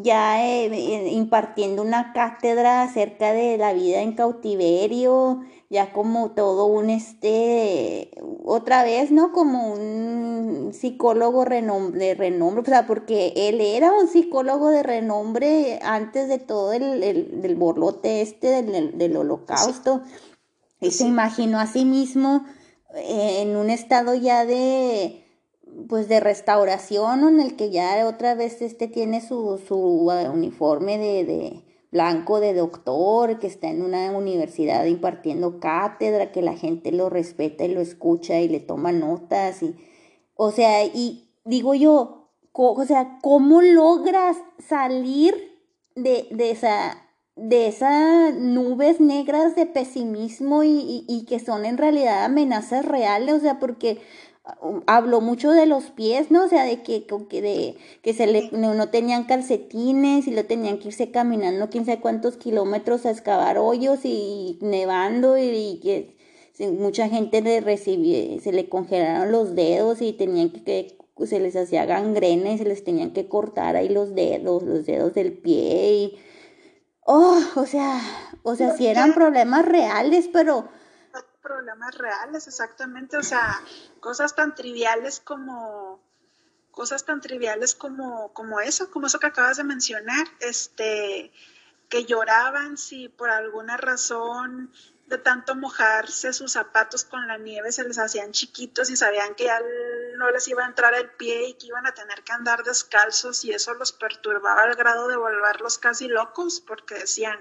ya 0.03 0.45
eh, 0.45 0.67
eh, 0.67 1.13
impartiendo 1.13 1.83
una 1.83 2.13
cátedra 2.13 2.83
acerca 2.83 3.33
de 3.33 3.57
la 3.59 3.73
vida 3.73 4.01
en 4.03 4.13
cautiverio, 4.13 5.41
ya 5.69 5.93
como 5.93 6.31
todo 6.31 6.67
un 6.67 6.91
este, 6.91 8.11
otra 8.45 8.85
vez, 8.85 9.11
¿no? 9.11 9.33
Como 9.33 9.73
un 9.73 10.73
psicólogo 10.73 11.45
de 11.45 12.15
renombre, 12.15 12.61
o 12.61 12.65
sea, 12.65 12.87
porque 12.87 13.33
él 13.37 13.61
era 13.61 13.93
un 13.93 14.09
psicólogo 14.09 14.69
de 14.69 14.83
renombre 14.83 15.81
antes 15.83 16.29
de 16.29 16.39
todo 16.39 16.73
el, 16.73 17.03
el 17.03 17.41
del 17.43 17.57
borlote 17.57 18.21
este 18.23 18.63
del, 18.63 18.97
del 18.97 19.17
holocausto. 19.17 20.03
Y 20.81 20.91
se 20.91 21.07
imaginó 21.07 21.59
a 21.59 21.67
sí 21.67 21.85
mismo 21.85 22.45
eh, 22.95 23.43
en 23.43 23.57
un 23.57 23.71
estado 23.71 24.15
ya 24.15 24.45
de 24.45 25.23
pues 25.89 26.09
de 26.09 26.21
restauración 26.21 27.29
en 27.29 27.41
el 27.41 27.57
que 27.57 27.71
ya 27.71 28.07
otra 28.07 28.35
vez 28.35 28.63
este 28.63 28.89
tiene 28.89 29.21
su, 29.21 29.61
su 29.67 29.77
uh, 29.77 30.31
uniforme 30.33 30.97
de, 30.97 31.25
de, 31.25 31.66
blanco 31.97 32.41
de 32.41 32.53
doctor, 32.53 33.39
que 33.39 33.47
está 33.47 33.69
en 33.69 33.81
una 33.81 34.11
universidad 34.11 34.85
impartiendo 34.85 35.61
cátedra, 35.61 36.31
que 36.31 36.43
la 36.43 36.55
gente 36.55 36.93
lo 36.93 37.09
respeta 37.09 37.65
y 37.65 37.73
lo 37.73 37.81
escucha 37.81 38.39
y 38.39 38.49
le 38.49 38.61
toma 38.61 38.93
notas 38.93 39.63
y 39.63 39.75
o 40.35 40.51
sea, 40.51 40.85
y 40.85 41.31
digo 41.45 41.75
yo, 41.75 42.29
o 42.53 42.85
sea, 42.85 43.19
¿cómo 43.23 43.63
logras 43.63 44.37
salir 44.59 45.35
de, 45.95 46.29
de 46.31 46.51
esa 46.51 47.03
de 47.37 47.67
esas 47.67 48.35
nubes 48.35 48.99
negras 48.99 49.55
de 49.57 49.67
pesimismo 49.67 50.65
y, 50.65 50.71
y, 50.71 51.05
y, 51.07 51.27
que 51.27 51.39
son 51.39 51.67
en 51.67 51.77
realidad 51.77 52.25
amenazas 52.25 52.87
reales, 52.87 53.35
o 53.35 53.41
sea, 53.41 53.59
porque 53.59 54.01
habló 54.87 55.21
mucho 55.21 55.51
de 55.51 55.67
los 55.67 55.91
pies, 55.91 56.31
¿no? 56.31 56.45
O 56.45 56.49
sea, 56.49 56.65
de 56.65 56.83
que, 56.83 57.07
que, 57.07 57.43
de, 57.43 57.77
que 58.03 58.15
se 58.15 58.27
le, 58.27 58.51
no, 58.53 58.89
tenían 58.89 59.25
calcetines 59.25 60.29
y 60.29 60.31
lo 60.31 60.45
tenían 60.45 60.79
que 60.79 60.89
irse 60.89 61.11
caminando 61.11 61.69
quién 61.69 61.85
sabe 61.85 62.01
cuántos 62.01 62.37
kilómetros 62.37 63.07
a 63.07 63.11
excavar 63.11 63.59
hoyos 63.59 64.01
y 64.05 64.59
nevando 64.63 65.37
y, 65.37 65.81
que 65.83 66.17
mucha 66.73 67.09
gente 67.09 67.43
le 67.43 67.61
recibió, 67.61 68.41
se 68.41 68.53
le 68.53 68.69
congelaron 68.69 69.33
los 69.33 69.55
dedos 69.55 70.01
y 70.01 70.13
tenían 70.13 70.51
que, 70.51 70.97
se 71.27 71.41
les 71.41 71.57
hacía 71.57 71.85
gangrena 71.85 72.53
y 72.53 72.59
se 72.59 72.65
les 72.65 72.85
tenían 72.85 73.13
que 73.13 73.29
cortar 73.29 73.75
ahí 73.75 73.89
los 73.89 74.15
dedos, 74.15 74.63
los 74.63 74.87
dedos 74.87 75.13
del 75.15 75.33
pie 75.33 75.93
y, 75.93 76.19
oh, 77.05 77.41
o 77.57 77.67
sea, 77.67 78.01
o 78.43 78.55
sea, 78.55 78.77
si 78.77 78.87
eran 78.87 79.13
problemas 79.13 79.67
reales, 79.67 80.31
pero 80.33 80.69
problemas 81.47 81.95
reales, 81.95 82.49
exactamente, 82.49 83.17
o 83.17 83.23
sea, 83.23 83.61
cosas 84.01 84.35
tan 84.35 84.57
triviales 84.57 85.21
como 85.21 86.01
cosas 86.73 87.05
tan 87.05 87.21
triviales 87.23 87.75
como, 87.75 88.35
como 88.35 88.61
eso, 88.61 88.91
como 88.91 89.07
eso 89.07 89.19
que 89.19 89.29
acabas 89.29 89.57
de 89.57 89.65
mencionar, 89.65 90.27
este, 90.41 91.33
que 91.89 92.05
lloraban 92.05 92.77
si 92.77 93.09
por 93.09 93.31
alguna 93.31 93.77
razón 93.77 94.71
de 95.07 95.19
tanto 95.19 95.55
mojarse 95.55 96.33
sus 96.33 96.53
zapatos 96.53 97.05
con 97.05 97.29
la 97.29 97.39
nieve 97.39 97.71
se 97.71 97.85
les 97.85 97.99
hacían 97.99 98.33
chiquitos 98.33 98.91
y 98.91 98.97
sabían 98.97 99.37
que 99.37 99.45
ya 99.45 99.61
no 100.17 100.31
les 100.33 100.49
iba 100.49 100.65
a 100.65 100.67
entrar 100.67 100.95
el 100.95 101.09
pie 101.11 101.49
y 101.49 101.55
que 101.55 101.69
iban 101.69 101.87
a 101.87 101.95
tener 101.95 102.25
que 102.25 102.33
andar 102.33 102.65
descalzos 102.65 103.45
y 103.45 103.53
eso 103.53 103.73
los 103.75 103.93
perturbaba 103.93 104.65
al 104.65 104.75
grado 104.75 105.07
de 105.07 105.17
volverlos 105.17 105.79
casi 105.79 106.09
locos 106.09 106.61
porque 106.61 106.97
decían, 106.97 107.39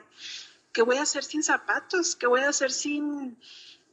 ¿qué 0.72 0.84
voy 0.84 0.97
a 0.97 1.03
hacer 1.03 1.24
sin 1.24 1.41
zapatos? 1.43 2.16
¿Qué 2.16 2.28
voy 2.28 2.41
a 2.41 2.49
hacer 2.49 2.72
sin, 2.72 3.38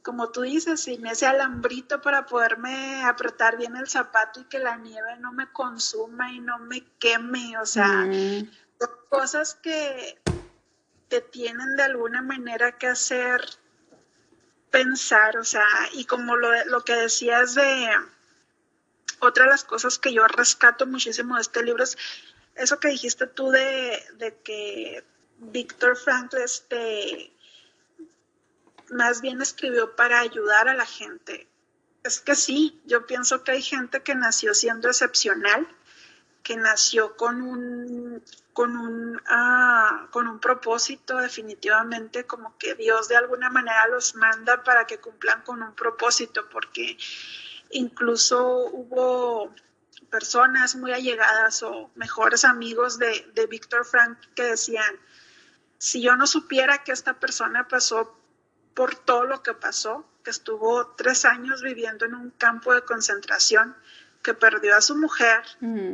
como 0.03 0.29
tú 0.29 0.41
dices, 0.41 0.81
sin 0.81 1.07
ese 1.07 1.25
alambrito 1.25 2.01
para 2.01 2.25
poderme 2.25 3.03
apretar 3.05 3.57
bien 3.57 3.75
el 3.77 3.87
zapato 3.87 4.41
y 4.41 4.45
que 4.45 4.59
la 4.59 4.77
nieve 4.77 5.17
no 5.19 5.31
me 5.31 5.51
consuma 5.51 6.31
y 6.33 6.41
no 6.41 6.59
me 6.59 6.83
queme, 6.99 7.57
o 7.57 7.65
sea, 7.65 8.05
cosas 9.09 9.55
que 9.55 10.19
te 11.07 11.21
tienen 11.21 11.75
de 11.75 11.83
alguna 11.83 12.21
manera 12.21 12.77
que 12.77 12.87
hacer 12.87 13.41
pensar, 14.71 15.37
o 15.37 15.43
sea, 15.43 15.65
y 15.93 16.05
como 16.05 16.35
lo, 16.35 16.49
lo 16.65 16.81
que 16.81 16.95
decías 16.95 17.53
de 17.53 17.89
otra 19.19 19.45
de 19.45 19.51
las 19.51 19.63
cosas 19.63 19.99
que 19.99 20.11
yo 20.11 20.27
rescato 20.27 20.87
muchísimo 20.87 21.35
de 21.35 21.41
este 21.41 21.63
libro 21.63 21.83
es 21.83 21.97
eso 22.55 22.79
que 22.79 22.89
dijiste 22.89 23.27
tú 23.27 23.51
de, 23.51 24.03
de 24.17 24.35
que 24.43 25.03
Víctor 25.37 25.95
Frankl 25.95 26.37
este, 26.37 27.32
más 28.93 29.21
bien 29.21 29.41
escribió 29.41 29.95
para 29.95 30.19
ayudar 30.19 30.67
a 30.67 30.73
la 30.73 30.85
gente. 30.85 31.47
Es 32.03 32.19
que 32.19 32.35
sí, 32.35 32.81
yo 32.85 33.05
pienso 33.05 33.43
que 33.43 33.51
hay 33.51 33.61
gente 33.61 34.01
que 34.03 34.15
nació 34.15 34.53
siendo 34.53 34.89
excepcional, 34.89 35.67
que 36.43 36.57
nació 36.57 37.15
con 37.15 37.41
un, 37.41 38.23
con 38.51 38.75
un, 38.75 39.21
ah, 39.27 40.07
con 40.11 40.27
un 40.27 40.39
propósito 40.39 41.17
definitivamente, 41.17 42.25
como 42.25 42.57
que 42.57 42.75
Dios 42.75 43.07
de 43.07 43.15
alguna 43.15 43.49
manera 43.49 43.87
los 43.87 44.15
manda 44.15 44.63
para 44.63 44.85
que 44.85 44.99
cumplan 44.99 45.41
con 45.43 45.63
un 45.63 45.73
propósito, 45.73 46.47
porque 46.49 46.97
incluso 47.71 48.65
hubo 48.71 49.53
personas 50.09 50.75
muy 50.75 50.91
allegadas 50.91 51.63
o 51.63 51.89
mejores 51.95 52.43
amigos 52.43 52.99
de, 52.99 53.31
de 53.33 53.47
Víctor 53.47 53.85
Frank 53.85 54.17
que 54.35 54.43
decían, 54.43 54.99
si 55.77 56.01
yo 56.01 56.15
no 56.15 56.27
supiera 56.27 56.83
que 56.83 56.91
esta 56.91 57.19
persona 57.19 57.67
pasó 57.67 58.17
por 58.73 58.95
todo 58.95 59.25
lo 59.25 59.43
que 59.43 59.53
pasó, 59.53 60.05
que 60.23 60.31
estuvo 60.31 60.87
tres 60.95 61.25
años 61.25 61.61
viviendo 61.61 62.05
en 62.05 62.15
un 62.15 62.31
campo 62.31 62.73
de 62.73 62.81
concentración, 62.81 63.75
que 64.21 64.33
perdió 64.33 64.75
a 64.75 64.81
su 64.81 64.95
mujer, 64.95 65.43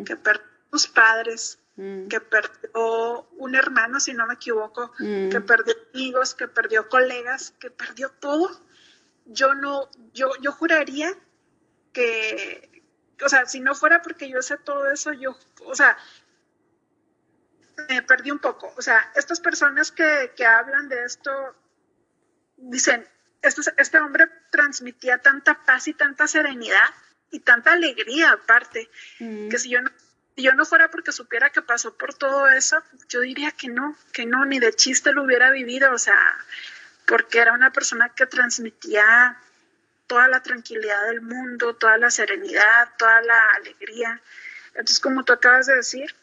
que 0.06 0.16
perdió 0.16 0.46
a 0.46 0.70
sus 0.72 0.88
padres, 0.88 1.60
que 1.76 2.20
perdió 2.20 3.28
un 3.38 3.56
hermano, 3.56 4.00
si 4.00 4.14
no 4.14 4.28
me 4.28 4.36
equivoco, 4.36 4.92
que 4.98 5.42
perdió 5.42 5.74
amigos, 5.94 6.36
que 6.36 6.48
perdió 6.48 6.88
colegas, 6.90 7.54
que 7.60 7.72
perdió 7.72 8.10
todo. 8.10 8.50
Yo 9.26 9.54
no, 9.54 9.90
yo, 10.14 10.32
yo 10.42 10.52
juraría 10.52 11.16
que, 11.94 12.84
o 13.24 13.30
sea, 13.30 13.46
si 13.46 13.60
no 13.60 13.76
fuera 13.76 14.02
porque 14.02 14.30
yo 14.30 14.42
sé 14.42 14.58
todo 14.58 14.90
eso, 14.92 15.14
yo, 15.14 15.38
o 15.66 15.76
sea, 15.76 15.98
me 17.88 18.02
perdí 18.02 18.32
un 18.32 18.40
poco. 18.40 18.74
O 18.78 18.82
sea, 18.82 19.12
estas 19.16 19.40
personas 19.40 19.92
que, 19.92 20.34
que 20.36 20.46
hablan 20.46 20.90
de 20.90 21.04
esto 21.06 21.32
dicen, 22.62 23.08
este, 23.42 23.62
este 23.78 24.00
hombre 24.00 24.30
transmitía 24.52 25.18
tanta 25.20 25.64
paz 25.64 25.88
y 25.88 25.94
tanta 25.94 26.28
serenidad 26.28 26.90
y 27.32 27.40
tanta 27.40 27.74
alegría 27.74 28.32
aparte, 28.32 28.90
que 29.18 29.58
si 29.58 29.70
yo 29.70 29.82
no 29.82 29.92
si 30.40 30.44
yo 30.44 30.54
no 30.54 30.64
fuera 30.64 30.90
porque 30.90 31.12
supiera 31.12 31.50
que 31.50 31.62
pasó 31.62 31.98
por 31.98 32.14
todo 32.14 32.48
eso, 32.48 32.82
yo 33.10 33.20
diría 33.20 33.52
que 33.52 33.68
no, 33.68 33.98
que 34.14 34.26
no, 34.26 34.46
ni 34.46 34.58
de 34.58 34.74
chiste 34.74 35.12
lo 35.12 35.24
hubiera 35.24 35.52
vivido, 35.52 35.92
o 35.92 35.98
sea, 35.98 36.18
porque 37.06 37.40
era 37.40 37.52
una 37.52 37.74
persona 37.74 38.08
que 38.08 38.26
transmitía 38.26 39.38
toda 40.08 40.30
la 40.30 40.42
tranquilidad 40.42 41.08
del 41.08 41.20
mundo, 41.20 41.76
toda 41.76 41.98
la 41.98 42.10
serenidad, 42.10 42.90
toda 42.98 43.22
la 43.22 43.50
alegría. 43.56 44.22
Entonces, 44.70 45.02
como 45.02 45.26
tú 45.26 45.34
acabas 45.34 45.66
de 45.66 45.76
decir, 45.76 46.16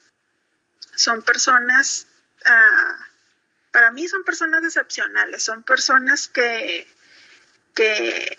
son 0.94 1.20
personas, 1.20 2.06
uh, 2.46 3.02
para 3.76 3.90
mí 3.90 4.08
son 4.08 4.24
personas 4.24 4.64
excepcionales, 4.64 5.42
son 5.42 5.62
personas 5.62 6.28
que, 6.28 6.86
que, 7.74 8.38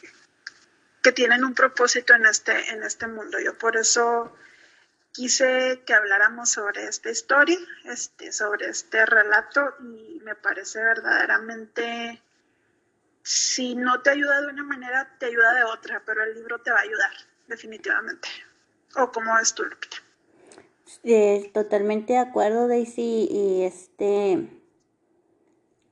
tienen 1.14 1.44
un 1.46 1.54
propósito 1.54 2.16
en 2.16 2.26
este, 2.26 2.72
en 2.72 2.82
este 2.82 3.06
mundo. 3.06 3.40
Yo 3.40 3.56
por 3.56 3.78
eso 3.78 4.34
quise 5.12 5.84
que 5.86 5.94
habláramos 5.94 6.50
sobre 6.50 6.88
esta 6.88 7.12
historia, 7.12 7.60
este, 7.86 8.32
sobre 8.32 8.70
este 8.70 9.06
relato 9.06 9.76
y 9.80 10.20
me 10.22 10.34
parece 10.34 10.80
verdaderamente, 10.80 12.20
si 13.22 13.76
no 13.76 14.02
te 14.02 14.10
ayuda 14.10 14.42
de 14.42 14.48
una 14.48 14.64
manera, 14.64 15.18
te 15.20 15.28
ayuda 15.28 15.54
de 15.54 15.66
otra, 15.66 16.02
pero 16.04 16.24
el 16.24 16.34
libro 16.34 16.60
te 16.62 16.72
va 16.72 16.80
a 16.80 16.82
ayudar, 16.82 17.12
definitivamente. 17.46 18.28
¿O 18.96 19.12
cómo 19.12 19.38
es 19.38 19.54
tú, 19.54 19.66
Lupita? 19.66 19.98
Eh, 21.04 21.52
totalmente 21.54 22.14
de 22.14 22.20
acuerdo, 22.20 22.68
Daisy, 22.68 23.28
y 23.30 23.66
este... 23.66 24.57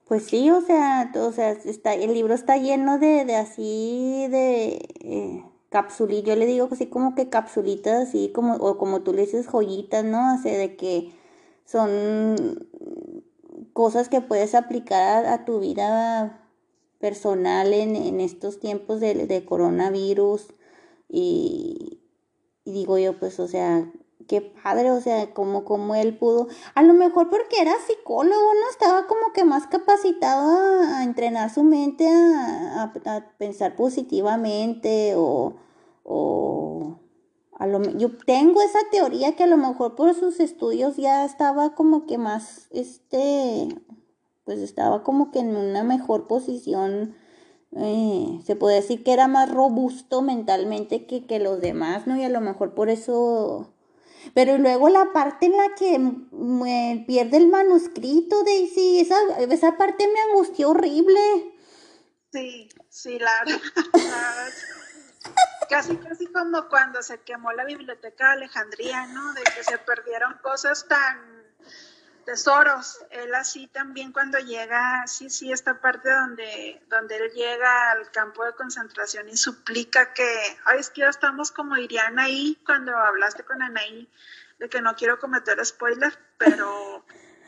Pues 0.07 0.25
sí, 0.27 0.49
o 0.51 0.61
sea, 0.61 1.11
o 1.15 1.31
sea, 1.31 1.51
está, 1.51 1.93
el 1.95 2.13
libro 2.13 2.33
está 2.33 2.57
lleno 2.57 2.99
de, 2.99 3.25
de 3.25 3.35
así, 3.35 4.27
de... 4.29 4.87
Eh, 5.01 5.43
capsulitas, 5.75 6.29
yo 6.29 6.35
le 6.37 6.45
digo 6.45 6.69
así 6.71 6.85
como 6.87 7.15
que 7.15 7.29
capsulitas, 7.29 8.07
así 8.07 8.31
como, 8.33 8.55
o 8.55 8.77
como 8.77 9.01
tú 9.01 9.11
le 9.11 9.23
dices 9.23 9.45
joyitas, 9.47 10.05
¿no? 10.05 10.35
O 10.35 10.37
sea, 10.37 10.57
de 10.57 10.77
que 10.77 11.11
son 11.65 12.69
cosas 13.73 14.07
que 14.07 14.21
puedes 14.21 14.55
aplicar 14.55 15.25
a, 15.25 15.43
tu 15.43 15.59
vida 15.59 16.49
personal 16.99 17.73
en, 17.73 18.21
estos 18.21 18.61
tiempos 18.61 19.01
de, 19.01 19.45
coronavirus 19.45 20.47
y, 21.09 21.99
y, 22.63 22.71
digo 22.71 22.97
yo, 22.97 23.19
pues, 23.19 23.39
o 23.41 23.47
sea, 23.49 23.91
qué 24.27 24.41
padre, 24.41 24.91
o 24.91 25.01
sea, 25.01 25.33
como, 25.33 25.63
como 25.65 25.95
él 25.95 26.17
pudo, 26.17 26.47
a 26.73 26.83
lo 26.83 26.93
mejor 26.93 27.29
porque 27.29 27.61
era 27.61 27.73
psicólogo, 27.87 28.53
¿no? 28.53 28.69
Estaba 28.69 29.07
como 29.07 29.33
que 29.33 29.43
más 29.43 29.67
capacitado 29.67 30.83
a, 30.83 31.03
entrenar 31.03 31.53
su 31.53 31.63
mente, 31.63 32.07
a, 32.07 32.93
a, 33.05 33.25
pensar 33.37 33.75
positivamente 33.75 35.13
o, 35.15 35.55
o 36.03 36.99
a 37.57 37.67
lo, 37.67 37.81
yo 37.97 38.17
tengo 38.25 38.61
esa 38.61 38.79
teoría 38.91 39.35
que 39.35 39.43
a 39.43 39.47
lo 39.47 39.57
mejor 39.57 39.95
por 39.95 40.13
sus 40.13 40.39
estudios 40.39 40.97
ya 40.97 41.23
estaba 41.23 41.73
como 41.73 42.05
que 42.05 42.17
más, 42.17 42.67
este, 42.71 43.69
pues 44.43 44.59
estaba 44.59 45.03
como 45.03 45.31
que 45.31 45.39
en 45.39 45.55
una 45.55 45.83
mejor 45.83 46.27
posición, 46.27 47.15
eh, 47.75 48.39
se 48.43 48.55
puede 48.55 48.75
decir 48.75 49.03
que 49.03 49.13
era 49.13 49.27
más 49.27 49.49
robusto 49.49 50.21
mentalmente 50.21 51.05
que, 51.05 51.25
que 51.25 51.39
los 51.39 51.61
demás, 51.61 52.07
¿no? 52.07 52.17
Y 52.17 52.23
a 52.23 52.29
lo 52.29 52.41
mejor 52.41 52.73
por 52.73 52.89
eso... 52.89 53.71
Pero 54.33 54.57
luego 54.57 54.89
la 54.89 55.13
parte 55.13 55.45
en 55.45 55.57
la 55.57 55.75
que 55.75 55.99
me 55.99 57.03
pierde 57.07 57.37
el 57.37 57.47
manuscrito, 57.47 58.43
Daisy, 58.43 58.99
esa, 58.99 59.17
esa 59.39 59.77
parte 59.77 60.07
me 60.07 60.19
angustió 60.31 60.69
horrible. 60.69 61.53
Sí, 62.31 62.69
sí, 62.89 63.19
la, 63.19 63.31
la 63.93 64.49
Casi, 65.69 65.97
casi 65.97 66.27
como 66.27 66.67
cuando 66.69 67.01
se 67.01 67.21
quemó 67.21 67.51
la 67.51 67.65
biblioteca 67.65 68.27
de 68.27 68.33
Alejandría, 68.33 69.07
¿no? 69.07 69.33
De 69.33 69.41
que 69.43 69.63
se 69.63 69.77
perdieron 69.79 70.37
cosas 70.43 70.87
tan 70.87 71.34
tesoros. 72.25 72.99
Él 73.11 73.33
así 73.35 73.67
también 73.67 74.11
cuando 74.11 74.39
llega, 74.39 75.05
sí, 75.07 75.29
sí, 75.29 75.51
esta 75.51 75.79
parte 75.79 76.11
donde, 76.11 76.81
donde 76.89 77.17
él 77.17 77.31
llega 77.33 77.91
al 77.91 78.11
campo 78.11 78.43
de 78.43 78.53
concentración 78.53 79.29
y 79.29 79.37
suplica 79.37 80.13
que, 80.13 80.27
ay, 80.65 80.79
es 80.79 80.89
que 80.89 81.01
ya 81.01 81.09
estamos 81.09 81.51
como 81.51 81.75
dirían 81.75 82.19
ahí 82.19 82.57
cuando 82.65 82.97
hablaste 82.97 83.43
con 83.43 83.61
Anaí, 83.61 84.09
de 84.59 84.69
que 84.69 84.81
no 84.81 84.95
quiero 84.95 85.19
cometer 85.19 85.63
spoiler, 85.65 86.17
pero 86.37 87.05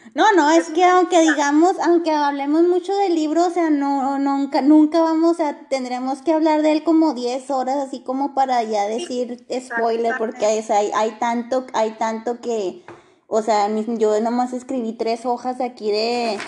no, 0.13 0.31
no, 0.33 0.49
es 0.51 0.69
que 0.69 0.83
aunque 0.83 1.21
digamos, 1.21 1.77
aunque 1.79 2.11
hablemos 2.11 2.63
mucho 2.63 2.95
del 2.95 3.15
libro, 3.15 3.47
o 3.47 3.49
sea, 3.49 3.69
no, 3.69 4.17
nunca, 4.19 4.61
nunca 4.61 5.01
vamos 5.01 5.39
a, 5.39 5.67
tendremos 5.69 6.21
que 6.21 6.33
hablar 6.33 6.61
de 6.61 6.73
él 6.73 6.83
como 6.83 7.13
10 7.13 7.49
horas, 7.51 7.77
así 7.77 8.03
como 8.03 8.33
para 8.33 8.63
ya 8.63 8.87
decir 8.87 9.45
spoiler, 9.51 10.15
porque 10.17 10.45
hay, 10.45 10.91
hay, 10.93 11.11
tanto, 11.19 11.65
hay 11.73 11.91
tanto 11.91 12.39
que, 12.41 12.85
o 13.27 13.41
sea, 13.41 13.67
yo 13.69 14.19
nomás 14.21 14.53
escribí 14.53 14.93
tres 14.93 15.25
hojas 15.25 15.59
aquí 15.61 15.91
de, 15.91 16.39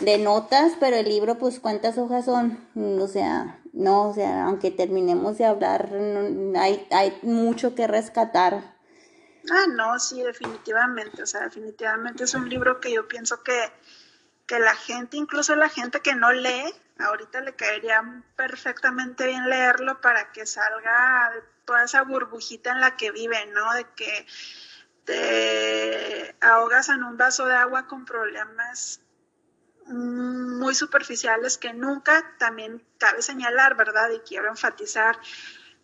de 0.00 0.18
notas, 0.18 0.72
pero 0.78 0.96
el 0.96 1.08
libro, 1.08 1.38
pues, 1.38 1.58
¿cuántas 1.58 1.96
hojas 1.96 2.26
son? 2.26 2.58
O 2.76 3.08
sea, 3.08 3.58
no, 3.72 4.10
o 4.10 4.14
sea, 4.14 4.44
aunque 4.44 4.70
terminemos 4.70 5.38
de 5.38 5.46
hablar, 5.46 5.88
hay, 6.56 6.86
hay 6.90 7.18
mucho 7.22 7.74
que 7.74 7.86
rescatar. 7.86 8.76
Ah, 9.50 9.66
no, 9.68 9.98
sí, 9.98 10.22
definitivamente. 10.22 11.22
O 11.22 11.26
sea, 11.26 11.42
definitivamente 11.42 12.24
es 12.24 12.34
un 12.34 12.48
libro 12.48 12.80
que 12.80 12.92
yo 12.92 13.08
pienso 13.08 13.42
que, 13.42 13.58
que 14.46 14.58
la 14.58 14.74
gente, 14.74 15.16
incluso 15.16 15.56
la 15.56 15.68
gente 15.68 16.00
que 16.00 16.14
no 16.14 16.32
lee, 16.32 16.74
ahorita 16.98 17.40
le 17.40 17.54
caería 17.54 18.02
perfectamente 18.36 19.26
bien 19.26 19.48
leerlo 19.48 20.00
para 20.00 20.30
que 20.32 20.44
salga 20.44 21.30
de 21.34 21.42
toda 21.64 21.84
esa 21.84 22.02
burbujita 22.02 22.72
en 22.72 22.80
la 22.80 22.96
que 22.96 23.10
vive, 23.12 23.46
¿no? 23.46 23.72
De 23.74 23.86
que 23.94 24.26
te 25.08 26.36
ahogas 26.42 26.90
en 26.90 27.02
un 27.02 27.16
vaso 27.16 27.46
de 27.46 27.54
agua 27.54 27.86
con 27.86 28.04
problemas 28.04 29.00
muy 29.86 30.74
superficiales 30.74 31.56
que 31.56 31.72
nunca 31.72 32.36
también 32.38 32.84
cabe 32.98 33.22
señalar, 33.22 33.74
¿verdad? 33.74 34.10
Y 34.10 34.18
quiero 34.18 34.50
enfatizar, 34.50 35.18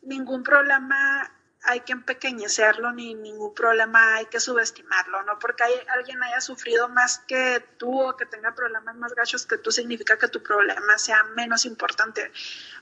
ningún 0.02 0.42
problema 0.42 1.32
hay 1.62 1.80
que 1.80 1.92
empequeñecerlo 1.92 2.92
ni 2.92 3.14
ningún 3.14 3.54
problema 3.54 4.16
hay 4.16 4.26
que 4.26 4.40
subestimarlo, 4.40 5.22
no 5.22 5.38
porque 5.38 5.64
hay, 5.64 5.72
alguien 5.88 6.22
haya 6.22 6.42
sufrido 6.42 6.90
más 6.90 7.20
que 7.20 7.64
tú 7.78 8.02
o 8.02 8.14
que 8.18 8.26
tenga 8.26 8.54
problemas 8.54 8.94
más 8.96 9.14
gachos 9.14 9.46
que 9.46 9.56
tú 9.56 9.72
significa 9.72 10.18
que 10.18 10.28
tu 10.28 10.42
problema 10.42 10.98
sea 10.98 11.24
menos 11.34 11.64
importante. 11.64 12.30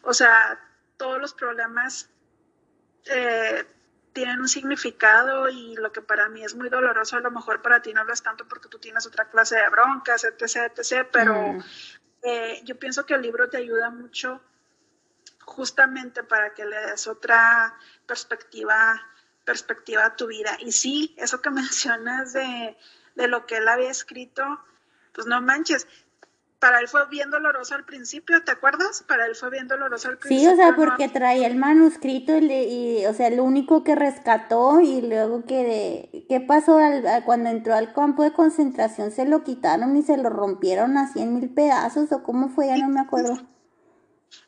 O 0.02 0.12
sea, 0.12 0.60
todos 0.96 1.20
los 1.20 1.34
problemas 1.34 2.10
eh, 3.04 3.64
tienen 4.12 4.40
un 4.40 4.48
significado 4.48 5.48
y 5.48 5.74
lo 5.76 5.92
que 5.92 6.02
para 6.02 6.28
mí 6.28 6.44
es 6.44 6.54
muy 6.54 6.68
doloroso, 6.68 7.16
a 7.16 7.20
lo 7.20 7.30
mejor 7.30 7.62
para 7.62 7.80
ti 7.80 7.92
no 7.92 8.04
lo 8.04 8.12
es 8.12 8.22
tanto 8.22 8.46
porque 8.46 8.68
tú 8.68 8.78
tienes 8.78 9.06
otra 9.06 9.28
clase 9.28 9.56
de 9.56 9.68
broncas, 9.68 10.24
etc., 10.24 10.72
etc., 10.76 11.08
pero 11.10 11.34
mm. 11.34 11.64
eh, 12.22 12.60
yo 12.64 12.78
pienso 12.78 13.06
que 13.06 13.14
el 13.14 13.22
libro 13.22 13.48
te 13.48 13.56
ayuda 13.56 13.90
mucho 13.90 14.40
justamente 15.44 16.22
para 16.22 16.54
que 16.54 16.64
le 16.64 16.78
des 16.78 17.06
otra 17.06 17.76
perspectiva, 18.06 19.00
perspectiva 19.44 20.06
a 20.06 20.16
tu 20.16 20.26
vida. 20.26 20.56
Y 20.60 20.72
sí, 20.72 21.14
eso 21.18 21.40
que 21.40 21.50
mencionas 21.62 22.32
de, 22.32 22.76
de 23.14 23.28
lo 23.28 23.46
que 23.46 23.56
él 23.56 23.68
había 23.68 23.90
escrito, 23.90 24.44
pues 25.12 25.26
no 25.26 25.40
manches, 25.40 25.86
para 26.62 26.78
él 26.78 26.86
fue 26.86 27.08
bien 27.08 27.28
doloroso 27.28 27.74
al 27.74 27.84
principio, 27.84 28.44
¿te 28.44 28.52
acuerdas? 28.52 29.02
Para 29.02 29.26
él 29.26 29.34
fue 29.34 29.50
bien 29.50 29.66
doloroso 29.66 30.10
al 30.10 30.18
principio. 30.18 30.48
Sí, 30.48 30.54
o 30.54 30.56
sea, 30.56 30.76
porque 30.76 31.08
traía 31.08 31.48
el 31.48 31.56
manuscrito 31.56 32.38
y, 32.38 33.04
o 33.04 33.12
sea, 33.14 33.30
lo 33.30 33.42
único 33.42 33.82
que 33.82 33.96
rescató 33.96 34.80
y 34.80 35.00
luego 35.00 35.44
que, 35.44 36.24
¿qué 36.28 36.40
pasó 36.40 36.78
cuando 37.24 37.50
entró 37.50 37.74
al 37.74 37.92
campo 37.92 38.22
de 38.22 38.32
concentración? 38.32 39.10
¿Se 39.10 39.26
lo 39.26 39.42
quitaron 39.42 39.96
y 39.96 40.02
se 40.02 40.16
lo 40.16 40.30
rompieron 40.30 40.96
a 40.98 41.12
cien 41.12 41.34
mil 41.34 41.52
pedazos 41.52 42.12
o 42.12 42.22
cómo 42.22 42.48
fue? 42.48 42.68
Ya 42.68 42.76
no 42.76 42.90
me 42.90 43.00
acuerdo. 43.00 43.38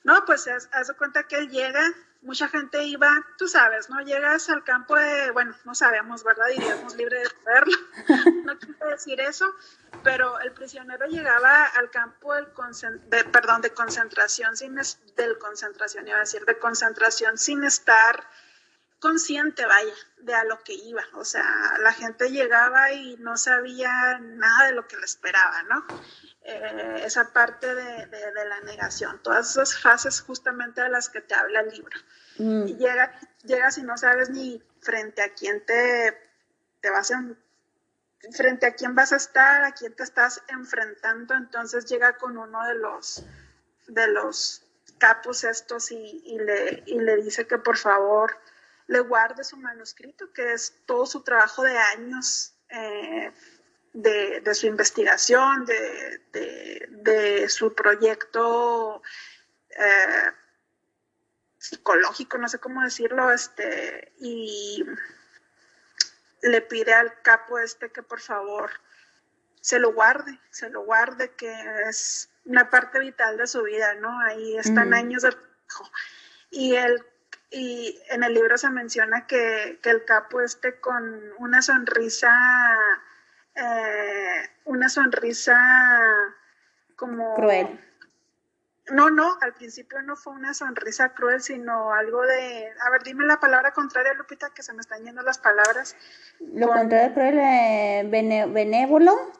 No, 0.05 0.15
pues 0.25 0.47
haz, 0.47 0.87
de 0.87 0.95
cuenta 0.95 1.25
que 1.25 1.35
él 1.35 1.51
llega, 1.51 1.83
mucha 2.25 2.49
gente 2.49 2.83
iba, 2.85 3.09
tú 3.39 3.47
sabes, 3.47 3.89
¿no? 3.91 4.01
Llegas 4.01 4.49
al 4.49 4.65
campo 4.65 4.97
de, 4.97 5.31
bueno, 5.31 5.55
no 5.65 5.75
sabemos, 5.75 6.25
¿verdad? 6.25 6.47
Diríamos 6.49 6.97
libre 6.97 7.21
de 7.21 7.27
saberlo, 7.27 7.77
no 8.45 8.59
quiero 8.59 8.89
decir 8.89 9.21
eso, 9.21 9.55
pero 10.03 10.41
el 10.41 10.53
prisionero 10.53 11.07
llegaba 11.07 11.67
al 11.67 11.91
campo 11.91 12.35
del 12.35 12.49
de, 13.11 13.25
perdón, 13.25 13.61
de 13.61 13.71
concentración 13.71 14.57
sin, 14.57 14.75
del 15.17 15.39
concentración, 15.39 16.09
iba 16.09 16.17
a 16.17 16.21
decir, 16.21 16.45
de 16.47 16.59
concentración 16.59 17.37
sin 17.39 17.63
estar 17.63 18.29
consciente, 18.99 19.67
vaya, 19.67 19.95
de 20.25 20.35
a 20.35 20.45
lo 20.45 20.63
que 20.63 20.73
iba. 20.73 21.03
O 21.15 21.25
sea, 21.25 21.45
la 21.81 21.93
gente 21.93 22.31
llegaba 22.31 22.93
y 22.93 23.17
no 23.19 23.37
sabía 23.37 24.19
nada 24.19 24.67
de 24.67 24.73
lo 24.73 24.89
que 24.89 24.97
le 24.97 25.05
esperaba, 25.05 25.63
¿no? 25.65 25.87
Eh, 26.43 27.03
esa 27.05 27.33
parte 27.33 27.75
de, 27.75 28.07
la 28.49 28.61
negación, 28.61 29.23
todas 29.23 29.51
esas 29.51 29.79
fases 29.79 30.21
justamente 30.21 30.83
de 30.83 30.91
las 30.91 31.09
que 31.09 31.21
te 31.21 31.35
habla 31.35 31.61
el 31.61 31.71
libro. 31.71 31.99
Mm. 32.39 32.69
Y 32.69 32.77
llega, 32.77 33.19
llegas 33.43 33.79
y 33.79 33.83
no 33.83 33.97
sabes 33.97 34.31
ni 34.31 34.63
frente 34.81 35.23
a 35.23 35.33
quién 35.33 35.65
te, 35.65 36.19
te 36.81 36.91
vas 36.91 37.11
a, 37.11 37.25
frente 38.33 38.67
a 38.67 38.75
quién 38.75 38.95
vas 38.95 39.13
a 39.13 39.17
estar, 39.17 39.65
a 39.65 39.73
quién 39.73 39.95
te 39.95 40.03
estás 40.03 40.43
enfrentando, 40.49 41.35
entonces 41.35 41.87
llega 41.87 42.17
con 42.17 42.37
uno 42.37 42.67
de 42.67 42.75
los, 42.75 43.25
de 43.89 44.09
los 44.09 44.63
capos 44.99 45.45
estos 45.45 45.91
y, 45.91 46.39
le, 46.39 46.83
y 46.87 46.99
le 47.01 47.17
dice 47.17 47.47
que 47.47 47.59
por 47.59 47.77
favor 47.77 48.39
le 48.87 49.01
guarde 49.01 49.45
su 49.45 49.57
manuscrito, 49.57 50.33
que 50.33 50.53
es 50.53 50.75
todo 50.87 51.07
su 51.07 51.23
trabajo 51.23 51.63
de 51.63 51.77
años 51.77 52.55
eh, 52.69 53.33
de, 53.93 54.55
su 54.55 54.67
investigación, 54.67 55.65
de, 55.65 57.47
su 57.49 57.75
proyecto 57.75 59.03
eh, 59.71 60.33
psicológico, 61.59 62.39
no 62.39 62.49
sé 62.49 62.59
cómo 62.59 62.83
decirlo, 62.83 63.31
este, 63.31 64.13
y 64.19 64.85
le 66.43 66.61
pide 66.61 66.93
al 66.93 67.23
capo 67.23 67.59
este 67.59 67.91
que 67.91 68.03
por 68.03 68.21
favor 68.21 68.71
se 69.61 69.79
lo 69.79 69.95
guarde, 69.95 70.39
se 70.51 70.69
lo 70.69 70.83
guarde, 70.83 71.31
que 71.37 71.55
es 71.89 72.29
una 72.45 72.69
parte 72.69 72.99
vital 72.99 73.39
de 73.39 73.47
su 73.47 73.63
vida, 73.63 73.95
¿no? 73.95 74.21
Ahí 74.21 74.59
están 74.59 74.93
años 74.93 75.23
de 75.23 75.31
trabajo. 75.31 75.91
Y 76.51 76.75
él 76.75 77.03
y 77.55 78.03
en 78.11 78.25
el 78.25 78.35
libro 78.35 78.59
se 78.59 78.69
menciona 78.69 79.27
que, 79.27 79.79
el 79.83 80.05
capo 80.05 80.41
esté 80.41 80.81
con 80.81 81.23
una 81.39 81.63
sonrisa, 81.63 82.33
eh, 83.55 84.51
una 84.65 84.89
sonrisa 84.89 85.57
como... 86.97 87.35
Cruel. 87.35 87.81
No, 88.91 89.09
no, 89.09 89.39
al 89.41 89.55
principio 89.55 90.03
no 90.03 90.15
fue 90.15 90.35
una 90.35 90.53
sonrisa 90.53 91.15
cruel, 91.15 91.41
sino 91.41 91.95
algo 91.95 92.21
de... 92.23 92.71
A 92.81 92.91
ver, 92.91 93.03
dime 93.03 93.25
la 93.25 93.41
palabra 93.41 93.73
contraria, 93.73 94.13
Lupita, 94.15 94.51
que 94.51 94.63
se 94.63 94.75
me 94.75 94.81
están 94.81 95.05
yendo 95.05 95.23
las 95.23 95.39
palabras. 95.39 95.97
Lo 96.41 96.69
contrario 96.69 97.15
cruel, 97.15 97.39
eh, 97.39 98.47
benévolo. 98.53 99.33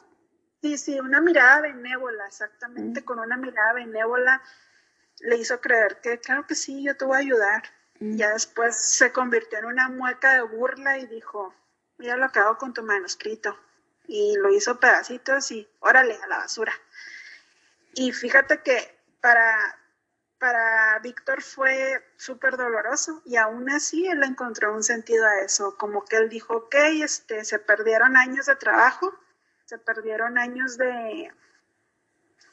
Sí, 0.61 0.77
sí, 0.77 0.99
una 0.99 1.21
mirada 1.21 1.61
benévola, 1.61 2.25
exactamente, 2.25 3.01
mm. 3.01 3.03
con 3.03 3.19
una 3.19 3.37
mirada 3.37 3.73
benévola 3.73 4.41
le 5.19 5.37
hizo 5.37 5.59
creer 5.61 5.99
que, 6.01 6.19
claro 6.19 6.47
que 6.47 6.55
sí, 6.55 6.83
yo 6.83 6.95
te 6.97 7.05
voy 7.05 7.17
a 7.17 7.19
ayudar. 7.19 7.63
Ya 7.99 8.33
después 8.33 8.75
se 8.75 9.11
convirtió 9.11 9.59
en 9.59 9.65
una 9.65 9.89
mueca 9.89 10.33
de 10.33 10.41
burla 10.41 10.97
y 10.97 11.07
dijo, 11.07 11.53
mira 11.97 12.17
lo 12.17 12.29
que 12.31 12.39
hago 12.39 12.57
con 12.57 12.73
tu 12.73 12.83
manuscrito. 12.83 13.57
Y 14.07 14.35
lo 14.37 14.53
hizo 14.53 14.79
pedacitos 14.79 15.51
y 15.51 15.67
órale, 15.79 16.19
a 16.21 16.27
la 16.27 16.37
basura. 16.39 16.73
Y 17.93 18.11
fíjate 18.11 18.61
que 18.61 18.99
para, 19.21 19.79
para 20.37 20.99
Víctor 20.99 21.41
fue 21.41 22.05
súper 22.17 22.57
doloroso 22.57 23.21
y 23.25 23.37
aún 23.37 23.69
así 23.69 24.05
él 24.07 24.21
encontró 24.23 24.73
un 24.73 24.83
sentido 24.83 25.25
a 25.25 25.39
eso, 25.39 25.77
como 25.77 26.03
que 26.03 26.17
él 26.17 26.29
dijo, 26.29 26.55
ok, 26.55 26.75
este, 27.01 27.45
se 27.45 27.57
perdieron 27.57 28.17
años 28.17 28.45
de 28.45 28.55
trabajo, 28.57 29.17
se 29.63 29.77
perdieron 29.77 30.37
años 30.37 30.77
de, 30.77 31.31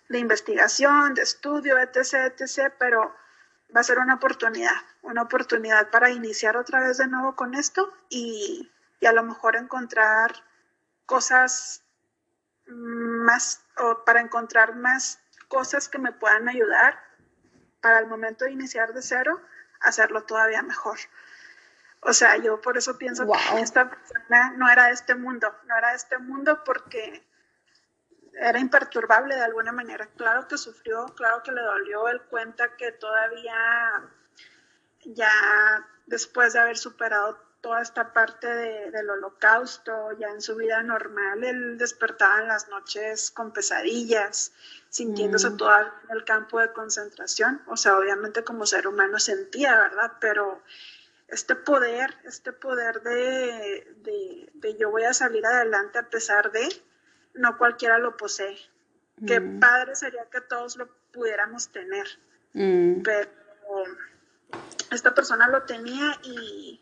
de 0.08 0.18
investigación, 0.18 1.14
de 1.14 1.22
estudio, 1.22 1.78
etc., 1.78 2.32
etc., 2.38 2.72
pero 2.78 3.14
va 3.74 3.80
a 3.80 3.84
ser 3.84 3.98
una 3.98 4.14
oportunidad, 4.14 4.76
una 5.02 5.22
oportunidad 5.22 5.90
para 5.90 6.10
iniciar 6.10 6.56
otra 6.56 6.80
vez 6.80 6.98
de 6.98 7.06
nuevo 7.06 7.34
con 7.34 7.54
esto 7.54 7.92
y, 8.08 8.70
a 9.06 9.12
lo 9.12 9.22
mejor 9.24 9.56
encontrar 9.56 10.32
cosas 11.06 11.82
más, 12.66 13.64
o 13.78 14.04
para 14.04 14.20
encontrar 14.20 14.76
más 14.76 15.18
cosas 15.48 15.88
que 15.88 15.98
me 15.98 16.12
puedan 16.12 16.48
ayudar 16.48 17.02
para 17.80 17.98
el 17.98 18.06
momento 18.06 18.44
de 18.44 18.52
iniciar 18.52 18.92
de 18.94 19.02
cero, 19.02 19.40
hacerlo 19.80 20.22
todavía 20.24 20.62
mejor. 20.62 20.98
O 22.00 22.12
sea, 22.12 22.36
yo 22.36 22.60
por 22.60 22.76
eso 22.78 22.98
pienso 22.98 23.26
que 23.26 23.60
esta 23.60 23.90
persona 23.90 24.52
no 24.56 24.70
era 24.70 24.86
de 24.86 24.92
este 24.92 25.14
mundo, 25.14 25.52
no 25.66 25.76
era 25.76 25.90
de 25.90 25.96
este 25.96 26.18
mundo 26.18 26.62
porque 26.64 27.24
era 28.34 28.58
imperturbable 28.58 29.34
de 29.34 29.42
alguna 29.42 29.72
manera. 29.72 30.08
Claro 30.16 30.48
que 30.48 30.58
sufrió, 30.58 31.06
claro 31.16 31.42
que 31.42 31.52
le 31.52 31.62
dolió. 31.62 32.08
Él 32.08 32.22
cuenta 32.22 32.76
que 32.76 32.92
todavía, 32.92 34.02
ya 35.04 35.86
después 36.06 36.52
de 36.52 36.60
haber 36.60 36.78
superado 36.78 37.38
toda 37.60 37.80
esta 37.80 38.12
parte 38.12 38.48
del 38.48 39.08
holocausto, 39.08 40.12
ya 40.18 40.28
en 40.30 40.42
su 40.42 40.56
vida 40.56 40.82
normal, 40.82 41.44
él 41.44 41.78
despertaba 41.78 42.40
en 42.40 42.48
las 42.48 42.68
noches 42.68 43.30
con 43.30 43.52
pesadillas, 43.52 44.52
sintiéndose 44.88 45.50
mm. 45.50 45.56
todo 45.56 45.70
en 45.78 46.10
el 46.10 46.24
campo 46.24 46.58
de 46.58 46.72
concentración. 46.72 47.62
O 47.66 47.76
sea, 47.76 47.96
obviamente 47.96 48.42
como 48.42 48.66
ser 48.66 48.88
humano 48.88 49.20
sentía, 49.20 49.76
¿verdad? 49.76 50.14
Pero 50.20 50.60
este 51.28 51.54
poder, 51.54 52.18
este 52.24 52.52
poder 52.52 53.00
de, 53.02 54.48
de 54.54 54.76
yo 54.76 54.90
voy 54.90 55.04
a 55.04 55.14
salir 55.14 55.46
adelante 55.46 56.00
a 56.00 56.10
pesar 56.10 56.50
de, 56.50 56.68
no 57.34 57.58
cualquiera 57.58 57.98
lo 57.98 58.16
posee. 58.16 58.56
Qué 59.26 59.40
mm. 59.40 59.60
padre 59.60 59.94
sería 59.94 60.24
que 60.30 60.40
todos 60.40 60.76
lo 60.76 60.88
pudiéramos 61.12 61.68
tener. 61.68 62.06
Mm. 62.54 63.02
Pero 63.02 63.30
esta 64.90 65.14
persona 65.14 65.48
lo 65.48 65.62
tenía 65.62 66.18
y, 66.22 66.80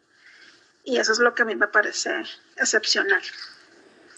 eso 0.84 1.12
es 1.12 1.18
lo 1.20 1.34
que 1.34 1.42
a 1.42 1.44
mí 1.44 1.54
me 1.54 1.68
parece 1.68 2.10
excepcional. 2.56 3.22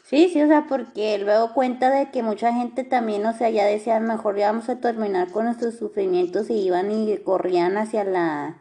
Sí, 0.04 0.30
sí, 0.30 0.42
o 0.42 0.46
sea, 0.46 0.66
porque 0.68 1.18
luego 1.18 1.52
cuenta 1.54 1.90
de 1.90 2.10
que 2.10 2.22
mucha 2.22 2.52
gente 2.52 2.84
también, 2.84 3.24
o 3.26 3.36
sea, 3.36 3.50
ya 3.50 3.64
decía, 3.64 3.98
mejor 4.00 4.36
ya 4.36 4.50
vamos 4.50 4.68
a 4.68 4.80
terminar 4.80 5.30
con 5.30 5.46
nuestros 5.46 5.76
sufrimientos 5.76 6.50
y 6.50 6.54
iban 6.54 6.90
y 6.90 7.18
corrían 7.18 7.76
hacia 7.78 8.04
la, 8.04 8.56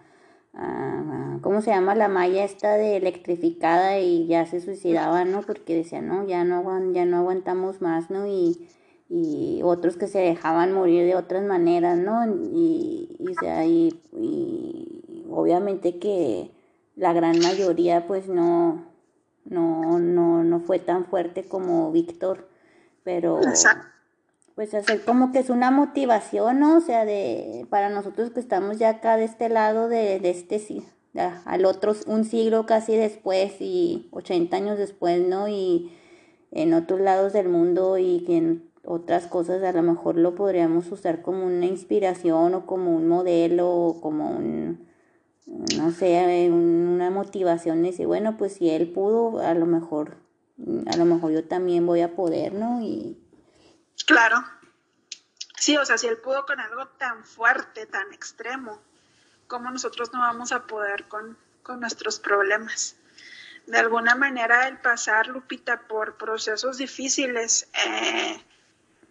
¿cómo 1.52 1.62
se 1.62 1.72
llama? 1.72 1.96
La 1.96 2.08
malla 2.08 2.46
esta 2.46 2.78
de 2.78 2.96
electrificada 2.96 4.00
y 4.00 4.26
ya 4.26 4.46
se 4.46 4.62
suicidaban, 4.62 5.34
¿no? 5.34 5.42
Porque 5.42 5.76
decían, 5.76 6.08
no, 6.08 6.26
ya 6.26 6.46
no, 6.46 6.64
ya 6.94 7.04
no 7.04 7.18
aguantamos 7.18 7.82
más, 7.82 8.10
¿no? 8.10 8.26
Y, 8.26 8.70
y 9.10 9.60
otros 9.62 9.98
que 9.98 10.08
se 10.08 10.20
dejaban 10.20 10.72
morir 10.72 11.04
de 11.04 11.18
otras 11.18 11.44
maneras, 11.44 11.98
¿no? 11.98 12.26
Y, 12.54 13.18
y, 13.20 13.36
sea, 13.36 13.66
y, 13.66 14.00
y 14.14 15.26
obviamente 15.30 16.00
que 16.00 16.52
la 16.96 17.12
gran 17.12 17.38
mayoría 17.40 18.08
pues 18.08 18.30
no, 18.30 18.86
no, 19.44 20.00
no, 20.00 20.46
no 20.46 20.60
fue 20.62 20.80
tan 20.80 21.04
fuerte 21.04 21.44
como 21.44 21.92
Víctor, 21.92 22.48
pero 23.04 23.42
pues 24.56 24.74
hacer 24.74 25.04
como 25.04 25.34
que 25.34 25.40
es 25.40 25.50
una 25.50 25.70
motivación, 25.70 26.62
¿no? 26.62 26.78
O 26.78 26.80
sea, 26.80 27.04
de 27.04 27.68
para 27.70 27.90
nosotros 27.90 28.30
que 28.30 28.40
estamos 28.40 28.78
ya 28.78 28.88
acá 28.88 29.18
de 29.18 29.26
este 29.26 29.50
lado 29.50 29.90
de, 29.90 30.22
de 30.22 30.30
este 30.30 30.58
al 31.16 31.66
otro 31.66 31.94
un 32.08 32.24
siglo 32.24 32.66
casi 32.66 32.96
después 32.96 33.54
y 33.60 34.08
80 34.12 34.56
años 34.58 34.78
después, 34.78 35.22
¿no? 35.22 35.48
Y 35.48 35.92
en 36.52 36.74
otros 36.74 37.00
lados 37.00 37.34
del 37.34 37.50
mundo 37.50 37.98
y 37.98 38.24
que 38.26 38.38
en 38.38 38.72
otras 38.84 39.28
cosas 39.28 39.64
a 39.64 39.72
lo 39.72 39.84
mejor 39.84 40.18
lo 40.18 40.36
podríamos 40.36 40.92
usar 40.92 41.22
como 41.22 41.46
una 41.46 41.66
inspiración 41.66 42.54
o 42.56 42.66
como 42.66 42.96
un 42.96 43.08
modelo 43.08 43.70
o 43.70 44.02
como 44.02 44.32
un 44.32 44.90
no 45.76 45.92
sé, 45.92 46.50
una 46.50 47.10
motivación 47.10 47.82
de 47.82 47.92
decir, 47.92 48.08
bueno, 48.08 48.38
pues 48.38 48.54
si 48.54 48.70
él 48.70 48.92
pudo, 48.92 49.40
a 49.40 49.54
lo 49.54 49.66
mejor 49.66 50.18
a 50.88 50.96
lo 50.96 51.06
mejor 51.06 51.32
yo 51.32 51.44
también 51.46 51.86
voy 51.86 52.02
a 52.02 52.16
poder, 52.16 52.54
¿no? 52.54 52.82
Y 52.82 53.18
Claro. 54.06 54.44
Sí, 55.58 55.78
o 55.78 55.86
sea, 55.86 55.98
si 55.98 56.08
él 56.08 56.18
pudo 56.18 56.46
con 56.46 56.60
algo 56.60 56.88
tan 56.98 57.24
fuerte, 57.24 57.86
tan 57.86 58.12
extremo, 58.14 58.82
¿cómo 59.52 59.70
nosotros 59.70 60.14
no 60.14 60.20
vamos 60.20 60.54
a 60.54 60.66
poder 60.66 61.10
con, 61.10 61.38
nuestros 61.78 62.20
problemas? 62.22 62.96
De 63.68 63.78
alguna 63.78 64.16
manera 64.16 64.70
el 64.70 64.78
pasar, 64.78 65.28
Lupita, 65.28 65.82
por 65.82 66.16
procesos 66.16 66.78
difíciles, 66.78 67.68
eh, 67.86 68.42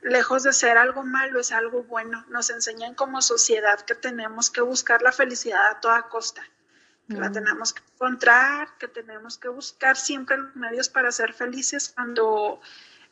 lejos 0.01 0.43
de 0.43 0.55
ser 0.55 0.79
algo 0.79 1.03
malo, 1.03 1.41
es 1.41 1.53
algo 1.53 1.83
bueno. 1.83 2.25
Nos 2.31 2.49
enseñan 2.49 2.95
como 2.95 3.21
sociedad 3.21 3.81
que 3.83 3.95
tenemos 3.95 4.51
que 4.51 4.63
buscar 4.63 5.03
la 5.03 5.13
felicidad 5.13 5.73
a 5.73 5.81
toda 5.81 6.09
costa, 6.09 6.43
que 7.07 7.17
la 7.17 7.29
mm. 7.29 7.33
tenemos 7.35 7.75
que 7.75 7.83
encontrar, 7.95 8.79
que 8.79 8.89
tenemos 8.89 9.37
que 9.37 9.49
buscar 9.49 9.99
siempre 9.99 10.39
los 10.39 10.57
medios 10.57 10.89
para 10.89 11.13
ser 11.13 11.35
felices 11.35 11.93
cuando 11.95 12.63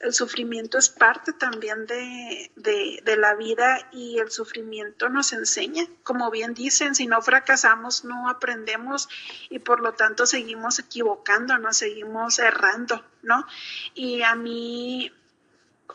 el 0.01 0.15
sufrimiento 0.15 0.79
es 0.79 0.89
parte 0.89 1.33
también 1.33 1.87
de, 1.87 2.51
de, 2.57 3.17
la 3.17 3.35
vida 3.35 3.89
y 3.91 4.19
el 4.19 4.31
sufrimiento 4.31 5.09
nos 5.09 5.33
enseña. 5.33 5.85
Como 6.05 6.31
bien 6.31 6.55
dicen, 6.55 6.95
si 6.95 7.07
no 7.07 7.21
fracasamos, 7.21 8.05
no 8.05 8.29
aprendemos 8.29 9.09
y 9.51 9.59
por 9.59 9.81
lo 9.81 9.95
tanto 9.95 10.27
seguimos 10.27 10.79
equivocándonos, 10.79 11.77
seguimos 11.79 12.39
errando, 12.39 13.05
¿no? 13.23 13.45
Y 13.95 14.23
a 14.23 14.37
mí, 14.37 15.13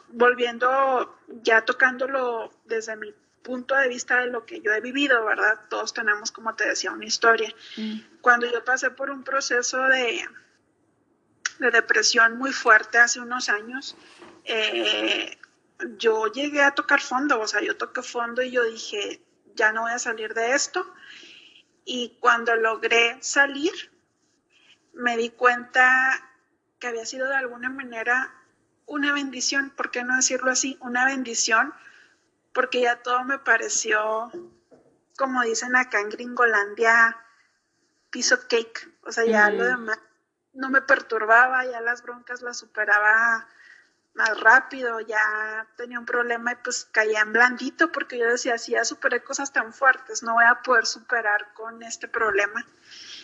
volviendo, 0.10 1.18
ya 1.42 1.64
tocándolo 1.64 2.52
desde 2.66 2.98
mi 2.98 3.14
punto 3.42 3.76
de 3.76 3.88
vista 3.88 4.20
de 4.20 4.28
lo 4.28 4.46
que 4.46 4.60
yo 4.60 4.74
he 4.74 4.82
vivido, 4.82 5.24
¿verdad? 5.24 5.62
Todos 5.70 5.94
tenemos, 5.94 6.32
como 6.32 6.56
te 6.56 6.68
decía, 6.68 6.92
una 6.92 7.06
historia. 7.06 7.54
Mm. 7.78 8.00
Cuando 8.20 8.52
yo 8.52 8.66
pasé 8.66 8.92
por 8.92 9.12
un 9.12 9.24
proceso 9.24 9.82
de, 9.84 10.26
de 11.60 11.72
depresión 11.72 12.38
muy 12.38 12.52
fuerte 12.52 12.98
hace 12.98 13.20
unos 13.20 13.50
años, 13.50 13.96
eh, 14.46 15.38
yo 15.98 16.28
llegué 16.28 16.62
a 16.62 16.72
tocar 16.72 17.02
fondo, 17.02 17.40
o 17.40 17.48
sea, 17.48 17.62
yo 17.62 17.78
toqué 17.78 18.02
fondo 18.02 18.42
y 18.42 18.52
yo 18.52 18.64
dije, 18.64 19.22
ya 19.56 19.72
no 19.72 19.82
voy 19.82 19.92
a 19.92 20.00
salir 20.00 20.34
de 20.34 20.54
esto. 20.54 20.86
Y 21.86 22.18
cuando 22.20 22.56
logré 22.56 23.18
salir, 23.22 23.74
me 24.94 25.18
di 25.18 25.30
cuenta 25.30 26.30
que 26.80 26.88
había 26.88 27.06
sido 27.06 27.28
de 27.28 27.36
alguna 27.36 27.70
manera 27.70 28.34
una 28.86 29.14
bendición, 29.14 29.72
¿por 29.72 29.92
qué 29.92 30.04
no 30.04 30.16
decirlo 30.16 30.52
así? 30.52 30.78
Una 30.82 31.06
bendición, 31.06 31.74
porque 32.54 32.82
ya 32.82 33.02
todo 33.02 33.24
me 33.24 33.40
pareció, 33.40 34.32
como 35.18 35.42
dicen 35.44 35.76
acá 35.76 36.00
en 36.00 36.10
Gringolandia, 36.10 37.18
piece 38.10 38.34
of 38.34 38.46
cake, 38.46 38.90
o 39.04 39.12
sea, 39.12 39.26
ya 39.26 39.50
lo 39.50 39.64
demás 39.64 39.98
no 40.54 40.70
me 40.70 40.82
perturbaba, 40.82 41.66
ya 41.66 41.82
las 41.82 42.04
broncas 42.04 42.42
las 42.42 42.58
superaba 42.58 43.48
más 44.14 44.40
rápido, 44.40 45.00
ya 45.00 45.68
tenía 45.76 46.00
un 46.00 46.06
problema 46.06 46.52
y 46.52 46.56
pues 46.56 46.86
caía 46.92 47.22
en 47.22 47.34
blandito 47.34 47.92
porque 47.92 48.20
yo 48.20 48.28
decía, 48.28 48.58
si 48.58 48.74
ya 48.74 48.86
superé 48.86 49.24
cosas 49.24 49.52
tan 49.52 49.74
fuertes, 49.74 50.22
no 50.22 50.34
voy 50.34 50.46
a 50.46 50.62
poder 50.62 50.86
superar 50.86 51.54
con 51.54 51.82
este 51.82 52.08
problema. 52.08 52.66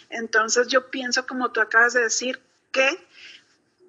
Entonces 0.09 0.67
yo 0.67 0.89
pienso, 0.89 1.27
como 1.27 1.51
tú 1.51 1.61
acabas 1.61 1.93
de 1.93 2.01
decir, 2.01 2.41
que 2.71 3.07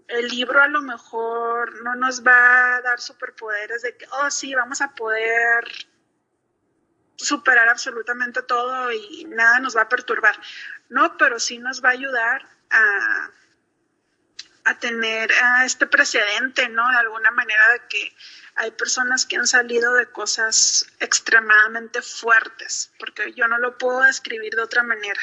el 0.09 0.29
libro 0.29 0.61
a 0.61 0.69
lo 0.69 0.83
mejor 0.83 1.83
no 1.83 1.95
nos 1.95 2.27
va 2.27 2.77
a 2.77 2.83
dar 2.83 3.01
superpoderes 3.01 3.83
de 3.83 3.97
que, 3.97 4.07
oh 4.23 4.31
sí, 4.31 4.55
vamos 4.55 4.81
a 4.83 4.95
poder 4.95 5.65
superar 7.17 7.69
absolutamente 7.69 8.43
todo 8.43 8.93
y 8.93 9.25
nada 9.27 9.61
nos 9.61 9.77
va 9.77 9.83
a 9.83 9.89
perturbar. 9.89 10.35
No, 10.91 11.17
pero 11.17 11.39
sí 11.39 11.59
nos 11.59 11.83
va 11.83 11.91
a 11.91 11.93
ayudar 11.93 12.47
a, 12.71 13.31
tener 14.81 15.33
este 15.65 15.87
precedente, 15.89 16.69
¿no? 16.69 16.89
De 16.91 16.97
alguna 16.99 17.33
manera 17.33 17.73
de 17.73 17.89
que 17.89 18.15
hay 18.55 18.71
personas 18.71 19.27
que 19.27 19.37
han 19.37 19.47
salido 19.47 19.95
de 19.95 20.07
cosas 20.07 20.87
extremadamente 21.01 22.01
fuertes, 22.03 22.93
porque 22.99 23.33
yo 23.33 23.49
no 23.49 23.59
lo 23.59 23.77
puedo 23.79 24.03
describir 24.03 24.55
de 24.55 24.63
otra 24.63 24.85
manera. 24.85 25.21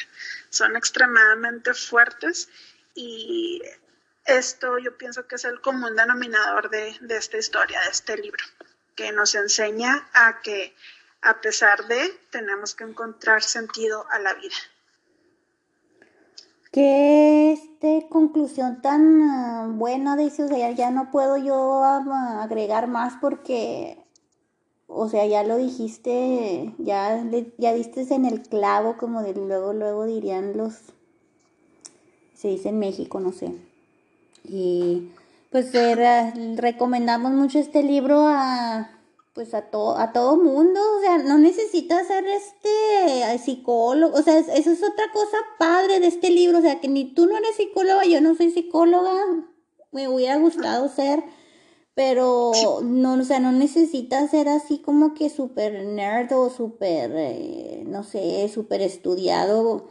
Son 0.49 0.75
extremadamente 0.75 1.73
fuertes 1.73 2.49
y 2.93 3.61
esto 4.25 4.79
yo 4.79 4.97
pienso 4.97 5.27
que 5.27 5.35
es 5.35 5.45
el 5.45 5.61
común 5.61 5.95
denominador 5.95 6.69
de, 6.69 6.97
de 6.99 7.15
esta 7.15 7.37
historia, 7.37 7.79
de 7.81 7.91
este 7.91 8.17
libro, 8.17 8.43
que 8.95 9.13
nos 9.13 9.33
enseña 9.33 10.09
a 10.13 10.41
que 10.41 10.75
a 11.21 11.39
pesar 11.39 11.87
de, 11.87 12.09
tenemos 12.31 12.75
que 12.75 12.83
encontrar 12.83 13.41
sentido 13.43 14.05
a 14.11 14.19
la 14.19 14.33
vida. 14.33 14.55
Qué 16.77 17.53
este, 17.53 18.07
conclusión 18.07 18.83
tan 18.83 19.23
ah, 19.23 19.67
buena, 19.67 20.15
dice, 20.15 20.43
o 20.43 20.47
sea, 20.47 20.69
ya 20.73 20.91
no 20.91 21.09
puedo 21.09 21.35
yo 21.35 21.83
ah, 21.83 22.43
agregar 22.43 22.87
más 22.87 23.15
porque, 23.19 23.97
o 24.85 25.09
sea, 25.09 25.25
ya 25.25 25.41
lo 25.41 25.57
dijiste, 25.57 26.75
ya, 26.77 27.27
ya 27.57 27.73
diste 27.73 28.05
en 28.13 28.25
el 28.25 28.43
clavo, 28.43 28.95
como 28.95 29.23
de 29.23 29.33
luego, 29.33 29.73
luego 29.73 30.05
dirían 30.05 30.55
los, 30.55 30.75
se 32.35 32.49
dice 32.49 32.69
en 32.69 32.77
México, 32.77 33.19
no 33.19 33.31
sé. 33.31 33.55
Y 34.43 35.09
pues 35.49 35.71
recomendamos 36.57 37.31
mucho 37.31 37.57
este 37.57 37.81
libro 37.81 38.27
a 38.27 38.96
pues 39.37 39.53
a 39.53 39.69
todo 39.69 39.95
a 39.99 40.13
todo 40.13 40.35
mundo, 40.35 40.79
o 40.97 40.99
sea, 40.99 41.19
no 41.19 41.37
necesitas 41.37 42.07
ser 42.07 42.25
este 42.25 43.37
psicólogo, 43.37 44.17
o 44.17 44.23
sea, 44.23 44.39
eso 44.39 44.71
es 44.71 44.83
otra 44.83 45.11
cosa 45.13 45.37
padre 45.59 45.99
de 45.99 46.07
este 46.07 46.31
libro, 46.31 46.57
o 46.57 46.61
sea, 46.61 46.79
que 46.79 46.87
ni 46.87 47.13
tú 47.13 47.27
no 47.27 47.37
eres 47.37 47.55
psicóloga, 47.55 48.03
yo 48.05 48.19
no 48.19 48.33
soy 48.33 48.49
psicóloga, 48.49 49.13
me 49.91 50.07
hubiera 50.07 50.37
gustado 50.37 50.89
ser, 50.89 51.23
pero 51.93 52.51
no, 52.81 53.13
o 53.13 53.23
sea, 53.23 53.39
no 53.39 53.51
necesitas 53.51 54.31
ser 54.31 54.49
así 54.49 54.79
como 54.79 55.13
que 55.13 55.29
súper 55.29 55.85
nerd 55.85 56.33
o 56.33 56.49
súper, 56.49 57.11
eh, 57.15 57.83
no 57.85 58.01
sé, 58.01 58.49
súper 58.51 58.81
estudiado 58.81 59.89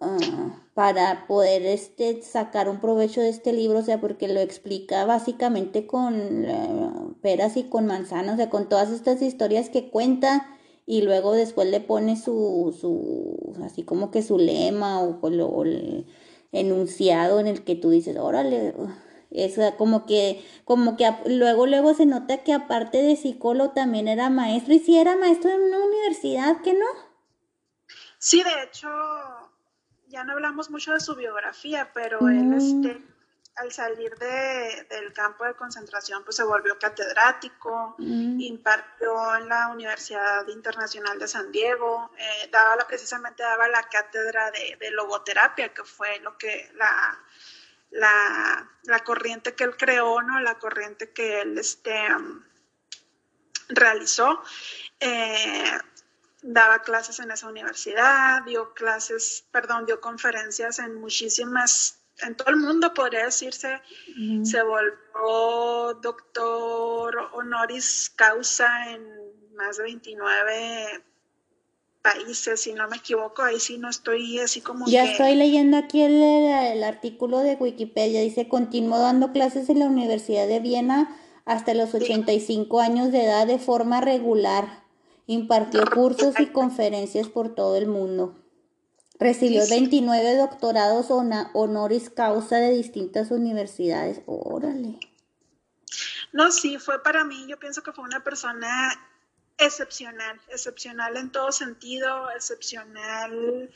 Ah, 0.00 0.62
para 0.74 1.26
poder 1.26 1.66
este, 1.66 2.22
sacar 2.22 2.68
un 2.68 2.80
provecho 2.80 3.20
de 3.20 3.30
este 3.30 3.52
libro, 3.52 3.80
o 3.80 3.82
sea, 3.82 4.00
porque 4.00 4.28
lo 4.28 4.38
explica 4.38 5.04
básicamente 5.04 5.88
con 5.88 6.44
eh, 6.44 6.90
peras 7.20 7.56
y 7.56 7.64
con 7.64 7.86
manzanas, 7.86 8.34
o 8.34 8.36
sea, 8.36 8.48
con 8.48 8.68
todas 8.68 8.90
estas 8.90 9.20
historias 9.22 9.70
que 9.70 9.90
cuenta 9.90 10.56
y 10.86 11.02
luego 11.02 11.32
después 11.32 11.68
le 11.68 11.80
pone 11.80 12.16
su, 12.16 12.76
su 12.80 13.60
así 13.64 13.82
como 13.82 14.12
que 14.12 14.22
su 14.22 14.38
lema 14.38 15.02
o, 15.02 15.64
el 15.64 16.06
enunciado 16.52 17.40
en 17.40 17.48
el 17.48 17.64
que 17.64 17.74
tú 17.74 17.90
dices, 17.90 18.16
órale, 18.16 18.74
es 19.32 19.58
como 19.76 20.06
que, 20.06 20.44
como 20.64 20.96
que 20.96 21.10
luego, 21.26 21.66
luego 21.66 21.92
se 21.94 22.06
nota 22.06 22.44
que 22.44 22.52
aparte 22.52 23.02
de 23.02 23.16
psicólogo 23.16 23.72
también 23.72 24.06
era 24.06 24.30
maestro, 24.30 24.74
y 24.74 24.78
si 24.78 24.96
era 24.96 25.16
maestro 25.16 25.50
en 25.50 25.60
una 25.60 25.84
universidad, 25.84 26.62
¿qué 26.62 26.72
no? 26.72 26.86
Sí, 28.18 28.42
de 28.42 28.64
hecho, 28.64 28.88
ya 30.08 30.24
no 30.24 30.32
hablamos 30.32 30.70
mucho 30.70 30.92
de 30.92 31.00
su 31.00 31.14
biografía, 31.14 31.90
pero 31.92 32.28
él, 32.28 32.44
mm. 32.44 32.54
este, 32.54 33.02
al 33.56 33.72
salir 33.72 34.16
de, 34.18 34.86
del 34.88 35.12
campo 35.12 35.44
de 35.44 35.54
concentración, 35.54 36.24
pues 36.24 36.36
se 36.36 36.44
volvió 36.44 36.78
catedrático, 36.78 37.94
mm. 37.98 38.40
impartió 38.40 39.36
en 39.36 39.48
la 39.48 39.68
Universidad 39.68 40.46
Internacional 40.48 41.18
de 41.18 41.28
San 41.28 41.50
Diego, 41.52 42.10
eh, 42.16 42.48
daba 42.50 42.76
la, 42.76 42.86
precisamente 42.86 43.42
daba 43.42 43.68
la 43.68 43.82
cátedra 43.84 44.50
de, 44.50 44.90
logoterapia, 44.92 45.74
que 45.74 45.84
fue 45.84 46.20
lo 46.20 46.38
que 46.38 46.70
la, 46.74 47.18
la, 47.90 48.70
la, 48.84 49.00
corriente 49.00 49.54
que 49.54 49.64
él 49.64 49.76
creó, 49.76 50.22
¿no? 50.22 50.40
La 50.40 50.58
corriente 50.58 51.12
que 51.12 51.42
él 51.42 51.58
este, 51.58 52.14
um, 52.14 52.42
realizó. 53.68 54.42
Eh, 55.00 55.78
daba 56.42 56.82
clases 56.82 57.18
en 57.20 57.30
esa 57.30 57.48
universidad, 57.48 58.42
dio 58.44 58.72
clases, 58.74 59.44
perdón, 59.50 59.86
dio 59.86 60.00
conferencias 60.00 60.78
en 60.78 60.94
muchísimas, 60.94 62.00
en 62.22 62.36
todo 62.36 62.50
el 62.50 62.56
mundo 62.56 62.94
podría 62.94 63.24
decirse, 63.24 63.80
se 64.42 64.62
volvió 64.62 65.94
doctor 66.00 67.30
honoris 67.32 68.12
causa 68.14 68.90
en 68.90 69.02
más 69.56 69.76
de 69.78 69.84
29 69.84 71.04
países, 72.02 72.60
si 72.60 72.72
no 72.72 72.88
me 72.88 72.96
equivoco, 72.98 73.42
ahí 73.42 73.58
sí 73.58 73.78
no 73.78 73.90
estoy 73.90 74.38
así 74.38 74.60
como... 74.60 74.86
Ya 74.86 75.04
estoy 75.04 75.34
leyendo 75.34 75.76
aquí 75.76 76.02
el, 76.02 76.22
el, 76.22 76.84
artículo 76.84 77.40
de 77.40 77.54
Wikipedia, 77.54 78.20
dice, 78.20 78.48
continuó 78.48 79.00
dando 79.00 79.32
clases 79.32 79.68
en 79.68 79.80
la 79.80 79.86
Universidad 79.86 80.46
de 80.46 80.60
Viena 80.60 81.16
hasta 81.44 81.74
los 81.74 81.94
85 81.94 82.80
años 82.80 83.10
de 83.10 83.24
edad 83.24 83.46
de 83.46 83.58
forma 83.58 84.00
regular. 84.00 84.87
Impartió 85.28 85.84
cursos 85.84 86.40
y 86.40 86.46
conferencias 86.46 87.28
por 87.28 87.54
todo 87.54 87.76
el 87.76 87.86
mundo. 87.86 88.34
Recibió 89.18 89.62
29 89.68 90.36
doctorados 90.36 91.10
honoris 91.10 92.08
causa 92.08 92.56
de 92.56 92.70
distintas 92.70 93.30
universidades. 93.30 94.22
Órale. 94.24 94.98
No, 96.32 96.50
sí, 96.50 96.78
fue 96.78 97.02
para 97.02 97.24
mí, 97.24 97.46
yo 97.46 97.58
pienso 97.58 97.82
que 97.82 97.92
fue 97.92 98.04
una 98.04 98.24
persona 98.24 98.90
excepcional, 99.58 100.40
excepcional 100.48 101.16
en 101.18 101.30
todo 101.30 101.52
sentido, 101.52 102.30
excepcional 102.30 103.70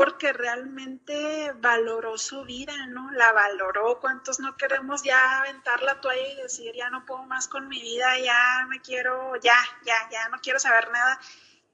porque 0.00 0.32
realmente 0.32 1.52
valoró 1.60 2.16
su 2.16 2.42
vida, 2.44 2.86
¿no? 2.86 3.10
La 3.10 3.32
valoró. 3.32 4.00
¿Cuántos 4.00 4.40
no 4.40 4.56
queremos 4.56 5.02
ya 5.02 5.40
aventar 5.40 5.82
la 5.82 6.00
toalla 6.00 6.26
y 6.26 6.36
decir, 6.36 6.72
ya 6.74 6.88
no 6.88 7.04
puedo 7.04 7.24
más 7.24 7.48
con 7.48 7.68
mi 7.68 7.82
vida, 7.82 8.18
ya 8.18 8.66
me 8.70 8.80
quiero, 8.80 9.36
ya, 9.42 9.58
ya, 9.84 9.94
ya 10.10 10.30
no 10.30 10.38
quiero 10.40 10.58
saber 10.58 10.90
nada? 10.90 11.20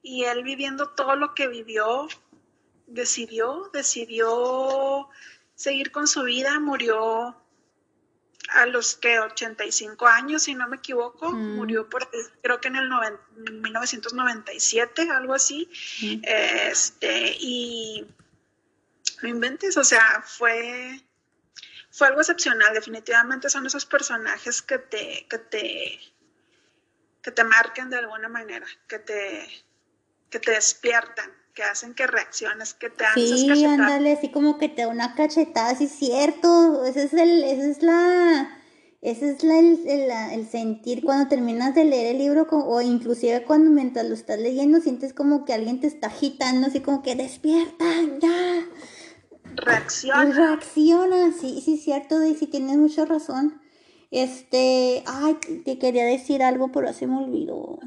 Y 0.01 0.25
él 0.25 0.43
viviendo 0.43 0.89
todo 0.89 1.15
lo 1.15 1.33
que 1.35 1.47
vivió, 1.47 2.09
decidió, 2.85 3.69
decidió 3.71 5.07
seguir 5.55 5.93
con 5.93 6.05
su 6.05 6.23
vida, 6.23 6.59
murió 6.59 7.41
a 8.49 8.65
los 8.65 8.95
que 8.95 9.19
85 9.19 10.07
años, 10.07 10.43
si 10.43 10.55
no 10.55 10.67
me 10.67 10.77
equivoco, 10.77 11.31
mm. 11.31 11.55
murió 11.55 11.89
por, 11.89 12.09
creo 12.41 12.61
que 12.61 12.69
en 12.69 12.77
el 12.77 12.89
1997, 12.89 15.09
algo 15.09 15.33
así. 15.33 15.69
Mm. 16.01 16.21
Este, 16.23 17.35
y 17.39 18.07
no 19.21 19.29
inventes, 19.29 19.77
o 19.77 19.83
sea, 19.83 20.23
fue, 20.25 21.01
fue 21.91 22.07
algo 22.07 22.21
excepcional, 22.21 22.73
definitivamente 22.73 23.49
son 23.49 23.65
esos 23.65 23.85
personajes 23.85 24.61
que 24.61 24.77
te, 24.77 25.27
que 25.29 25.37
te, 25.37 25.99
que 27.21 27.31
te 27.31 27.43
marcan 27.43 27.89
de 27.89 27.97
alguna 27.97 28.29
manera, 28.29 28.65
que 28.87 28.99
te, 28.99 29.65
que 30.29 30.39
te 30.39 30.51
despiertan, 30.51 31.29
que 31.57 31.63
hacen 31.63 31.95
que 31.95 32.05
reacciones, 32.05 32.75
que 32.75 32.91
te 32.91 33.03
haces 33.03 33.41
Sí, 33.41 33.65
ándale, 33.65 34.11
así 34.11 34.29
como 34.29 34.59
que 34.59 34.69
te 34.69 34.83
da 34.83 34.89
una 34.89 35.15
cachetada, 35.15 35.73
sí 35.73 35.87
cierto, 35.87 36.85
ese 36.85 37.05
es 37.05 37.13
el, 37.13 37.43
esa 37.43 37.65
es 37.65 37.81
la, 37.81 38.59
ese 39.01 39.31
es 39.31 39.43
la, 39.43 39.57
el, 39.57 39.79
el, 39.87 40.47
sentir 40.47 41.03
cuando 41.03 41.27
terminas 41.27 41.73
de 41.73 41.85
leer 41.85 42.11
el 42.11 42.19
libro 42.19 42.45
o 42.51 42.79
inclusive 42.81 43.43
cuando 43.43 43.71
mientras 43.71 44.07
lo 44.07 44.13
estás 44.13 44.39
leyendo 44.39 44.81
sientes 44.81 45.13
como 45.13 45.45
que 45.45 45.53
alguien 45.53 45.79
te 45.79 45.87
está 45.87 46.07
agitando, 46.07 46.67
así 46.67 46.81
como 46.81 47.01
que 47.01 47.15
despierta, 47.15 47.85
ya. 48.21 48.67
Reacciona. 49.55 50.25
Reacciona, 50.25 51.33
sí, 51.41 51.59
sí 51.65 51.77
cierto, 51.77 52.19
Daisy, 52.19 52.45
tienes 52.45 52.77
mucha 52.77 53.03
razón. 53.05 53.59
Este, 54.11 55.03
ay, 55.07 55.37
te 55.65 55.79
quería 55.79 56.05
decir 56.05 56.43
algo, 56.43 56.71
pero 56.71 56.93
se 56.93 57.07
me 57.07 57.17
olvidó. 57.17 57.79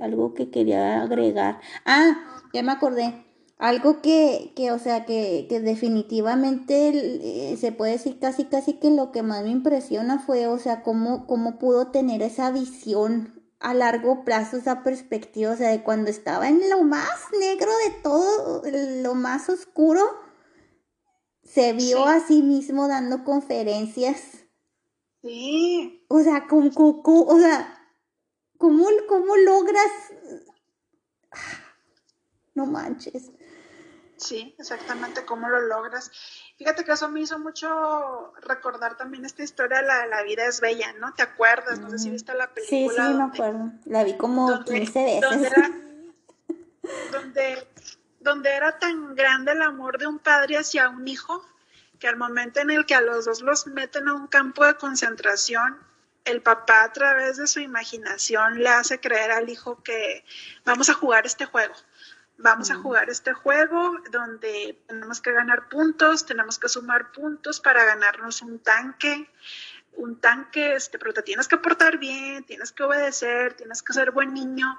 Algo 0.00 0.34
que 0.34 0.50
quería 0.50 1.02
agregar. 1.02 1.60
Ah, 1.84 2.37
ya 2.52 2.62
me 2.62 2.72
acordé. 2.72 3.24
Algo 3.58 4.00
que, 4.02 4.52
que 4.54 4.70
o 4.70 4.78
sea, 4.78 5.04
que, 5.04 5.46
que 5.48 5.60
definitivamente 5.60 6.90
eh, 7.52 7.56
se 7.56 7.72
puede 7.72 7.92
decir 7.92 8.20
casi, 8.20 8.44
casi 8.44 8.74
que 8.74 8.90
lo 8.90 9.10
que 9.10 9.24
más 9.24 9.42
me 9.42 9.50
impresiona 9.50 10.20
fue, 10.20 10.46
o 10.46 10.58
sea, 10.58 10.82
cómo, 10.84 11.26
cómo 11.26 11.58
pudo 11.58 11.88
tener 11.90 12.22
esa 12.22 12.52
visión 12.52 13.38
a 13.60 13.74
largo 13.74 14.24
plazo, 14.24 14.56
esa 14.56 14.84
perspectiva, 14.84 15.52
o 15.52 15.56
sea, 15.56 15.70
de 15.70 15.82
cuando 15.82 16.10
estaba 16.10 16.48
en 16.48 16.70
lo 16.70 16.84
más 16.84 17.10
negro 17.40 17.70
de 17.84 18.00
todo, 18.02 18.62
lo 19.02 19.14
más 19.14 19.48
oscuro, 19.48 20.02
se 21.42 21.72
vio 21.72 22.06
a 22.06 22.20
sí 22.20 22.42
mismo 22.42 22.86
dando 22.86 23.24
conferencias. 23.24 24.44
Sí. 25.22 26.04
O 26.08 26.20
sea, 26.20 26.46
¿cómo, 26.46 26.70
o 27.04 27.38
sea, 27.40 27.74
¿cómo, 28.58 28.86
cómo 29.08 29.36
logras 29.36 29.90
no 32.58 32.66
manches. 32.66 33.30
Sí, 34.16 34.52
exactamente 34.58 35.24
cómo 35.24 35.48
lo 35.48 35.60
logras. 35.60 36.10
Fíjate 36.56 36.84
que 36.84 36.90
eso 36.90 37.08
me 37.08 37.20
hizo 37.20 37.38
mucho 37.38 38.32
recordar 38.42 38.96
también 38.96 39.24
esta 39.24 39.44
historia 39.44 39.78
de 39.78 39.86
la, 39.86 40.06
la 40.06 40.24
vida 40.24 40.44
es 40.44 40.60
bella, 40.60 40.92
¿no? 40.94 41.14
¿Te 41.14 41.22
acuerdas? 41.22 41.78
No 41.78 41.88
sé 41.88 42.00
si 42.00 42.10
viste 42.10 42.34
la 42.34 42.52
película. 42.52 43.04
Sí, 43.04 43.10
sí, 43.10 43.14
me 43.14 43.22
acuerdo. 43.22 43.70
La 43.84 44.02
vi 44.02 44.16
como 44.16 44.64
15 44.64 45.04
veces. 45.04 45.20
Donde 45.20 45.46
era, 45.46 45.70
donde, 47.12 47.68
donde 48.18 48.50
era 48.50 48.76
tan 48.80 49.14
grande 49.14 49.52
el 49.52 49.62
amor 49.62 49.98
de 49.98 50.08
un 50.08 50.18
padre 50.18 50.58
hacia 50.58 50.88
un 50.88 51.06
hijo 51.06 51.40
que 52.00 52.08
al 52.08 52.16
momento 52.16 52.58
en 52.58 52.72
el 52.72 52.86
que 52.86 52.96
a 52.96 53.00
los 53.00 53.24
dos 53.24 53.40
los 53.40 53.68
meten 53.68 54.08
a 54.08 54.14
un 54.14 54.26
campo 54.26 54.64
de 54.64 54.74
concentración, 54.74 55.78
el 56.24 56.42
papá 56.42 56.82
a 56.82 56.92
través 56.92 57.36
de 57.36 57.46
su 57.46 57.60
imaginación 57.60 58.58
le 58.58 58.68
hace 58.68 58.98
creer 58.98 59.30
al 59.30 59.48
hijo 59.48 59.80
que 59.84 60.24
vamos 60.64 60.88
a 60.88 60.94
jugar 60.94 61.24
este 61.24 61.44
juego 61.44 61.74
vamos 62.38 62.70
a 62.70 62.76
jugar 62.76 63.10
este 63.10 63.32
juego 63.32 63.98
donde 64.10 64.80
tenemos 64.86 65.20
que 65.20 65.32
ganar 65.32 65.68
puntos, 65.68 66.24
tenemos 66.24 66.58
que 66.58 66.68
sumar 66.68 67.12
puntos 67.12 67.60
para 67.60 67.84
ganarnos 67.84 68.42
un 68.42 68.60
tanque, 68.60 69.28
un 69.96 70.20
tanque, 70.20 70.74
este, 70.74 70.98
pero 70.98 71.12
te 71.12 71.22
tienes 71.22 71.48
que 71.48 71.58
portar 71.58 71.98
bien, 71.98 72.44
tienes 72.44 72.72
que 72.72 72.84
obedecer, 72.84 73.54
tienes 73.54 73.82
que 73.82 73.92
ser 73.92 74.12
buen 74.12 74.32
niño. 74.32 74.78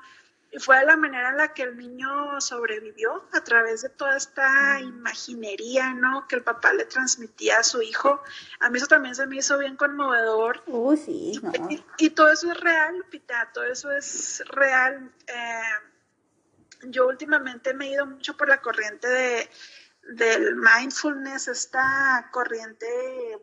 Y 0.51 0.57
fue 0.57 0.83
la 0.83 0.97
manera 0.97 1.29
en 1.29 1.37
la 1.37 1.53
que 1.53 1.61
el 1.61 1.77
niño 1.77 2.41
sobrevivió 2.41 3.23
a 3.33 3.43
través 3.43 3.83
de 3.83 3.89
toda 3.89 4.17
esta 4.17 4.79
imaginería, 4.79 5.93
¿no? 5.93 6.27
Que 6.27 6.37
el 6.37 6.43
papá 6.43 6.73
le 6.73 6.85
transmitía 6.85 7.59
a 7.59 7.63
su 7.63 7.83
hijo. 7.83 8.23
A 8.59 8.71
mí 8.71 8.79
eso 8.79 8.87
también 8.87 9.13
se 9.13 9.27
me 9.27 9.35
hizo 9.35 9.59
bien 9.59 9.75
conmovedor. 9.75 10.63
Oh, 10.65 10.95
sí. 10.95 11.39
Y, 11.99 12.09
todo 12.09 12.31
eso 12.31 12.51
es 12.51 12.59
real, 12.59 13.05
Pita, 13.11 13.51
todo 13.53 13.65
eso 13.65 13.91
es 13.91 14.43
real. 14.47 15.11
Eh, 15.27 15.88
yo 16.83 17.07
últimamente 17.07 17.73
me 17.73 17.87
he 17.87 17.93
ido 17.93 18.05
mucho 18.05 18.35
por 18.37 18.49
la 18.49 18.61
corriente 18.61 19.07
de, 19.07 19.49
del 20.03 20.55
mindfulness, 20.55 21.47
esta 21.47 22.29
corriente 22.31 22.87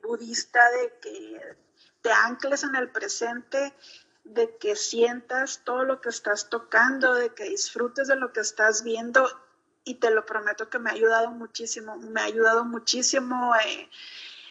budista 0.02 0.60
de 0.70 0.98
que 1.00 1.56
te 2.02 2.12
ancles 2.12 2.62
en 2.64 2.74
el 2.76 2.90
presente, 2.90 3.74
de 4.24 4.56
que 4.58 4.74
sientas 4.74 5.62
todo 5.64 5.84
lo 5.84 6.00
que 6.00 6.08
estás 6.08 6.48
tocando, 6.48 7.14
de 7.14 7.34
que 7.34 7.44
disfrutes 7.44 8.08
de 8.08 8.16
lo 8.16 8.32
que 8.32 8.40
estás 8.40 8.82
viendo 8.82 9.28
y 9.84 9.96
te 9.96 10.10
lo 10.10 10.26
prometo 10.26 10.68
que 10.68 10.80
me 10.80 10.90
ha 10.90 10.94
ayudado 10.94 11.30
muchísimo, 11.30 11.96
me 11.96 12.20
ha 12.20 12.24
ayudado 12.24 12.64
muchísimo 12.64 13.54
eh, 13.56 13.88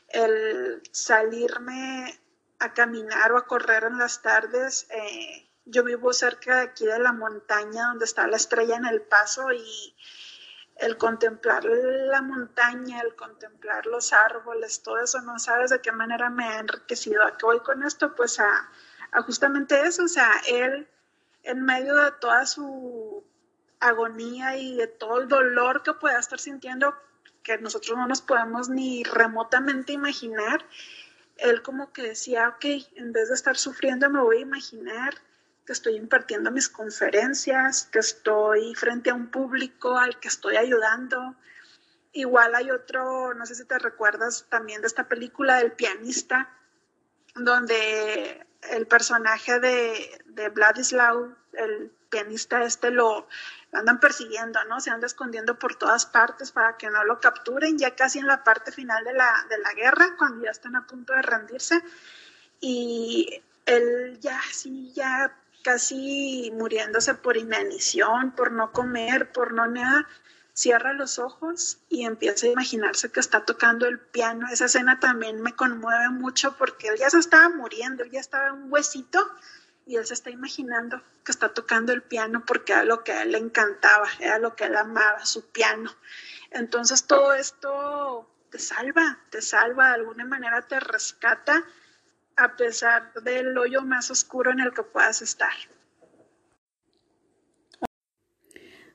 el 0.10 0.82
salirme 0.92 2.20
a 2.60 2.74
caminar 2.74 3.34
o 3.34 3.38
a 3.38 3.46
correr 3.46 3.84
en 3.84 3.98
las 3.98 4.22
tardes. 4.22 4.88
Eh, 4.90 5.45
yo 5.66 5.84
vivo 5.84 6.14
cerca 6.14 6.58
de 6.58 6.62
aquí 6.62 6.86
de 6.86 7.00
la 7.00 7.12
montaña 7.12 7.88
donde 7.88 8.06
está 8.06 8.28
la 8.28 8.38
estrella 8.38 8.76
en 8.76 8.86
el 8.86 9.02
paso 9.02 9.52
y 9.52 9.96
el 10.78 10.98
contemplar 10.98 11.64
la 11.64 12.22
montaña, 12.22 13.02
el 13.02 13.16
contemplar 13.16 13.86
los 13.86 14.14
árboles, 14.14 14.84
todo 14.84 15.00
eso, 15.00 15.22
no 15.22 15.40
sabes 15.40 15.72
de 15.72 15.82
qué 15.82 15.92
manera 15.92 16.30
me 16.30 16.46
ha 16.46 16.60
enriquecido. 16.60 17.24
¿A 17.24 17.38
qué 17.38 17.46
voy 17.46 17.60
con 17.62 17.84
esto? 17.84 18.14
Pues 18.16 18.40
a, 18.40 18.70
justamente 19.26 19.82
eso, 19.82 20.04
o 20.04 20.08
sea, 20.08 20.30
él 20.48 20.88
en 21.44 21.64
medio 21.64 21.96
de 21.96 22.12
toda 22.20 22.46
su 22.46 23.24
agonía 23.80 24.58
y 24.58 24.76
de 24.76 24.88
todo 24.88 25.22
el 25.22 25.28
dolor 25.28 25.84
que 25.84 25.94
pueda 25.94 26.20
estar 26.20 26.40
sintiendo, 26.40 26.94
que 27.44 27.58
nosotros 27.60 27.98
no 27.98 28.08
nos 28.08 28.22
podemos 28.22 28.68
ni 28.68 29.04
remotamente 29.04 29.94
imaginar, 29.94 30.66
él 31.38 31.62
como 31.62 31.94
que 31.94 32.02
decía, 32.02 32.50
ok, 32.50 32.66
en 32.96 33.14
vez 33.14 33.30
de 33.30 33.36
estar 33.36 33.58
sufriendo 33.58 34.10
me 34.10 34.22
voy 34.22 34.38
a 34.38 34.42
imaginar 34.42 35.14
que 35.66 35.74
estoy 35.74 35.96
impartiendo 35.96 36.52
mis 36.52 36.70
conferencias, 36.70 37.90
que 37.92 38.00
estoy 38.00 38.76
frente 38.76 39.10
a 39.10 39.16
un 39.16 39.28
público 39.28 39.98
al 39.98 40.20
que 40.20 40.28
estoy 40.28 40.58
ayudando. 40.58 41.36
Igual 42.14 42.56
hay 42.56 42.72
otro, 42.72 43.34
no 43.34 43.46
sé 43.46 43.56
si 43.56 43.66
te 43.66 43.80
recuerdas 43.80 44.46
también 44.50 44.82
de 44.82 44.88
esta 44.88 45.08
película 45.08 45.58
del 45.58 45.72
pianista, 45.72 46.50
donde 47.36 48.46
el 48.72 48.88
personaje 48.88 49.60
de, 49.60 50.24
de 50.26 50.50
Vladislav, 50.50 51.36
el 51.54 51.92
pianista 52.10 52.64
este, 52.64 52.92
lo, 52.92 53.28
andan 53.74 54.00
persiguiendo, 54.00 54.64
¿no? 54.66 54.80
Se 54.80 54.92
anda 54.92 55.08
escondiendo 55.08 55.58
por 55.60 55.76
todas 55.76 56.06
partes 56.06 56.52
para 56.52 56.78
que 56.78 56.90
no 56.90 57.04
lo 57.04 57.20
capturen, 57.20 57.78
ya 57.78 57.96
casi 57.96 58.20
en 58.20 58.28
la 58.28 58.44
parte 58.44 58.72
final 58.72 59.04
de 59.04 59.14
la, 59.14 59.46
de 59.50 59.58
la 59.58 59.74
guerra, 59.74 60.16
cuando 60.18 60.46
ya 60.46 60.52
están 60.52 60.76
a 60.76 60.86
punto 60.88 61.14
de 61.14 61.22
rendirse. 61.24 61.82
Y 62.62 63.44
él 63.66 64.20
ya, 64.22 64.40
sí, 64.52 64.94
ya 64.94 65.36
casi 65.66 66.52
muriéndose 66.54 67.16
por 67.16 67.38
inanición, 67.38 68.34
por 68.34 68.52
no 68.52 68.72
comer, 68.72 69.32
por 69.32 69.52
no 69.52 69.66
nada, 69.66 70.08
cierra 70.54 70.94
los 70.94 71.18
ojos 71.18 71.80
y 71.90 72.06
empieza 72.06 72.46
a 72.46 72.52
imaginarse 72.52 73.12
que 73.12 73.20
está 73.20 73.46
tocando 73.46 73.88
el 73.88 74.00
piano. 74.00 74.46
Esa 74.52 74.66
escena 74.66 75.00
también 75.00 75.42
me 75.42 75.56
conmueve 75.56 76.10
mucho 76.10 76.56
porque 76.56 76.90
él 76.90 76.98
ya 77.00 77.10
se 77.10 77.18
estaba 77.18 77.50
muriendo, 77.50 78.04
él 78.04 78.12
ya 78.12 78.20
estaba 78.20 78.54
un 78.54 78.72
huesito 78.72 79.28
y 79.88 79.96
él 79.96 80.06
se 80.06 80.14
está 80.14 80.30
imaginando 80.30 81.02
que 81.24 81.32
está 81.32 81.50
tocando 81.52 81.94
el 81.94 82.04
piano 82.04 82.44
porque 82.46 82.74
era 82.74 82.84
lo 82.84 83.04
que 83.04 83.14
a 83.14 83.24
él 83.24 83.32
le 83.32 83.40
encantaba, 83.40 84.08
era 84.20 84.38
lo 84.38 84.56
que 84.56 84.66
él 84.66 84.76
amaba, 84.76 85.26
su 85.26 85.50
piano. 85.50 85.92
Entonces 86.52 87.06
todo 87.06 87.34
esto 87.34 88.30
te 88.52 88.60
salva, 88.60 89.18
te 89.32 89.42
salva, 89.42 89.88
de 89.88 89.96
alguna 89.96 90.26
manera 90.26 90.62
te 90.62 90.80
rescata 90.80 91.66
a 92.38 92.56
pesar 92.56 93.14
del 93.24 93.58
hoyo 93.58 93.82
más 93.82 94.12
oscuro 94.12 94.52
en 94.52 94.60
el 94.60 94.74
que 94.74 94.84
puedas 94.84 95.22
estar. 95.22 95.54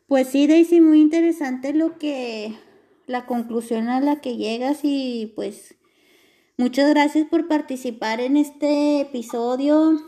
Pues 0.06 0.28
sí, 0.28 0.46
Daisy, 0.48 0.80
muy 0.80 1.00
interesante 1.00 1.72
lo 1.72 1.96
que, 1.96 2.58
la 3.06 3.26
conclusión 3.26 3.88
a 3.88 4.00
la 4.00 4.20
que 4.20 4.36
llegas 4.36 4.80
y 4.82 5.32
pues 5.36 5.76
muchas 6.56 6.90
gracias 6.90 7.28
por 7.28 7.46
participar 7.46 8.20
en 8.20 8.36
este 8.36 9.02
episodio 9.02 10.00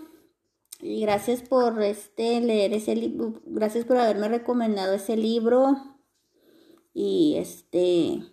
y 0.81 1.03
gracias 1.03 1.43
por 1.43 1.81
este 1.83 2.41
leer 2.41 2.73
ese 2.73 2.97
libro, 2.97 3.41
gracias 3.47 3.85
por 3.85 3.97
haberme 3.97 4.29
recomendado 4.29 4.95
ese 4.95 5.17
libro 5.17 5.77
y 6.93 7.37
este, 7.39 8.25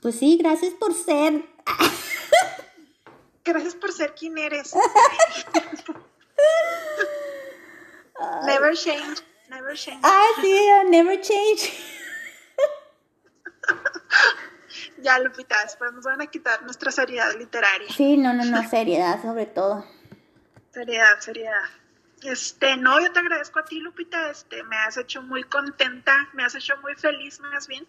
pues 0.00 0.14
sí, 0.14 0.36
gracias 0.36 0.72
por 0.74 0.94
ser 0.94 1.44
Gracias 3.44 3.74
por 3.74 3.92
ser 3.92 4.14
quien 4.14 4.38
eres. 4.38 4.74
never 8.46 8.76
change, 8.76 9.20
never 9.48 9.76
change. 9.76 10.00
Ah, 10.04 10.28
sí, 10.40 10.70
never 10.88 11.20
change. 11.20 11.72
ya, 14.98 15.18
Lupita, 15.18 15.60
después 15.62 15.92
nos 15.92 16.04
van 16.04 16.20
a 16.20 16.26
quitar 16.26 16.62
nuestra 16.62 16.92
seriedad 16.92 17.34
literaria. 17.36 17.92
Sí, 17.92 18.16
no, 18.16 18.32
no, 18.32 18.44
no, 18.44 18.68
seriedad 18.68 19.20
sobre 19.20 19.46
todo. 19.46 19.84
Seriedad, 20.70 21.20
seriedad. 21.20 21.62
Este, 22.22 22.76
no, 22.76 23.00
yo 23.00 23.12
te 23.12 23.18
agradezco 23.18 23.58
a 23.58 23.64
ti, 23.64 23.80
Lupita, 23.80 24.30
este, 24.30 24.62
me 24.64 24.76
has 24.76 24.96
hecho 24.96 25.22
muy 25.22 25.42
contenta, 25.42 26.28
me 26.34 26.44
has 26.44 26.54
hecho 26.54 26.76
muy 26.78 26.94
feliz 26.94 27.40
más 27.40 27.66
bien, 27.66 27.86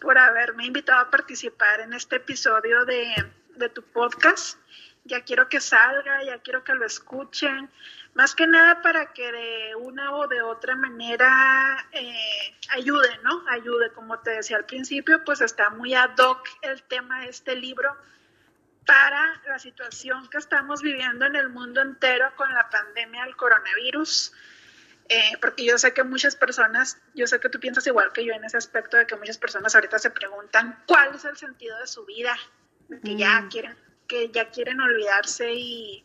por 0.00 0.18
haberme 0.18 0.66
invitado 0.66 1.00
a 1.00 1.10
participar 1.10 1.80
en 1.80 1.92
este 1.92 2.16
episodio 2.16 2.84
de, 2.84 3.14
de 3.56 3.68
tu 3.68 3.82
podcast. 3.82 4.58
Ya 5.04 5.22
quiero 5.22 5.48
que 5.48 5.60
salga, 5.60 6.22
ya 6.24 6.38
quiero 6.38 6.62
que 6.62 6.74
lo 6.74 6.86
escuchen 6.86 7.70
más 8.14 8.34
que 8.34 8.46
nada 8.46 8.82
para 8.82 9.12
que 9.12 9.32
de 9.32 9.74
una 9.76 10.14
o 10.14 10.28
de 10.28 10.42
otra 10.42 10.76
manera 10.76 11.88
eh, 11.92 12.56
ayude, 12.70 13.08
¿no? 13.22 13.42
Ayude, 13.48 13.90
como 13.92 14.18
te 14.20 14.30
decía 14.30 14.58
al 14.58 14.66
principio, 14.66 15.24
pues 15.24 15.40
está 15.40 15.70
muy 15.70 15.94
ad 15.94 16.16
hoc 16.18 16.46
el 16.62 16.82
tema 16.82 17.22
de 17.22 17.30
este 17.30 17.56
libro 17.56 17.96
para 18.84 19.40
la 19.46 19.58
situación 19.58 20.28
que 20.28 20.38
estamos 20.38 20.82
viviendo 20.82 21.24
en 21.24 21.36
el 21.36 21.48
mundo 21.48 21.80
entero 21.80 22.30
con 22.36 22.52
la 22.52 22.68
pandemia 22.68 23.24
del 23.24 23.36
coronavirus. 23.36 24.32
Eh, 25.08 25.38
porque 25.40 25.64
yo 25.64 25.78
sé 25.78 25.94
que 25.94 26.04
muchas 26.04 26.36
personas, 26.36 26.98
yo 27.14 27.26
sé 27.26 27.40
que 27.40 27.48
tú 27.48 27.60
piensas 27.60 27.86
igual 27.86 28.12
que 28.12 28.24
yo 28.24 28.34
en 28.34 28.44
ese 28.44 28.56
aspecto 28.56 28.96
de 28.96 29.06
que 29.06 29.16
muchas 29.16 29.38
personas 29.38 29.74
ahorita 29.74 29.98
se 29.98 30.10
preguntan 30.10 30.82
cuál 30.86 31.14
es 31.14 31.24
el 31.24 31.36
sentido 31.36 31.78
de 31.78 31.86
su 31.86 32.04
vida, 32.04 32.36
que 33.00 33.16
ya 33.16 33.40
mm. 33.40 33.48
quieren, 33.48 33.76
que 34.06 34.30
ya 34.30 34.50
quieren 34.50 34.80
olvidarse 34.80 35.52
y 35.54 36.04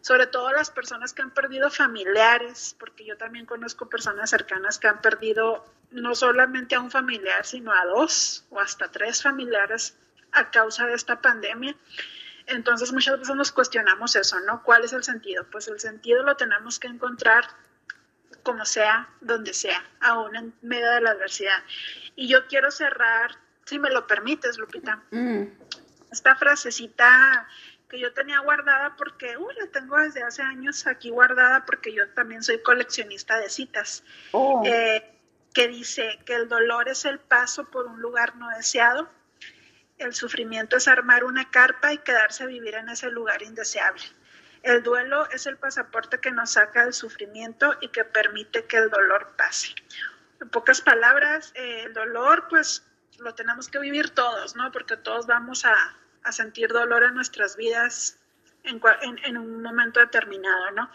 sobre 0.00 0.26
todo 0.26 0.52
las 0.52 0.70
personas 0.70 1.12
que 1.12 1.22
han 1.22 1.32
perdido 1.32 1.70
familiares, 1.70 2.76
porque 2.78 3.04
yo 3.04 3.16
también 3.16 3.46
conozco 3.46 3.88
personas 3.88 4.30
cercanas 4.30 4.78
que 4.78 4.88
han 4.88 5.00
perdido 5.00 5.64
no 5.90 6.14
solamente 6.14 6.74
a 6.74 6.80
un 6.80 6.90
familiar, 6.90 7.44
sino 7.44 7.72
a 7.72 7.84
dos 7.86 8.46
o 8.50 8.60
hasta 8.60 8.90
tres 8.90 9.22
familiares 9.22 9.96
a 10.32 10.50
causa 10.50 10.86
de 10.86 10.94
esta 10.94 11.20
pandemia. 11.20 11.74
Entonces 12.46 12.92
muchas 12.92 13.18
veces 13.18 13.36
nos 13.36 13.52
cuestionamos 13.52 14.16
eso, 14.16 14.40
¿no? 14.40 14.62
¿Cuál 14.62 14.84
es 14.84 14.92
el 14.92 15.04
sentido? 15.04 15.44
Pues 15.50 15.68
el 15.68 15.80
sentido 15.80 16.22
lo 16.22 16.36
tenemos 16.36 16.78
que 16.78 16.88
encontrar 16.88 17.44
como 18.42 18.64
sea, 18.64 19.10
donde 19.20 19.52
sea, 19.52 19.84
aún 20.00 20.34
en 20.36 20.54
medio 20.62 20.90
de 20.90 21.02
la 21.02 21.10
adversidad. 21.10 21.62
Y 22.16 22.28
yo 22.28 22.46
quiero 22.46 22.70
cerrar, 22.70 23.32
si 23.66 23.78
me 23.78 23.90
lo 23.90 24.06
permites, 24.06 24.56
Lupita, 24.56 25.02
mm. 25.10 25.42
Esta 26.10 26.36
frasecita 26.36 27.48
que 27.88 27.98
yo 27.98 28.12
tenía 28.12 28.38
guardada 28.40 28.96
porque, 28.96 29.36
uy, 29.36 29.54
la 29.58 29.66
tengo 29.68 29.96
desde 29.98 30.22
hace 30.22 30.42
años 30.42 30.86
aquí 30.86 31.10
guardada 31.10 31.64
porque 31.64 31.92
yo 31.92 32.08
también 32.10 32.42
soy 32.42 32.62
coleccionista 32.62 33.38
de 33.38 33.48
citas, 33.48 34.04
oh. 34.32 34.62
eh, 34.66 35.10
que 35.54 35.68
dice 35.68 36.18
que 36.26 36.34
el 36.34 36.48
dolor 36.48 36.88
es 36.88 37.04
el 37.04 37.18
paso 37.18 37.64
por 37.70 37.86
un 37.86 38.00
lugar 38.00 38.36
no 38.36 38.48
deseado, 38.50 39.08
el 39.96 40.14
sufrimiento 40.14 40.76
es 40.76 40.86
armar 40.86 41.24
una 41.24 41.50
carpa 41.50 41.92
y 41.92 41.98
quedarse 41.98 42.44
a 42.44 42.46
vivir 42.46 42.74
en 42.74 42.88
ese 42.88 43.10
lugar 43.10 43.42
indeseable. 43.42 44.02
El 44.62 44.82
duelo 44.82 45.28
es 45.30 45.46
el 45.46 45.56
pasaporte 45.56 46.20
que 46.20 46.30
nos 46.30 46.52
saca 46.52 46.84
del 46.84 46.92
sufrimiento 46.92 47.76
y 47.80 47.88
que 47.88 48.04
permite 48.04 48.64
que 48.64 48.76
el 48.76 48.90
dolor 48.90 49.34
pase. 49.36 49.74
En 50.40 50.48
pocas 50.50 50.80
palabras, 50.80 51.52
eh, 51.54 51.84
el 51.86 51.94
dolor, 51.94 52.46
pues 52.48 52.87
lo 53.18 53.34
tenemos 53.34 53.68
que 53.68 53.78
vivir 53.78 54.10
todos, 54.10 54.56
¿no? 54.56 54.70
Porque 54.72 54.96
todos 54.96 55.26
vamos 55.26 55.64
a, 55.64 55.74
a 56.22 56.32
sentir 56.32 56.68
dolor 56.68 57.04
en 57.04 57.14
nuestras 57.14 57.56
vidas 57.56 58.18
en, 58.64 59.36
un 59.36 59.62
momento 59.62 60.00
determinado, 60.00 60.70
¿no? 60.72 60.90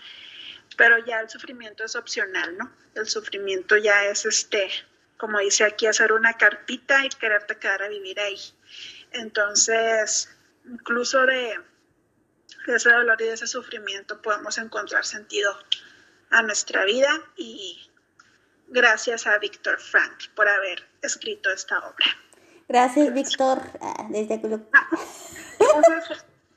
Pero 0.78 0.97
ya 1.05 1.19
el 1.19 1.30
sufrimiento 1.30 1.84
es 1.84 1.95
opcional, 1.95 2.57
¿no? 2.57 2.71
El 2.95 3.07
sufrimiento 3.07 3.78
ya 3.78 4.05
es 4.05 4.26
este, 4.26 4.69
como 5.17 5.39
dice 5.39 5.63
aquí, 5.63 5.86
hacer 5.88 6.11
una 6.13 6.34
carpita 6.34 7.05
y 7.05 7.09
quererte 7.09 7.57
quedar 7.57 7.84
a 7.84 7.89
vivir 7.89 8.19
ahí. 8.19 8.39
Entonces, 9.11 10.30
incluso 10.65 11.26
de, 11.26 11.59
de 12.67 12.76
ese 12.76 12.91
dolor 12.91 13.21
y 13.21 13.26
de 13.26 13.34
ese 13.34 13.47
sufrimiento 13.47 14.21
podemos 14.21 14.57
encontrar 14.57 15.05
sentido 15.05 15.57
a 16.30 16.41
nuestra 16.41 16.86
vida 16.86 17.09
y 17.36 17.89
gracias 18.68 19.28
a 19.28 19.38
Víctor 19.38 19.80
Frank 19.80 20.30
por 20.36 20.47
haber 20.47 20.88
escrito 21.01 21.49
esta 21.51 21.80
obra. 21.80 22.05
Gracias, 22.68 23.14
Víctor. 23.14 23.61
Ah, 23.82 24.07
desde 24.09 24.41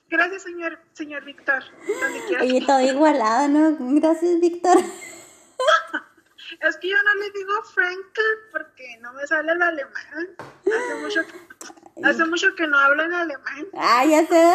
Gracias, 0.09 0.43
señor, 0.43 0.79
señor 0.93 1.25
Víctor. 1.25 1.65
Oye, 2.41 2.65
todo 2.65 2.81
igualado, 2.81 3.49
¿no? 3.49 3.77
Gracias, 4.01 4.41
Víctor. 4.41 4.79
Es 6.61 6.77
que 6.77 6.89
yo 6.89 6.97
no 7.03 7.15
le 7.15 7.31
digo 7.33 7.53
Frank 7.75 8.19
porque 8.53 8.99
no 9.01 9.13
me 9.15 9.27
sale 9.27 9.53
el 9.53 9.61
alemán. 9.61 10.37
Hace 10.39 10.95
mucho 11.03 11.21
hace 12.05 12.25
mucho 12.25 12.55
que 12.55 12.67
no 12.67 12.79
hablo 12.79 13.03
en 13.03 13.13
alemán. 13.13 13.67
Ah, 13.75 14.05
ya 14.05 14.27
sé. 14.27 14.55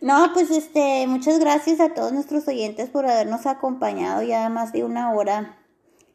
No, 0.00 0.30
pues 0.32 0.50
este, 0.50 1.06
muchas 1.06 1.38
gracias 1.38 1.78
a 1.78 1.92
todos 1.92 2.12
nuestros 2.12 2.48
oyentes 2.48 2.88
por 2.88 3.06
habernos 3.06 3.44
acompañado 3.46 4.22
ya 4.22 4.48
más 4.48 4.72
de 4.72 4.82
una 4.82 5.12
hora 5.12 5.58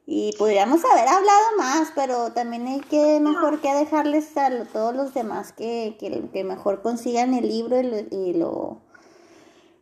y 0.08 0.34
podríamos 0.38 0.84
haber 0.86 1.08
hablado 1.08 1.58
más, 1.58 1.92
pero 1.96 2.32
también 2.32 2.68
hay 2.68 2.80
que 2.82 3.20
mejor 3.20 3.60
que 3.60 3.74
dejarles 3.74 4.38
a 4.38 4.66
todos 4.66 4.96
los 4.96 5.14
demás 5.14 5.52
que, 5.52 5.98
que, 6.00 6.44
mejor 6.44 6.82
consigan 6.84 7.34
el 7.34 7.48
libro 7.48 7.80
y 7.80 8.34
lo, 8.34 8.82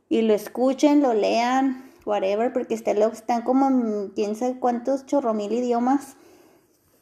y 0.08 0.22
lo, 0.22 0.34
escuchen, 0.34 1.02
lo 1.02 1.14
lean, 1.14 1.92
whatever, 2.06 2.54
porque 2.54 2.74
está, 2.74 2.92
están 2.92 3.42
como 3.42 3.68
en 3.68 4.10
quién 4.10 4.38
sabe 4.38 4.60
cuántos 4.60 5.06
chorromil 5.06 5.52
idiomas. 5.52 6.16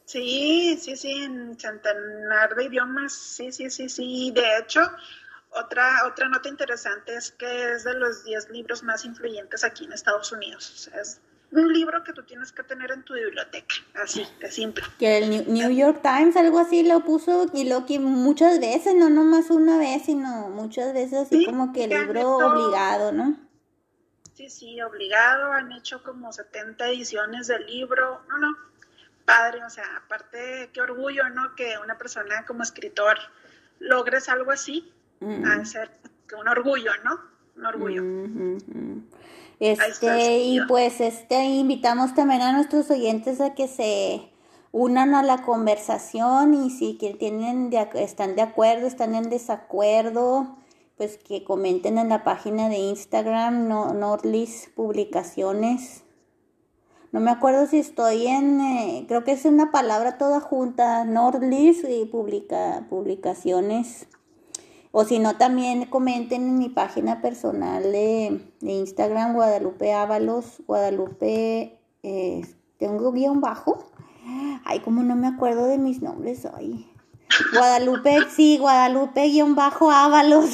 Sí, 0.06 0.78
sí, 0.82 0.98
sí, 0.98 1.12
en 1.12 1.58
centenar 1.60 2.56
de 2.56 2.66
idiomas, 2.66 3.14
sí, 3.14 3.52
sí, 3.52 3.70
sí, 3.70 3.88
sí. 3.88 4.32
De 4.34 4.58
hecho, 4.58 4.82
otra, 5.52 6.06
otra 6.06 6.30
nota 6.30 6.50
interesante 6.50 7.16
es 7.16 7.32
que 7.32 7.74
es 7.74 7.84
de 7.84 7.94
los 7.94 8.24
10 8.24 8.50
libros 8.50 8.84
más 8.84 9.06
influyentes 9.06 9.64
aquí 9.64 9.86
en 9.86 9.94
Estados 9.94 10.32
Unidos. 10.32 10.72
O 10.72 10.78
sea, 10.78 11.02
es 11.02 11.22
un 11.52 11.74
libro 11.74 12.04
que 12.04 12.14
tú 12.14 12.24
tienes 12.24 12.52
que 12.52 12.64
tener 12.64 12.92
en 12.92 13.04
tu 13.04 13.14
biblioteca, 13.14 13.76
así, 14.02 14.26
de 14.40 14.50
simple. 14.50 14.86
Que 14.98 15.18
el 15.18 15.54
New 15.54 15.70
York 15.72 16.02
Times 16.02 16.38
algo 16.38 16.60
así 16.60 16.84
lo 16.84 17.02
puso 17.02 17.48
y 17.54 17.68
lo 17.68 17.86
que 17.86 18.00
muchas 18.00 18.60
veces, 18.60 18.96
no 18.96 19.10
nomás 19.10 19.50
una 19.50 19.78
vez, 19.78 20.06
sino 20.06 20.50
muchas 20.50 20.94
veces 20.94 21.28
así 21.28 21.46
como 21.46 21.74
que 21.74 21.86
el 21.86 21.90
libro 21.90 22.38
obligado, 22.38 23.12
¿no? 23.12 23.38
Sí, 24.34 24.50
sí, 24.50 24.82
obligado, 24.82 25.52
han 25.52 25.72
hecho 25.74 26.02
como 26.02 26.32
70 26.32 26.88
ediciones 26.88 27.48
del 27.48 27.66
libro, 27.66 28.22
no, 28.30 28.38
no, 28.38 28.58
padre, 29.26 29.64
o 29.66 29.70
sea, 29.70 29.98
aparte, 29.98 30.70
qué 30.74 30.82
orgullo, 30.82 31.30
¿no? 31.30 31.54
Que 31.56 31.78
una 31.84 31.98
persona 31.98 32.46
como 32.46 32.64
escritor 32.64 33.18
logres 33.80 34.30
algo 34.30 34.52
así, 34.52 34.92
mm. 35.22 35.46
a 35.46 35.66
ser 35.66 35.90
un 36.38 36.48
orgullo, 36.48 36.92
¿no? 37.04 37.20
Un 37.58 37.66
orgullo. 37.66 38.04
Mm, 38.04 39.04
este, 39.60 40.40
y 40.40 40.60
pues 40.68 41.02
este 41.02 41.44
invitamos 41.46 42.16
también 42.16 42.42
a 42.42 42.52
nuestros 42.52 42.90
oyentes 42.90 43.40
a 43.42 43.54
que 43.54 43.68
se 43.68 44.32
unan 44.72 45.14
a 45.14 45.22
la 45.22 45.44
conversación 45.44 46.54
y 46.54 46.70
si 46.72 46.94
tienen 47.20 47.70
de, 47.70 47.88
están 47.96 48.36
de 48.36 48.42
acuerdo, 48.42 48.88
están 48.88 49.14
en 49.16 49.30
desacuerdo, 49.30 50.58
pues 50.98 51.18
que 51.18 51.44
comenten 51.44 51.98
en 51.98 52.10
la 52.10 52.24
página 52.24 52.70
de 52.70 52.78
Instagram 52.78 53.68
no, 53.68 53.94
Nordlis 53.94 54.72
Publicaciones. 54.76 56.04
No 57.12 57.20
me 57.20 57.30
acuerdo 57.30 57.68
si 57.68 57.80
estoy 57.80 58.28
en, 58.28 58.62
eh, 58.62 59.06
creo 59.08 59.26
que 59.26 59.34
es 59.34 59.44
una 59.44 59.72
palabra 59.72 60.18
toda 60.18 60.40
junta, 60.40 61.04
Nordlis 61.04 61.84
y 61.88 62.06
publica, 62.06 62.88
publicaciones. 62.90 64.08
O 64.94 65.06
si 65.06 65.20
no, 65.20 65.38
también 65.38 65.86
comenten 65.86 66.42
en 66.44 66.60
mi 66.60 66.68
página 66.68 67.22
personal 67.22 67.84
de, 67.84 68.42
Instagram, 68.60 69.34
Guadalupe 69.34 69.94
Ábalos, 69.94 70.62
Guadalupe, 70.68 71.80
eh, 72.04 72.42
tengo 72.78 73.14
guion 73.14 73.40
bajo. 73.40 73.90
Ay, 74.66 74.80
como 74.82 75.02
no 75.02 75.16
me 75.16 75.28
acuerdo 75.28 75.68
de 75.68 75.78
mis 75.78 76.02
nombres 76.02 76.46
hoy. 76.46 76.90
Guadalupe, 77.54 78.18
sí, 78.36 78.58
Guadalupe 78.58 79.30
guion 79.30 79.56
bajo 79.56 79.90
Ábalos. 79.90 80.50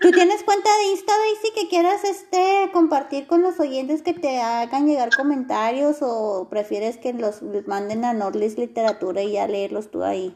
¿Tú 0.00 0.10
tienes 0.10 0.42
cuenta 0.42 0.70
de 0.78 0.84
Insta, 0.90 1.12
Daisy, 1.16 1.54
que 1.54 1.68
quieras 1.68 2.02
este, 2.02 2.70
compartir 2.72 3.26
con 3.26 3.42
los 3.42 3.60
oyentes 3.60 4.02
que 4.02 4.14
te 4.14 4.40
hagan 4.40 4.88
llegar 4.88 5.14
comentarios 5.14 5.98
o 6.00 6.48
prefieres 6.50 6.96
que 6.96 7.12
los 7.12 7.42
manden 7.66 8.06
a 8.06 8.14
Nordlis 8.14 8.58
Literatura 8.58 9.22
y 9.22 9.32
ya 9.32 9.46
leerlos 9.46 9.90
tú 9.90 10.02
ahí? 10.02 10.34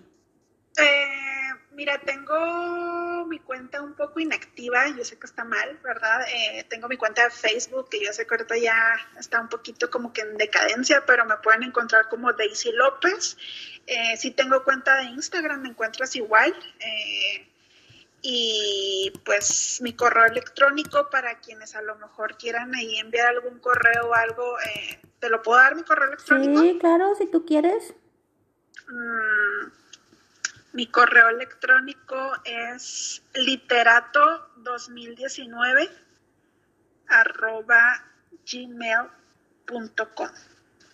Eh 0.78 1.26
Mira, 1.76 2.00
tengo 2.00 3.26
mi 3.26 3.38
cuenta 3.38 3.82
un 3.82 3.92
poco 3.92 4.18
inactiva, 4.18 4.88
yo 4.96 5.04
sé 5.04 5.18
que 5.18 5.26
está 5.26 5.44
mal, 5.44 5.78
¿verdad? 5.84 6.26
Eh, 6.26 6.64
tengo 6.70 6.88
mi 6.88 6.96
cuenta 6.96 7.24
de 7.24 7.30
Facebook, 7.30 7.90
que 7.90 8.02
yo 8.02 8.14
sé 8.14 8.26
que 8.26 8.34
ahorita 8.34 8.56
ya 8.56 8.96
está 9.18 9.42
un 9.42 9.50
poquito 9.50 9.90
como 9.90 10.10
que 10.10 10.22
en 10.22 10.38
decadencia, 10.38 11.04
pero 11.04 11.26
me 11.26 11.36
pueden 11.36 11.64
encontrar 11.64 12.08
como 12.08 12.32
Daisy 12.32 12.72
López. 12.72 13.36
Eh, 13.86 14.16
si 14.16 14.30
tengo 14.30 14.64
cuenta 14.64 14.96
de 14.96 15.04
Instagram, 15.04 15.60
me 15.60 15.68
encuentras 15.68 16.16
igual. 16.16 16.54
Eh, 16.80 17.46
y 18.22 19.12
pues 19.26 19.78
mi 19.82 19.92
correo 19.92 20.24
electrónico 20.24 21.10
para 21.10 21.40
quienes 21.40 21.76
a 21.76 21.82
lo 21.82 21.96
mejor 21.96 22.38
quieran 22.38 22.74
ahí 22.74 22.96
enviar 22.96 23.26
algún 23.26 23.58
correo 23.58 24.08
o 24.08 24.14
algo, 24.14 24.56
¿te 25.20 25.28
lo 25.28 25.42
puedo 25.42 25.58
dar 25.58 25.76
mi 25.76 25.82
correo 25.82 26.08
electrónico? 26.08 26.58
Sí, 26.62 26.78
claro, 26.80 27.14
si 27.16 27.26
tú 27.26 27.44
quieres. 27.44 27.94
Mm, 28.88 29.85
mi 30.76 30.86
correo 30.86 31.30
electrónico 31.30 32.14
es 32.44 33.22
literato2019 33.34 35.90
arroba 37.08 38.04
gmail.com. 38.44 40.28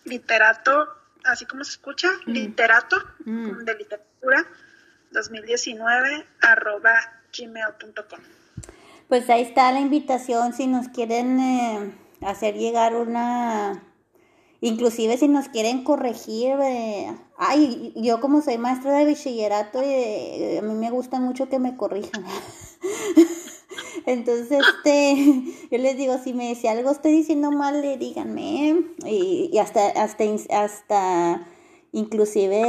Literato 0.05 0.87
así 1.25 1.45
como 1.45 1.65
se 1.65 1.71
escucha, 1.71 2.07
literato, 2.25 2.95
de 3.25 3.75
literatura 3.75 4.45
2019 5.11 6.27
arroba 6.41 6.93
gmail.com. 7.37 8.19
Pues 9.09 9.29
ahí 9.29 9.41
está 9.41 9.73
la 9.73 9.81
invitación 9.81 10.53
si 10.53 10.67
nos 10.67 10.87
quieren 10.87 11.37
eh, 11.39 11.93
hacer 12.21 12.55
llegar 12.55 12.95
una, 12.95 13.83
inclusive 14.63 15.17
si 15.17 15.27
nos 15.27 15.49
quieren 15.49 15.83
corregir. 15.83 16.55
Eh, 16.63 17.13
ay, 17.37 17.91
yo 17.97 18.21
como 18.21 18.41
soy 18.41 18.57
maestra 18.57 18.97
de 18.97 19.05
bachillerato, 19.05 19.81
eh, 19.83 20.59
a 20.59 20.61
mí 20.61 20.73
me 20.73 20.89
gusta 20.89 21.19
mucho 21.19 21.49
que 21.49 21.59
me 21.59 21.75
corrijan. 21.75 22.23
Entonces, 24.05 24.59
este, 24.75 25.43
yo 25.69 25.77
les 25.77 25.97
digo, 25.97 26.17
si 26.17 26.33
me 26.33 26.55
si 26.55 26.67
algo 26.67 26.91
estoy 26.91 27.11
diciendo 27.11 27.51
mal, 27.51 27.81
díganme. 27.99 28.85
Y, 29.05 29.49
y 29.51 29.57
hasta, 29.59 29.87
hasta, 29.89 30.23
hasta, 30.51 31.47
inclusive, 31.91 32.61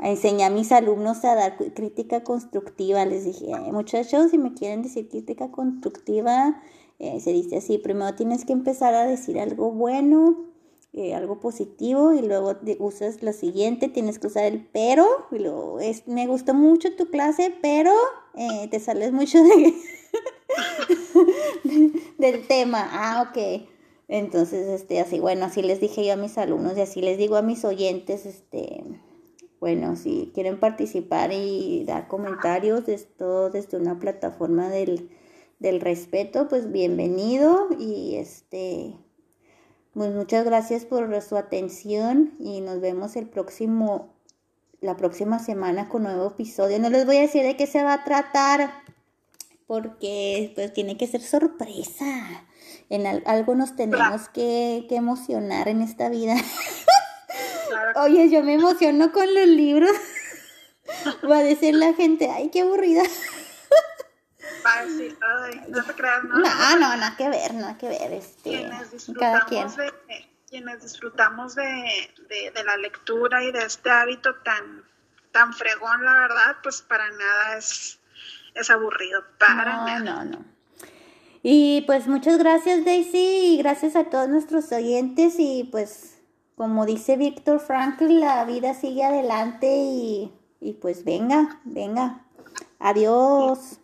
enseñé 0.00 0.44
a 0.44 0.50
mis 0.50 0.70
alumnos 0.72 1.24
a 1.24 1.34
dar 1.34 1.56
crítica 1.74 2.22
constructiva. 2.22 3.04
Les 3.04 3.24
dije, 3.24 3.46
muchachos, 3.72 4.30
si 4.30 4.38
me 4.38 4.54
quieren 4.54 4.82
decir 4.82 5.08
crítica 5.08 5.50
constructiva, 5.50 6.60
eh, 6.98 7.20
se 7.20 7.32
dice 7.32 7.58
así, 7.58 7.78
primero 7.78 8.14
tienes 8.14 8.44
que 8.44 8.52
empezar 8.52 8.94
a 8.94 9.06
decir 9.06 9.38
algo 9.38 9.70
bueno, 9.70 10.48
eh, 10.92 11.14
algo 11.14 11.38
positivo 11.38 12.12
y 12.12 12.22
luego 12.22 12.56
usas 12.78 13.22
lo 13.22 13.32
siguiente, 13.32 13.88
tienes 13.88 14.18
que 14.18 14.26
usar 14.26 14.44
el 14.46 14.66
pero, 14.72 15.06
y 15.30 15.38
luego 15.38 15.78
es, 15.80 16.08
me 16.08 16.26
gustó 16.26 16.54
mucho 16.54 16.96
tu 16.96 17.10
clase, 17.10 17.54
pero 17.62 17.92
eh, 18.34 18.68
te 18.70 18.80
sales 18.80 19.12
mucho 19.12 19.42
de, 19.42 19.74
del 22.18 22.46
tema. 22.48 22.88
Ah, 22.90 23.28
ok. 23.28 23.68
Entonces, 24.08 24.66
este, 24.68 24.98
así, 25.00 25.20
bueno, 25.20 25.44
así 25.44 25.62
les 25.62 25.80
dije 25.80 26.04
yo 26.04 26.14
a 26.14 26.16
mis 26.16 26.38
alumnos 26.38 26.76
y 26.78 26.80
así 26.80 27.02
les 27.02 27.18
digo 27.18 27.36
a 27.36 27.42
mis 27.42 27.64
oyentes, 27.64 28.24
este, 28.24 28.82
bueno, 29.60 29.94
si 29.94 30.32
quieren 30.34 30.58
participar 30.58 31.30
y 31.32 31.84
dar 31.84 32.08
comentarios, 32.08 32.88
esto 32.88 33.50
desde 33.50 33.76
una 33.76 33.98
plataforma 33.98 34.70
del, 34.70 35.10
del 35.58 35.80
respeto, 35.80 36.48
pues 36.48 36.70
bienvenido 36.70 37.68
y 37.78 38.16
este, 38.16 38.94
pues 39.92 40.12
muchas 40.12 40.44
gracias 40.44 40.84
por 40.84 41.20
su 41.20 41.36
atención 41.36 42.34
y 42.38 42.60
nos 42.60 42.80
vemos 42.80 43.16
el 43.16 43.28
próximo, 43.28 44.14
la 44.80 44.96
próxima 44.96 45.38
semana 45.38 45.88
con 45.88 46.04
nuevo 46.04 46.28
episodio. 46.28 46.78
No 46.78 46.90
les 46.90 47.06
voy 47.06 47.16
a 47.16 47.22
decir 47.22 47.42
de 47.42 47.56
qué 47.56 47.66
se 47.66 47.82
va 47.82 47.94
a 47.94 48.04
tratar 48.04 48.70
porque 49.66 50.52
pues 50.54 50.72
tiene 50.72 50.96
que 50.96 51.06
ser 51.06 51.22
sorpresa. 51.22 52.46
En 52.88 53.06
algo 53.06 53.54
nos 53.54 53.76
tenemos 53.76 54.28
que, 54.28 54.86
que 54.88 54.96
emocionar 54.96 55.68
en 55.68 55.82
esta 55.82 56.08
vida. 56.08 56.36
Oye, 57.96 58.30
yo 58.30 58.42
me 58.42 58.54
emociono 58.54 59.12
con 59.12 59.32
los 59.34 59.46
libros. 59.46 59.90
Va 61.30 61.38
a 61.38 61.42
decir 61.42 61.74
la 61.74 61.92
gente, 61.94 62.30
ay, 62.30 62.48
qué 62.48 62.60
aburrida. 62.60 63.02
Va 64.64 64.78
a 64.78 64.86
decir, 64.86 65.18
ay, 65.22 65.62
no 65.68 65.82
te 65.84 65.94
creas, 65.94 66.24
no. 66.24 66.38
No, 66.38 66.78
no, 66.78 66.96
nada 66.96 67.16
que 67.16 67.28
ver, 67.28 67.54
nada 67.54 67.78
que 67.78 67.88
ver. 67.88 68.12
Este, 68.12 68.50
quienes 68.50 68.90
disfrutamos, 68.90 69.76
De, 69.76 69.92
quienes 70.48 70.82
disfrutamos 70.82 71.54
de, 71.54 72.50
de, 72.54 72.64
la 72.64 72.76
lectura 72.76 73.42
y 73.44 73.52
de 73.52 73.64
este 73.64 73.90
hábito 73.90 74.34
tan, 74.36 74.84
tan 75.32 75.52
fregón, 75.52 76.04
la 76.04 76.14
verdad, 76.14 76.56
pues 76.62 76.82
para 76.82 77.10
nada 77.10 77.56
es, 77.56 77.98
es 78.54 78.70
aburrido. 78.70 79.22
Para 79.38 79.76
no, 79.76 79.86
nada. 79.86 80.00
No, 80.00 80.24
no. 80.24 80.44
Y 81.42 81.82
pues 81.86 82.06
muchas 82.06 82.38
gracias, 82.38 82.84
Daisy, 82.84 83.54
y 83.54 83.58
gracias 83.58 83.94
a 83.96 84.04
todos 84.04 84.28
nuestros 84.28 84.72
oyentes 84.72 85.36
y 85.38 85.68
pues 85.70 86.18
como 86.58 86.86
dice 86.86 87.16
Víctor 87.16 87.60
Franklin, 87.60 88.20
la 88.20 88.44
vida 88.44 88.74
sigue 88.74 89.04
adelante 89.04 89.68
y, 89.68 90.32
y 90.60 90.72
pues 90.72 91.04
venga, 91.04 91.60
venga. 91.64 92.24
Adiós. 92.80 93.77